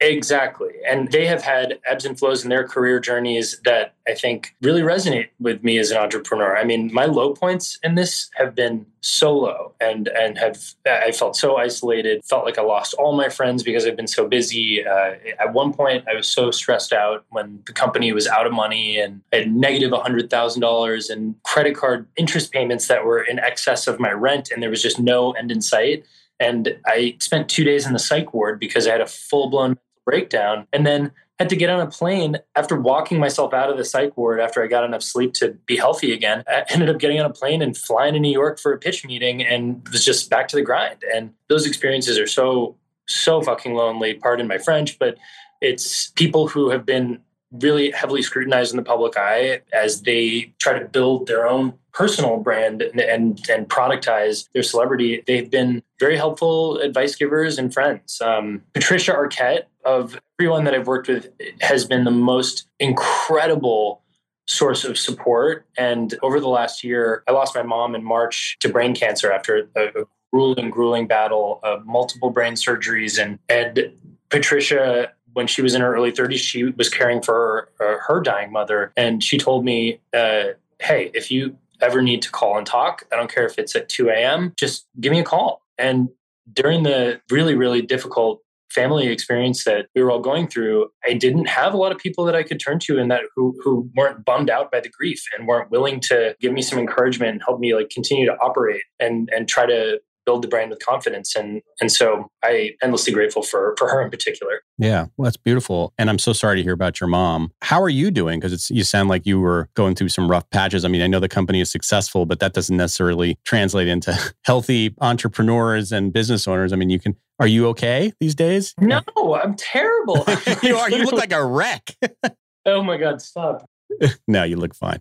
Exactly. 0.00 0.74
And 0.88 1.10
they 1.10 1.26
have 1.26 1.42
had 1.42 1.80
ebbs 1.84 2.04
and 2.04 2.16
flows 2.16 2.44
in 2.44 2.50
their 2.50 2.66
career 2.66 3.00
journeys 3.00 3.58
that 3.64 3.94
I 4.06 4.14
think 4.14 4.54
really 4.62 4.80
resonate 4.80 5.30
with 5.40 5.64
me 5.64 5.76
as 5.78 5.90
an 5.90 5.96
entrepreneur. 5.96 6.56
I 6.56 6.62
mean, 6.62 6.92
my 6.94 7.06
low 7.06 7.34
points 7.34 7.80
in 7.82 7.96
this 7.96 8.30
have 8.36 8.54
been 8.54 8.86
so 9.00 9.36
low 9.36 9.74
and 9.80 10.06
and 10.08 10.38
have 10.38 10.62
I 10.86 11.10
felt 11.10 11.34
so 11.34 11.56
isolated, 11.56 12.24
felt 12.24 12.44
like 12.44 12.58
I 12.58 12.62
lost 12.62 12.94
all 12.94 13.16
my 13.16 13.28
friends 13.28 13.64
because 13.64 13.86
I've 13.86 13.96
been 13.96 14.06
so 14.06 14.28
busy. 14.28 14.86
Uh, 14.86 15.14
at 15.40 15.52
one 15.52 15.72
point, 15.72 16.04
I 16.08 16.14
was 16.14 16.28
so 16.28 16.52
stressed 16.52 16.92
out 16.92 17.24
when 17.30 17.60
the 17.66 17.72
company 17.72 18.12
was 18.12 18.28
out 18.28 18.46
of 18.46 18.52
money 18.52 19.00
and 19.00 19.20
I 19.32 19.38
had 19.38 19.52
negative 19.52 19.90
$100,000 19.90 21.10
in 21.10 21.34
credit 21.44 21.74
card 21.74 22.06
interest 22.16 22.52
payments 22.52 22.86
that 22.86 23.04
were 23.04 23.20
in 23.20 23.40
excess 23.40 23.88
of 23.88 23.98
my 23.98 24.12
rent 24.12 24.52
and 24.52 24.62
there 24.62 24.70
was 24.70 24.82
just 24.82 25.00
no 25.00 25.32
end 25.32 25.50
in 25.50 25.60
sight. 25.60 26.04
And 26.40 26.78
I 26.86 27.16
spent 27.18 27.48
two 27.48 27.64
days 27.64 27.84
in 27.84 27.92
the 27.92 27.98
psych 27.98 28.32
ward 28.32 28.60
because 28.60 28.86
I 28.86 28.92
had 28.92 29.00
a 29.00 29.06
full 29.06 29.50
blown 29.50 29.76
breakdown 30.08 30.66
and 30.72 30.86
then 30.86 31.12
had 31.38 31.50
to 31.50 31.56
get 31.56 31.68
on 31.68 31.80
a 31.80 31.86
plane 31.86 32.38
after 32.56 32.80
walking 32.80 33.20
myself 33.20 33.52
out 33.52 33.68
of 33.70 33.76
the 33.76 33.84
psych 33.84 34.16
ward 34.16 34.40
after 34.40 34.64
I 34.64 34.66
got 34.66 34.84
enough 34.84 35.02
sleep 35.02 35.34
to 35.34 35.50
be 35.66 35.76
healthy 35.76 36.12
again. 36.14 36.42
I 36.48 36.64
ended 36.70 36.88
up 36.88 36.98
getting 36.98 37.20
on 37.20 37.26
a 37.26 37.32
plane 37.32 37.60
and 37.60 37.76
flying 37.76 38.14
to 38.14 38.20
New 38.20 38.32
York 38.32 38.58
for 38.58 38.72
a 38.72 38.78
pitch 38.78 39.04
meeting 39.04 39.44
and 39.44 39.86
was 39.92 40.02
just 40.02 40.30
back 40.30 40.48
to 40.48 40.56
the 40.56 40.62
grind. 40.62 41.04
And 41.14 41.34
those 41.48 41.66
experiences 41.66 42.18
are 42.18 42.26
so, 42.26 42.74
so 43.06 43.42
fucking 43.42 43.74
lonely. 43.74 44.14
Pardon 44.14 44.48
my 44.48 44.58
French, 44.58 44.98
but 44.98 45.16
it's 45.60 46.08
people 46.12 46.48
who 46.48 46.70
have 46.70 46.86
been 46.86 47.20
really 47.52 47.90
heavily 47.90 48.22
scrutinized 48.22 48.72
in 48.72 48.76
the 48.76 48.82
public 48.82 49.16
eye 49.16 49.60
as 49.72 50.02
they 50.02 50.52
try 50.58 50.78
to 50.78 50.84
build 50.86 51.26
their 51.26 51.46
own 51.46 51.74
personal 51.92 52.36
brand 52.36 52.82
and, 52.82 53.00
and, 53.00 53.48
and 53.50 53.68
productize 53.68 54.48
their 54.52 54.62
celebrity. 54.62 55.22
They've 55.26 55.50
been 55.50 55.82
very 55.98 56.16
helpful 56.16 56.78
advice 56.78 57.16
givers 57.16 57.58
and 57.58 57.72
friends. 57.72 58.20
Um, 58.20 58.62
Patricia 58.74 59.12
Arquette, 59.12 59.64
of 59.88 60.20
everyone 60.38 60.64
that 60.64 60.74
I've 60.74 60.86
worked 60.86 61.08
with, 61.08 61.30
has 61.60 61.84
been 61.86 62.04
the 62.04 62.10
most 62.10 62.68
incredible 62.78 64.02
source 64.46 64.84
of 64.84 64.98
support. 64.98 65.66
And 65.76 66.14
over 66.22 66.40
the 66.40 66.48
last 66.48 66.84
year, 66.84 67.22
I 67.26 67.32
lost 67.32 67.54
my 67.54 67.62
mom 67.62 67.94
in 67.94 68.04
March 68.04 68.56
to 68.60 68.68
brain 68.68 68.94
cancer 68.94 69.32
after 69.32 69.68
a, 69.74 70.00
a 70.00 70.04
grueling, 70.32 70.70
grueling 70.70 71.06
battle 71.06 71.60
of 71.62 71.86
multiple 71.86 72.30
brain 72.30 72.54
surgeries. 72.54 73.22
And, 73.22 73.38
and 73.48 73.92
Patricia 74.30 75.12
when 75.34 75.46
she 75.46 75.62
was 75.62 75.74
in 75.74 75.80
her 75.80 75.94
early 75.94 76.10
30s, 76.10 76.38
she 76.38 76.64
was 76.64 76.88
caring 76.88 77.22
for 77.22 77.68
her, 77.78 77.94
uh, 77.94 77.98
her 78.08 78.20
dying 78.20 78.50
mother. 78.50 78.92
And 78.96 79.22
she 79.22 79.38
told 79.38 79.64
me, 79.64 80.00
uh, 80.12 80.54
hey, 80.80 81.10
if 81.14 81.30
you 81.30 81.56
ever 81.80 82.02
need 82.02 82.22
to 82.22 82.30
call 82.30 82.58
and 82.58 82.66
talk, 82.66 83.04
I 83.12 83.16
don't 83.16 83.32
care 83.32 83.46
if 83.46 83.58
it's 83.58 83.76
at 83.76 83.88
2 83.88 84.08
a.m., 84.08 84.52
just 84.56 84.86
give 85.00 85.12
me 85.12 85.20
a 85.20 85.24
call. 85.24 85.62
And 85.78 86.08
during 86.52 86.82
the 86.82 87.20
really, 87.30 87.54
really 87.54 87.82
difficult 87.82 88.42
family 88.70 89.08
experience 89.08 89.64
that 89.64 89.86
we 89.94 90.02
were 90.02 90.10
all 90.10 90.20
going 90.20 90.48
through, 90.48 90.88
I 91.06 91.14
didn't 91.14 91.46
have 91.46 91.74
a 91.74 91.76
lot 91.76 91.92
of 91.92 91.98
people 91.98 92.24
that 92.24 92.34
I 92.34 92.42
could 92.42 92.60
turn 92.60 92.78
to 92.80 92.98
and 92.98 93.10
that 93.10 93.22
who 93.34 93.58
who 93.62 93.90
weren't 93.96 94.24
bummed 94.24 94.50
out 94.50 94.70
by 94.70 94.80
the 94.80 94.88
grief 94.88 95.22
and 95.36 95.46
weren't 95.46 95.70
willing 95.70 96.00
to 96.00 96.34
give 96.40 96.52
me 96.52 96.62
some 96.62 96.78
encouragement 96.78 97.32
and 97.32 97.42
help 97.42 97.60
me 97.60 97.74
like 97.74 97.90
continue 97.90 98.26
to 98.26 98.36
operate 98.40 98.82
and 99.00 99.28
and 99.32 99.48
try 99.48 99.66
to 99.66 100.00
build 100.28 100.42
the 100.42 100.48
brand 100.48 100.68
with 100.68 100.78
confidence. 100.80 101.34
And 101.34 101.62
and 101.80 101.90
so 101.90 102.30
I 102.44 102.72
endlessly 102.82 103.14
grateful 103.14 103.42
for 103.42 103.74
for 103.78 103.88
her 103.88 104.02
in 104.02 104.10
particular. 104.10 104.60
Yeah, 104.76 105.06
well, 105.16 105.24
that's 105.24 105.38
beautiful. 105.38 105.94
And 105.96 106.10
I'm 106.10 106.18
so 106.18 106.34
sorry 106.34 106.56
to 106.56 106.62
hear 106.62 106.74
about 106.74 107.00
your 107.00 107.08
mom. 107.08 107.50
How 107.62 107.82
are 107.82 107.88
you 107.88 108.10
doing? 108.10 108.38
Because 108.38 108.52
it's 108.52 108.70
you 108.70 108.84
sound 108.84 109.08
like 109.08 109.24
you 109.24 109.40
were 109.40 109.70
going 109.72 109.94
through 109.94 110.10
some 110.10 110.30
rough 110.30 110.48
patches. 110.50 110.84
I 110.84 110.88
mean, 110.88 111.00
I 111.00 111.06
know 111.06 111.18
the 111.18 111.30
company 111.30 111.62
is 111.62 111.70
successful, 111.70 112.26
but 112.26 112.40
that 112.40 112.52
doesn't 112.52 112.76
necessarily 112.76 113.38
translate 113.46 113.88
into 113.88 114.14
healthy 114.44 114.94
entrepreneurs 115.00 115.92
and 115.92 116.12
business 116.12 116.46
owners. 116.46 116.74
I 116.74 116.76
mean, 116.76 116.90
you 116.90 117.00
can. 117.00 117.16
Are 117.40 117.46
you 117.46 117.68
okay 117.68 118.12
these 118.20 118.34
days? 118.34 118.74
No, 118.78 119.02
I'm 119.40 119.54
terrible. 119.54 120.24
you 120.62 120.76
are. 120.76 120.90
You 120.90 121.04
look 121.04 121.14
like 121.14 121.32
a 121.32 121.44
wreck. 121.44 121.96
oh 122.66 122.82
my 122.82 122.96
god, 122.96 123.22
stop. 123.22 123.68
no, 124.28 124.42
you 124.42 124.56
look 124.56 124.74
fine. 124.74 125.00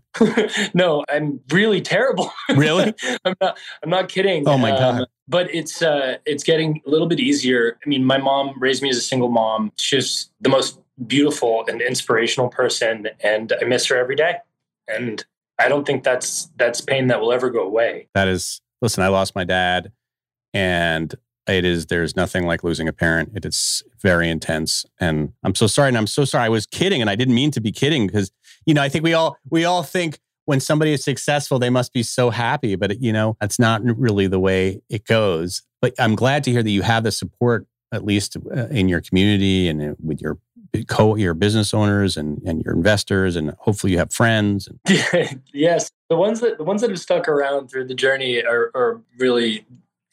no, 0.73 1.03
I'm 1.09 1.39
really 1.51 1.81
terrible. 1.81 2.31
Really? 2.49 2.93
I'm 3.25 3.35
not. 3.41 3.57
I'm 3.83 3.89
not 3.89 4.09
kidding. 4.09 4.47
Oh 4.47 4.57
my 4.57 4.69
god! 4.69 5.01
Um, 5.01 5.05
but 5.27 5.53
it's 5.53 5.81
uh, 5.81 6.17
it's 6.25 6.43
getting 6.43 6.81
a 6.85 6.89
little 6.89 7.07
bit 7.07 7.19
easier. 7.19 7.77
I 7.83 7.89
mean, 7.89 8.05
my 8.05 8.17
mom 8.17 8.53
raised 8.59 8.83
me 8.83 8.89
as 8.89 8.97
a 8.97 9.01
single 9.01 9.29
mom. 9.29 9.71
She's 9.75 10.29
the 10.39 10.49
most 10.49 10.79
beautiful 11.05 11.65
and 11.67 11.81
inspirational 11.81 12.49
person, 12.49 13.09
and 13.21 13.51
I 13.59 13.65
miss 13.65 13.87
her 13.87 13.97
every 13.97 14.15
day. 14.15 14.37
And 14.87 15.25
I 15.59 15.69
don't 15.69 15.85
think 15.85 16.03
that's 16.03 16.49
that's 16.55 16.81
pain 16.81 17.07
that 17.07 17.19
will 17.19 17.33
ever 17.33 17.49
go 17.49 17.63
away. 17.63 18.09
That 18.13 18.27
is. 18.27 18.61
Listen, 18.79 19.03
I 19.03 19.07
lost 19.07 19.33
my 19.33 19.43
dad, 19.43 19.91
and 20.53 21.13
it 21.47 21.65
is 21.65 21.87
there's 21.87 22.15
nothing 22.15 22.45
like 22.45 22.63
losing 22.63 22.87
a 22.87 22.93
parent. 22.93 23.31
It 23.35 23.45
is 23.45 23.83
very 24.01 24.29
intense. 24.29 24.85
And 24.99 25.33
i'm 25.43 25.55
so 25.55 25.67
sorry 25.67 25.87
and 25.87 25.97
i'm 25.97 26.07
so 26.07 26.25
sorry 26.25 26.45
i 26.45 26.49
was 26.49 26.65
kidding 26.65 27.01
and 27.01 27.09
i 27.09 27.15
didn't 27.15 27.35
mean 27.35 27.51
to 27.51 27.61
be 27.61 27.71
kidding 27.71 28.07
because 28.07 28.31
you 28.65 28.73
know 28.73 28.81
i 28.81 28.89
think 28.89 29.03
we 29.03 29.13
all 29.13 29.37
we 29.49 29.65
all 29.65 29.83
think 29.83 30.19
when 30.45 30.59
somebody 30.59 30.93
is 30.93 31.03
successful 31.03 31.59
they 31.59 31.69
must 31.69 31.93
be 31.93 32.03
so 32.03 32.29
happy 32.29 32.75
but 32.75 33.01
you 33.01 33.11
know 33.11 33.35
that's 33.39 33.59
not 33.59 33.81
really 33.83 34.27
the 34.27 34.39
way 34.39 34.81
it 34.89 35.05
goes. 35.05 35.63
But 35.81 35.93
i'm 35.99 36.15
glad 36.15 36.43
to 36.45 36.51
hear 36.51 36.63
that 36.63 36.69
you 36.69 36.81
have 36.81 37.03
the 37.03 37.11
support 37.11 37.67
at 37.91 38.03
least 38.03 38.35
uh, 38.35 38.67
in 38.67 38.89
your 38.89 39.01
community 39.01 39.67
and 39.67 39.81
uh, 39.81 39.95
with 40.03 40.21
your 40.21 40.37
co 40.87 41.15
your 41.15 41.33
business 41.33 41.73
owners 41.73 42.17
and 42.17 42.41
and 42.45 42.63
your 42.63 42.73
investors 42.73 43.35
and 43.35 43.51
hopefully 43.59 43.93
you 43.93 43.99
have 43.99 44.11
friends 44.11 44.69
yes. 45.53 45.91
The 46.09 46.15
ones 46.15 46.39
that 46.41 46.57
the 46.57 46.63
ones 46.63 46.81
that 46.81 46.89
have 46.89 46.99
stuck 46.99 47.27
around 47.27 47.69
through 47.69 47.85
the 47.85 47.95
journey 47.95 48.43
are, 48.43 48.71
are 48.73 49.01
really 49.17 49.65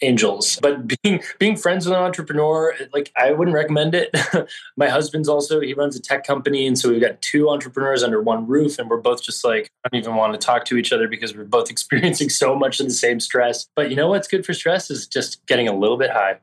angels. 0.05 0.59
But 0.62 0.87
being 1.03 1.23
being 1.38 1.57
friends 1.57 1.87
with 1.87 1.97
an 1.97 2.03
entrepreneur 2.03 2.75
like 2.93 3.12
i 3.17 3.33
wouldn't 3.33 3.55
recommend 3.55 3.95
it. 3.95 4.14
My 4.77 4.88
husband's 4.88 5.29
also 5.29 5.61
he 5.61 5.75
runs 5.75 5.97
a 5.97 6.01
tech 6.01 6.27
company 6.27 6.67
and 6.67 6.79
so 6.79 6.90
we've 6.90 7.01
got 7.01 7.21
two 7.23 7.49
entrepreneurs 7.49 8.03
under 8.03 8.21
one 8.21 8.47
roof 8.47 8.79
and 8.79 8.88
we're 8.88 9.01
both 9.01 9.23
just 9.23 9.45
like 9.45 9.71
i 9.85 9.88
don't 9.88 10.01
even 10.01 10.17
want 10.17 10.33
to 10.33 10.38
talk 10.38 10.64
to 10.67 10.77
each 10.77 10.93
other 10.93 11.09
because 11.09 11.37
we're 11.37 11.45
both 11.45 11.71
experiencing 11.75 12.29
so 12.29 12.55
much 12.55 12.81
of 12.81 12.87
the 12.87 12.93
same 12.93 13.21
stress. 13.21 13.67
But 13.75 13.90
you 13.90 13.97
know 13.97 14.09
what's 14.09 14.29
good 14.29 14.45
for 14.45 14.55
stress 14.55 14.90
is 14.90 15.07
just 15.07 15.45
getting 15.47 15.69
a 15.69 15.77
little 15.77 15.97
bit 15.97 16.11
high. 16.11 16.38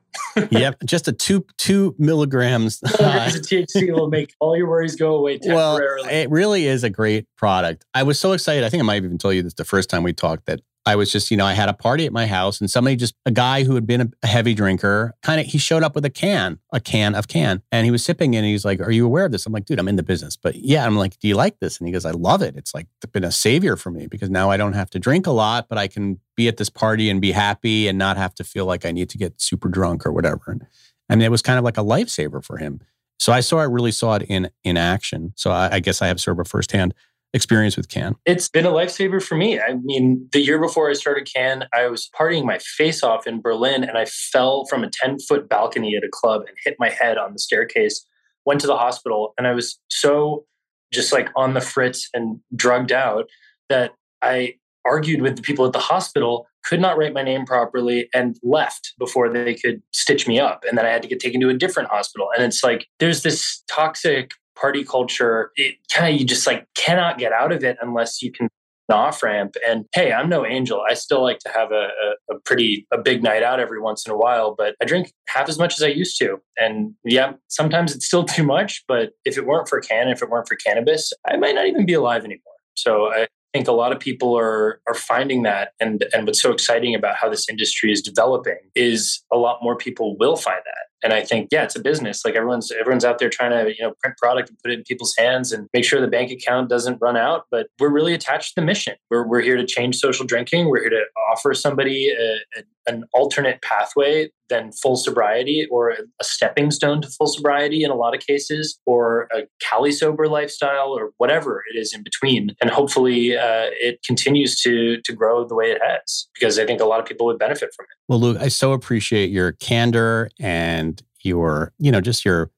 Yep 0.50 0.84
just 0.86 1.08
a 1.08 1.13
two 1.13 1.45
two 1.58 1.95
milligrams 1.97 2.82
high. 2.86 3.30
thc 3.30 3.93
will 3.93 4.10
make 4.10 4.34
all 4.39 4.58
your 4.58 4.67
worries 4.67 4.95
go 4.95 5.15
away 5.15 5.38
temporarily. 5.38 6.04
well 6.04 6.13
it 6.13 6.30
really 6.30 6.65
is 6.65 6.84
a 6.84 6.89
great 6.89 7.26
product. 7.38 7.86
I 7.93 8.04
was 8.04 8.19
so 8.19 8.34
excited 8.34 8.63
i 8.63 8.69
think 8.69 8.82
i 8.82 8.86
might 8.86 8.95
have 8.95 9.06
even 9.06 9.17
told 9.17 9.36
you 9.36 9.43
this 9.43 9.54
the 9.54 9.63
first 9.63 9.89
time 9.89 10.04
we 10.04 10.13
talked 10.13 10.45
that 10.47 10.60
I 10.85 10.95
was 10.95 11.11
just, 11.11 11.29
you 11.29 11.37
know, 11.37 11.45
I 11.45 11.53
had 11.53 11.69
a 11.69 11.73
party 11.73 12.07
at 12.07 12.11
my 12.11 12.25
house 12.25 12.59
and 12.59 12.69
somebody 12.69 12.95
just, 12.95 13.13
a 13.25 13.31
guy 13.31 13.63
who 13.63 13.75
had 13.75 13.85
been 13.85 14.13
a 14.23 14.27
heavy 14.27 14.55
drinker, 14.55 15.13
kind 15.21 15.39
of, 15.39 15.45
he 15.45 15.59
showed 15.59 15.83
up 15.83 15.93
with 15.93 16.05
a 16.05 16.09
can, 16.09 16.59
a 16.73 16.79
can 16.79 17.13
of 17.13 17.27
Cann, 17.27 17.61
and 17.71 17.85
he 17.85 17.91
was 17.91 18.03
sipping 18.03 18.33
it 18.33 18.37
and 18.37 18.47
he's 18.47 18.65
like, 18.65 18.79
Are 18.81 18.91
you 18.91 19.05
aware 19.05 19.25
of 19.25 19.31
this? 19.31 19.45
I'm 19.45 19.53
like, 19.53 19.65
Dude, 19.65 19.79
I'm 19.79 19.87
in 19.87 19.95
the 19.95 20.03
business. 20.03 20.35
But 20.35 20.55
yeah, 20.55 20.85
I'm 20.85 20.97
like, 20.97 21.19
Do 21.19 21.27
you 21.27 21.35
like 21.35 21.59
this? 21.59 21.77
And 21.77 21.87
he 21.87 21.91
goes, 21.91 22.05
I 22.05 22.11
love 22.11 22.41
it. 22.41 22.55
It's 22.55 22.73
like 22.73 22.87
been 23.11 23.23
a 23.23 23.31
savior 23.31 23.75
for 23.75 23.91
me 23.91 24.07
because 24.07 24.29
now 24.29 24.49
I 24.49 24.57
don't 24.57 24.73
have 24.73 24.89
to 24.91 24.99
drink 24.99 25.27
a 25.27 25.31
lot, 25.31 25.67
but 25.69 25.77
I 25.77 25.87
can 25.87 26.19
be 26.35 26.47
at 26.47 26.57
this 26.57 26.69
party 26.69 27.09
and 27.09 27.21
be 27.21 27.31
happy 27.31 27.87
and 27.87 27.97
not 27.97 28.17
have 28.17 28.33
to 28.35 28.43
feel 28.43 28.65
like 28.65 28.85
I 28.85 28.91
need 28.91 29.09
to 29.09 29.17
get 29.17 29.39
super 29.39 29.69
drunk 29.69 30.05
or 30.05 30.11
whatever. 30.11 30.43
And, 30.47 30.65
and 31.09 31.21
it 31.21 31.29
was 31.29 31.41
kind 31.41 31.59
of 31.59 31.65
like 31.65 31.77
a 31.77 31.83
lifesaver 31.83 32.43
for 32.43 32.57
him. 32.57 32.81
So 33.19 33.31
I 33.31 33.41
saw, 33.41 33.59
I 33.59 33.65
really 33.65 33.91
saw 33.91 34.15
it 34.15 34.23
in 34.23 34.49
in 34.63 34.77
action. 34.77 35.33
So 35.35 35.51
I, 35.51 35.75
I 35.75 35.79
guess 35.79 36.01
I 36.01 36.07
have 36.07 36.19
sort 36.19 36.39
of 36.39 36.47
a 36.47 36.49
firsthand 36.49 36.95
experience 37.33 37.77
with 37.77 37.89
Cann? 37.89 38.15
It's 38.25 38.49
been 38.49 38.65
a 38.65 38.71
lifesaver 38.71 39.21
for 39.21 39.35
me. 39.35 39.59
I 39.59 39.75
mean, 39.83 40.27
the 40.31 40.41
year 40.41 40.59
before 40.59 40.89
I 40.89 40.93
started 40.93 41.29
Cann, 41.33 41.65
I 41.73 41.87
was 41.87 42.09
partying 42.17 42.45
my 42.45 42.59
face 42.59 43.03
off 43.03 43.27
in 43.27 43.41
Berlin 43.41 43.83
and 43.83 43.97
I 43.97 44.05
fell 44.05 44.65
from 44.65 44.83
a 44.83 44.89
10 44.89 45.19
foot 45.19 45.47
balcony 45.47 45.95
at 45.95 46.03
a 46.03 46.09
club 46.11 46.43
and 46.47 46.57
hit 46.63 46.75
my 46.79 46.89
head 46.89 47.17
on 47.17 47.33
the 47.33 47.39
staircase, 47.39 48.05
went 48.45 48.61
to 48.61 48.67
the 48.67 48.77
hospital, 48.77 49.33
and 49.37 49.47
I 49.47 49.53
was 49.53 49.79
so 49.89 50.45
just 50.91 51.13
like 51.13 51.29
on 51.35 51.53
the 51.53 51.61
fritz 51.61 52.09
and 52.13 52.39
drugged 52.55 52.91
out 52.91 53.29
that 53.69 53.91
I 54.21 54.55
argued 54.85 55.21
with 55.21 55.35
the 55.35 55.41
people 55.41 55.65
at 55.65 55.73
the 55.73 55.79
hospital 55.79 56.47
could 56.63 56.79
not 56.79 56.97
write 56.97 57.13
my 57.13 57.23
name 57.23 57.45
properly 57.45 58.09
and 58.13 58.37
left 58.43 58.93
before 58.99 59.29
they 59.29 59.55
could 59.55 59.81
stitch 59.91 60.27
me 60.27 60.39
up 60.39 60.63
and 60.67 60.77
then 60.77 60.85
i 60.85 60.89
had 60.89 61.01
to 61.01 61.07
get 61.07 61.19
taken 61.19 61.39
to 61.39 61.49
a 61.49 61.53
different 61.53 61.89
hospital 61.89 62.29
and 62.35 62.43
it's 62.43 62.63
like 62.63 62.87
there's 62.99 63.23
this 63.23 63.63
toxic 63.69 64.31
party 64.55 64.83
culture, 64.83 65.51
it 65.55 65.75
kind 65.93 66.13
of 66.13 66.19
you 66.19 66.25
just 66.25 66.47
like 66.47 66.67
cannot 66.75 67.17
get 67.17 67.31
out 67.31 67.51
of 67.51 67.63
it 67.63 67.77
unless 67.81 68.21
you 68.21 68.31
can 68.31 68.49
off 68.91 69.23
ramp. 69.23 69.55
And 69.67 69.85
hey, 69.93 70.11
I'm 70.11 70.29
no 70.29 70.45
angel. 70.45 70.83
I 70.87 70.93
still 70.93 71.23
like 71.23 71.39
to 71.39 71.49
have 71.49 71.71
a, 71.71 71.89
a, 72.29 72.35
a, 72.35 72.39
pretty 72.45 72.85
a 72.91 72.97
big 72.97 73.23
night 73.23 73.43
out 73.43 73.59
every 73.59 73.79
once 73.79 74.05
in 74.05 74.11
a 74.11 74.17
while, 74.17 74.53
but 74.55 74.75
I 74.81 74.85
drink 74.85 75.13
half 75.27 75.49
as 75.49 75.57
much 75.57 75.75
as 75.75 75.83
I 75.83 75.87
used 75.87 76.17
to. 76.19 76.37
And 76.57 76.93
yeah, 77.03 77.33
sometimes 77.47 77.95
it's 77.95 78.05
still 78.05 78.23
too 78.25 78.43
much. 78.43 78.83
But 78.87 79.11
if 79.25 79.37
it 79.37 79.45
weren't 79.45 79.67
for 79.67 79.79
can, 79.79 80.09
if 80.09 80.21
it 80.21 80.29
weren't 80.29 80.47
for 80.47 80.55
cannabis, 80.55 81.13
I 81.27 81.37
might 81.37 81.55
not 81.55 81.67
even 81.67 81.85
be 81.85 81.93
alive 81.93 82.23
anymore. 82.23 82.41
So 82.75 83.11
I 83.11 83.27
think 83.53 83.67
a 83.67 83.73
lot 83.73 83.91
of 83.91 83.99
people 83.99 84.37
are 84.37 84.81
are 84.87 84.93
finding 84.93 85.43
that 85.43 85.73
and 85.79 86.05
and 86.13 86.25
what's 86.25 86.41
so 86.41 86.51
exciting 86.51 86.95
about 86.95 87.15
how 87.15 87.29
this 87.29 87.49
industry 87.49 87.91
is 87.91 88.01
developing 88.01 88.57
is 88.75 89.23
a 89.31 89.37
lot 89.37 89.59
more 89.61 89.75
people 89.75 90.17
will 90.17 90.37
find 90.37 90.61
that 90.63 90.90
and 91.03 91.13
I 91.13 91.23
think, 91.23 91.49
yeah, 91.51 91.63
it's 91.63 91.75
a 91.75 91.81
business. 91.81 92.23
Like 92.23 92.35
everyone's 92.35 92.71
everyone's 92.71 93.05
out 93.05 93.19
there 93.19 93.29
trying 93.29 93.51
to, 93.51 93.69
you 93.69 93.83
know, 93.83 93.93
print 94.01 94.17
product 94.17 94.49
and 94.49 94.57
put 94.59 94.71
it 94.71 94.79
in 94.79 94.83
people's 94.83 95.15
hands 95.17 95.51
and 95.51 95.67
make 95.73 95.83
sure 95.83 95.99
the 96.01 96.07
bank 96.07 96.31
account 96.31 96.69
doesn't 96.69 96.97
run 97.01 97.17
out. 97.17 97.45
But 97.51 97.67
we're 97.79 97.89
really 97.89 98.13
attached 98.13 98.55
to 98.55 98.61
the 98.61 98.65
mission. 98.65 98.95
We're, 99.09 99.27
we're 99.27 99.41
here 99.41 99.57
to 99.57 99.65
change 99.65 99.97
social 99.97 100.25
drinking. 100.25 100.69
We're 100.69 100.81
here 100.81 100.89
to 100.89 101.03
offer 101.31 101.53
somebody 101.53 102.09
a, 102.09 102.35
a, 102.59 102.63
an 102.87 103.03
alternate 103.13 103.61
pathway 103.61 104.29
than 104.49 104.71
full 104.73 104.97
sobriety 104.97 105.65
or 105.71 105.91
a 105.91 106.23
stepping 106.23 106.71
stone 106.71 107.01
to 107.01 107.07
full 107.07 107.27
sobriety 107.27 107.83
in 107.83 107.91
a 107.91 107.95
lot 107.95 108.13
of 108.13 108.19
cases, 108.19 108.79
or 108.85 109.29
a 109.33 109.43
Cali 109.61 109.93
sober 109.93 110.27
lifestyle 110.27 110.89
or 110.89 111.11
whatever 111.17 111.63
it 111.73 111.77
is 111.77 111.93
in 111.93 112.03
between. 112.03 112.49
And 112.59 112.69
hopefully 112.69 113.37
uh, 113.37 113.69
it 113.79 113.99
continues 114.05 114.59
to, 114.61 114.99
to 115.01 115.13
grow 115.13 115.47
the 115.47 115.55
way 115.55 115.71
it 115.71 115.79
has 115.81 116.27
because 116.33 116.59
I 116.59 116.65
think 116.65 116.81
a 116.81 116.85
lot 116.85 116.99
of 116.99 117.05
people 117.05 117.27
would 117.27 117.39
benefit 117.39 117.69
from 117.75 117.85
it. 117.85 117.97
Well, 118.09 118.19
Luke, 118.19 118.37
I 118.41 118.49
so 118.49 118.73
appreciate 118.73 119.29
your 119.29 119.53
candor 119.53 120.29
and 120.39 120.90
your, 121.23 121.73
you 121.77 121.91
know, 121.91 122.01
just 122.01 122.25
your 122.25 122.51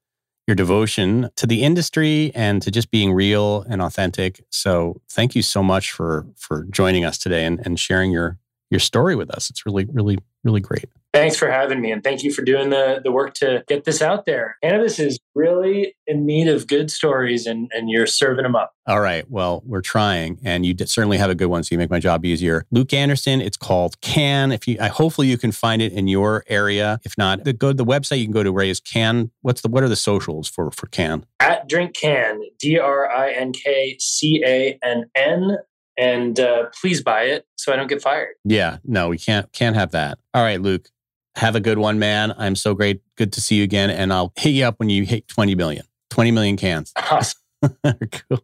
your 0.47 0.55
devotion 0.55 1.29
to 1.37 1.47
the 1.47 1.63
industry 1.63 2.31
and 2.35 2.61
to 2.61 2.69
just 2.69 2.91
being 2.91 3.13
real 3.13 3.61
and 3.69 3.81
authentic. 3.81 4.43
So 4.49 4.99
thank 5.09 5.35
you 5.35 5.41
so 5.41 5.63
much 5.63 5.91
for 5.91 6.25
for 6.35 6.65
joining 6.65 7.05
us 7.05 7.17
today 7.17 7.45
and, 7.45 7.65
and 7.65 7.79
sharing 7.79 8.11
your 8.11 8.37
your 8.69 8.79
story 8.79 9.15
with 9.15 9.29
us. 9.29 9.49
It's 9.49 9.65
really, 9.65 9.85
really, 9.85 10.17
really 10.43 10.59
great. 10.59 10.89
Thanks 11.13 11.37
for 11.37 11.51
having 11.51 11.79
me, 11.79 11.91
and 11.91 12.03
thank 12.03 12.23
you 12.23 12.33
for 12.33 12.41
doing 12.41 12.71
the 12.71 12.99
the 13.03 13.11
work 13.11 13.35
to 13.35 13.63
get 13.67 13.83
this 13.83 14.01
out 14.01 14.25
there. 14.25 14.57
Cannabis 14.63 14.97
is 14.97 15.19
really 15.35 15.95
in 16.07 16.25
need 16.25 16.47
of 16.47 16.65
good 16.65 16.89
stories, 16.89 17.45
and 17.45 17.69
and 17.71 17.87
you're 17.87 18.07
serving 18.07 18.41
them 18.41 18.55
up. 18.55 18.73
All 18.87 18.99
right, 18.99 19.29
well, 19.29 19.61
we're 19.63 19.81
trying, 19.81 20.39
and 20.43 20.65
you 20.65 20.75
certainly 20.85 21.19
have 21.19 21.29
a 21.29 21.35
good 21.35 21.47
one, 21.47 21.63
so 21.63 21.69
you 21.71 21.77
make 21.77 21.91
my 21.91 21.99
job 21.99 22.25
easier. 22.25 22.65
Luke 22.71 22.93
Anderson, 22.93 23.41
it's 23.41 23.57
called 23.57 24.01
Cann. 24.01 24.51
If 24.51 24.67
you, 24.67 24.77
I, 24.81 24.87
hopefully, 24.87 25.27
you 25.27 25.37
can 25.37 25.51
find 25.51 25.83
it 25.83 25.93
in 25.93 26.07
your 26.07 26.43
area. 26.47 26.99
If 27.03 27.15
not, 27.15 27.43
the, 27.43 27.53
go 27.53 27.67
to 27.67 27.75
the 27.75 27.85
website. 27.85 28.17
You 28.17 28.25
can 28.25 28.33
go 28.33 28.41
to 28.41 28.51
Ray's 28.51 28.79
Cann. 28.79 29.29
What's 29.43 29.61
the 29.61 29.69
what 29.69 29.83
are 29.83 29.89
the 29.89 29.95
socials 29.95 30.47
for 30.47 30.71
for 30.71 30.87
Cann? 30.87 31.27
At 31.39 31.69
Drink 31.69 31.93
Cann, 31.93 32.41
D 32.57 32.79
R 32.79 33.07
I 33.07 33.31
N 33.33 33.51
K 33.53 33.97
C 33.99 34.43
A 34.43 34.79
N 34.83 35.05
N 35.13 35.57
and 35.95 36.39
uh, 36.39 36.65
please 36.81 37.01
buy 37.01 37.23
it 37.23 37.45
so 37.55 37.71
I 37.71 37.75
don't 37.75 37.87
get 37.87 38.01
fired. 38.01 38.33
Yeah, 38.43 38.77
no, 38.83 39.09
we 39.09 39.17
can't 39.17 39.51
can't 39.53 39.75
have 39.75 39.91
that. 39.91 40.17
All 40.33 40.41
right, 40.41 40.59
Luke, 40.59 40.89
have 41.35 41.55
a 41.55 41.59
good 41.59 41.77
one, 41.77 41.99
man. 41.99 42.33
I'm 42.37 42.55
so 42.55 42.73
great. 42.73 43.01
Good 43.15 43.33
to 43.33 43.41
see 43.41 43.55
you 43.55 43.63
again, 43.63 43.89
and 43.89 44.13
I'll 44.13 44.31
hit 44.37 44.51
you 44.51 44.65
up 44.65 44.75
when 44.77 44.89
you 44.89 45.03
hit 45.03 45.27
20 45.27 45.55
million. 45.55 45.85
20 46.11 46.31
million 46.31 46.57
cans. 46.57 46.93
Awesome. 46.95 47.41
cool. 48.11 48.39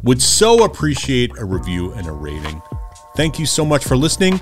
Would 0.03 0.21
so 0.21 0.63
appreciate 0.63 1.37
a 1.37 1.45
review 1.45 1.93
and 1.93 2.07
a 2.07 2.11
rating. 2.11 2.61
Thank 3.15 3.39
you 3.39 3.45
so 3.45 3.63
much 3.63 3.83
for 3.83 3.95
listening. 3.95 4.41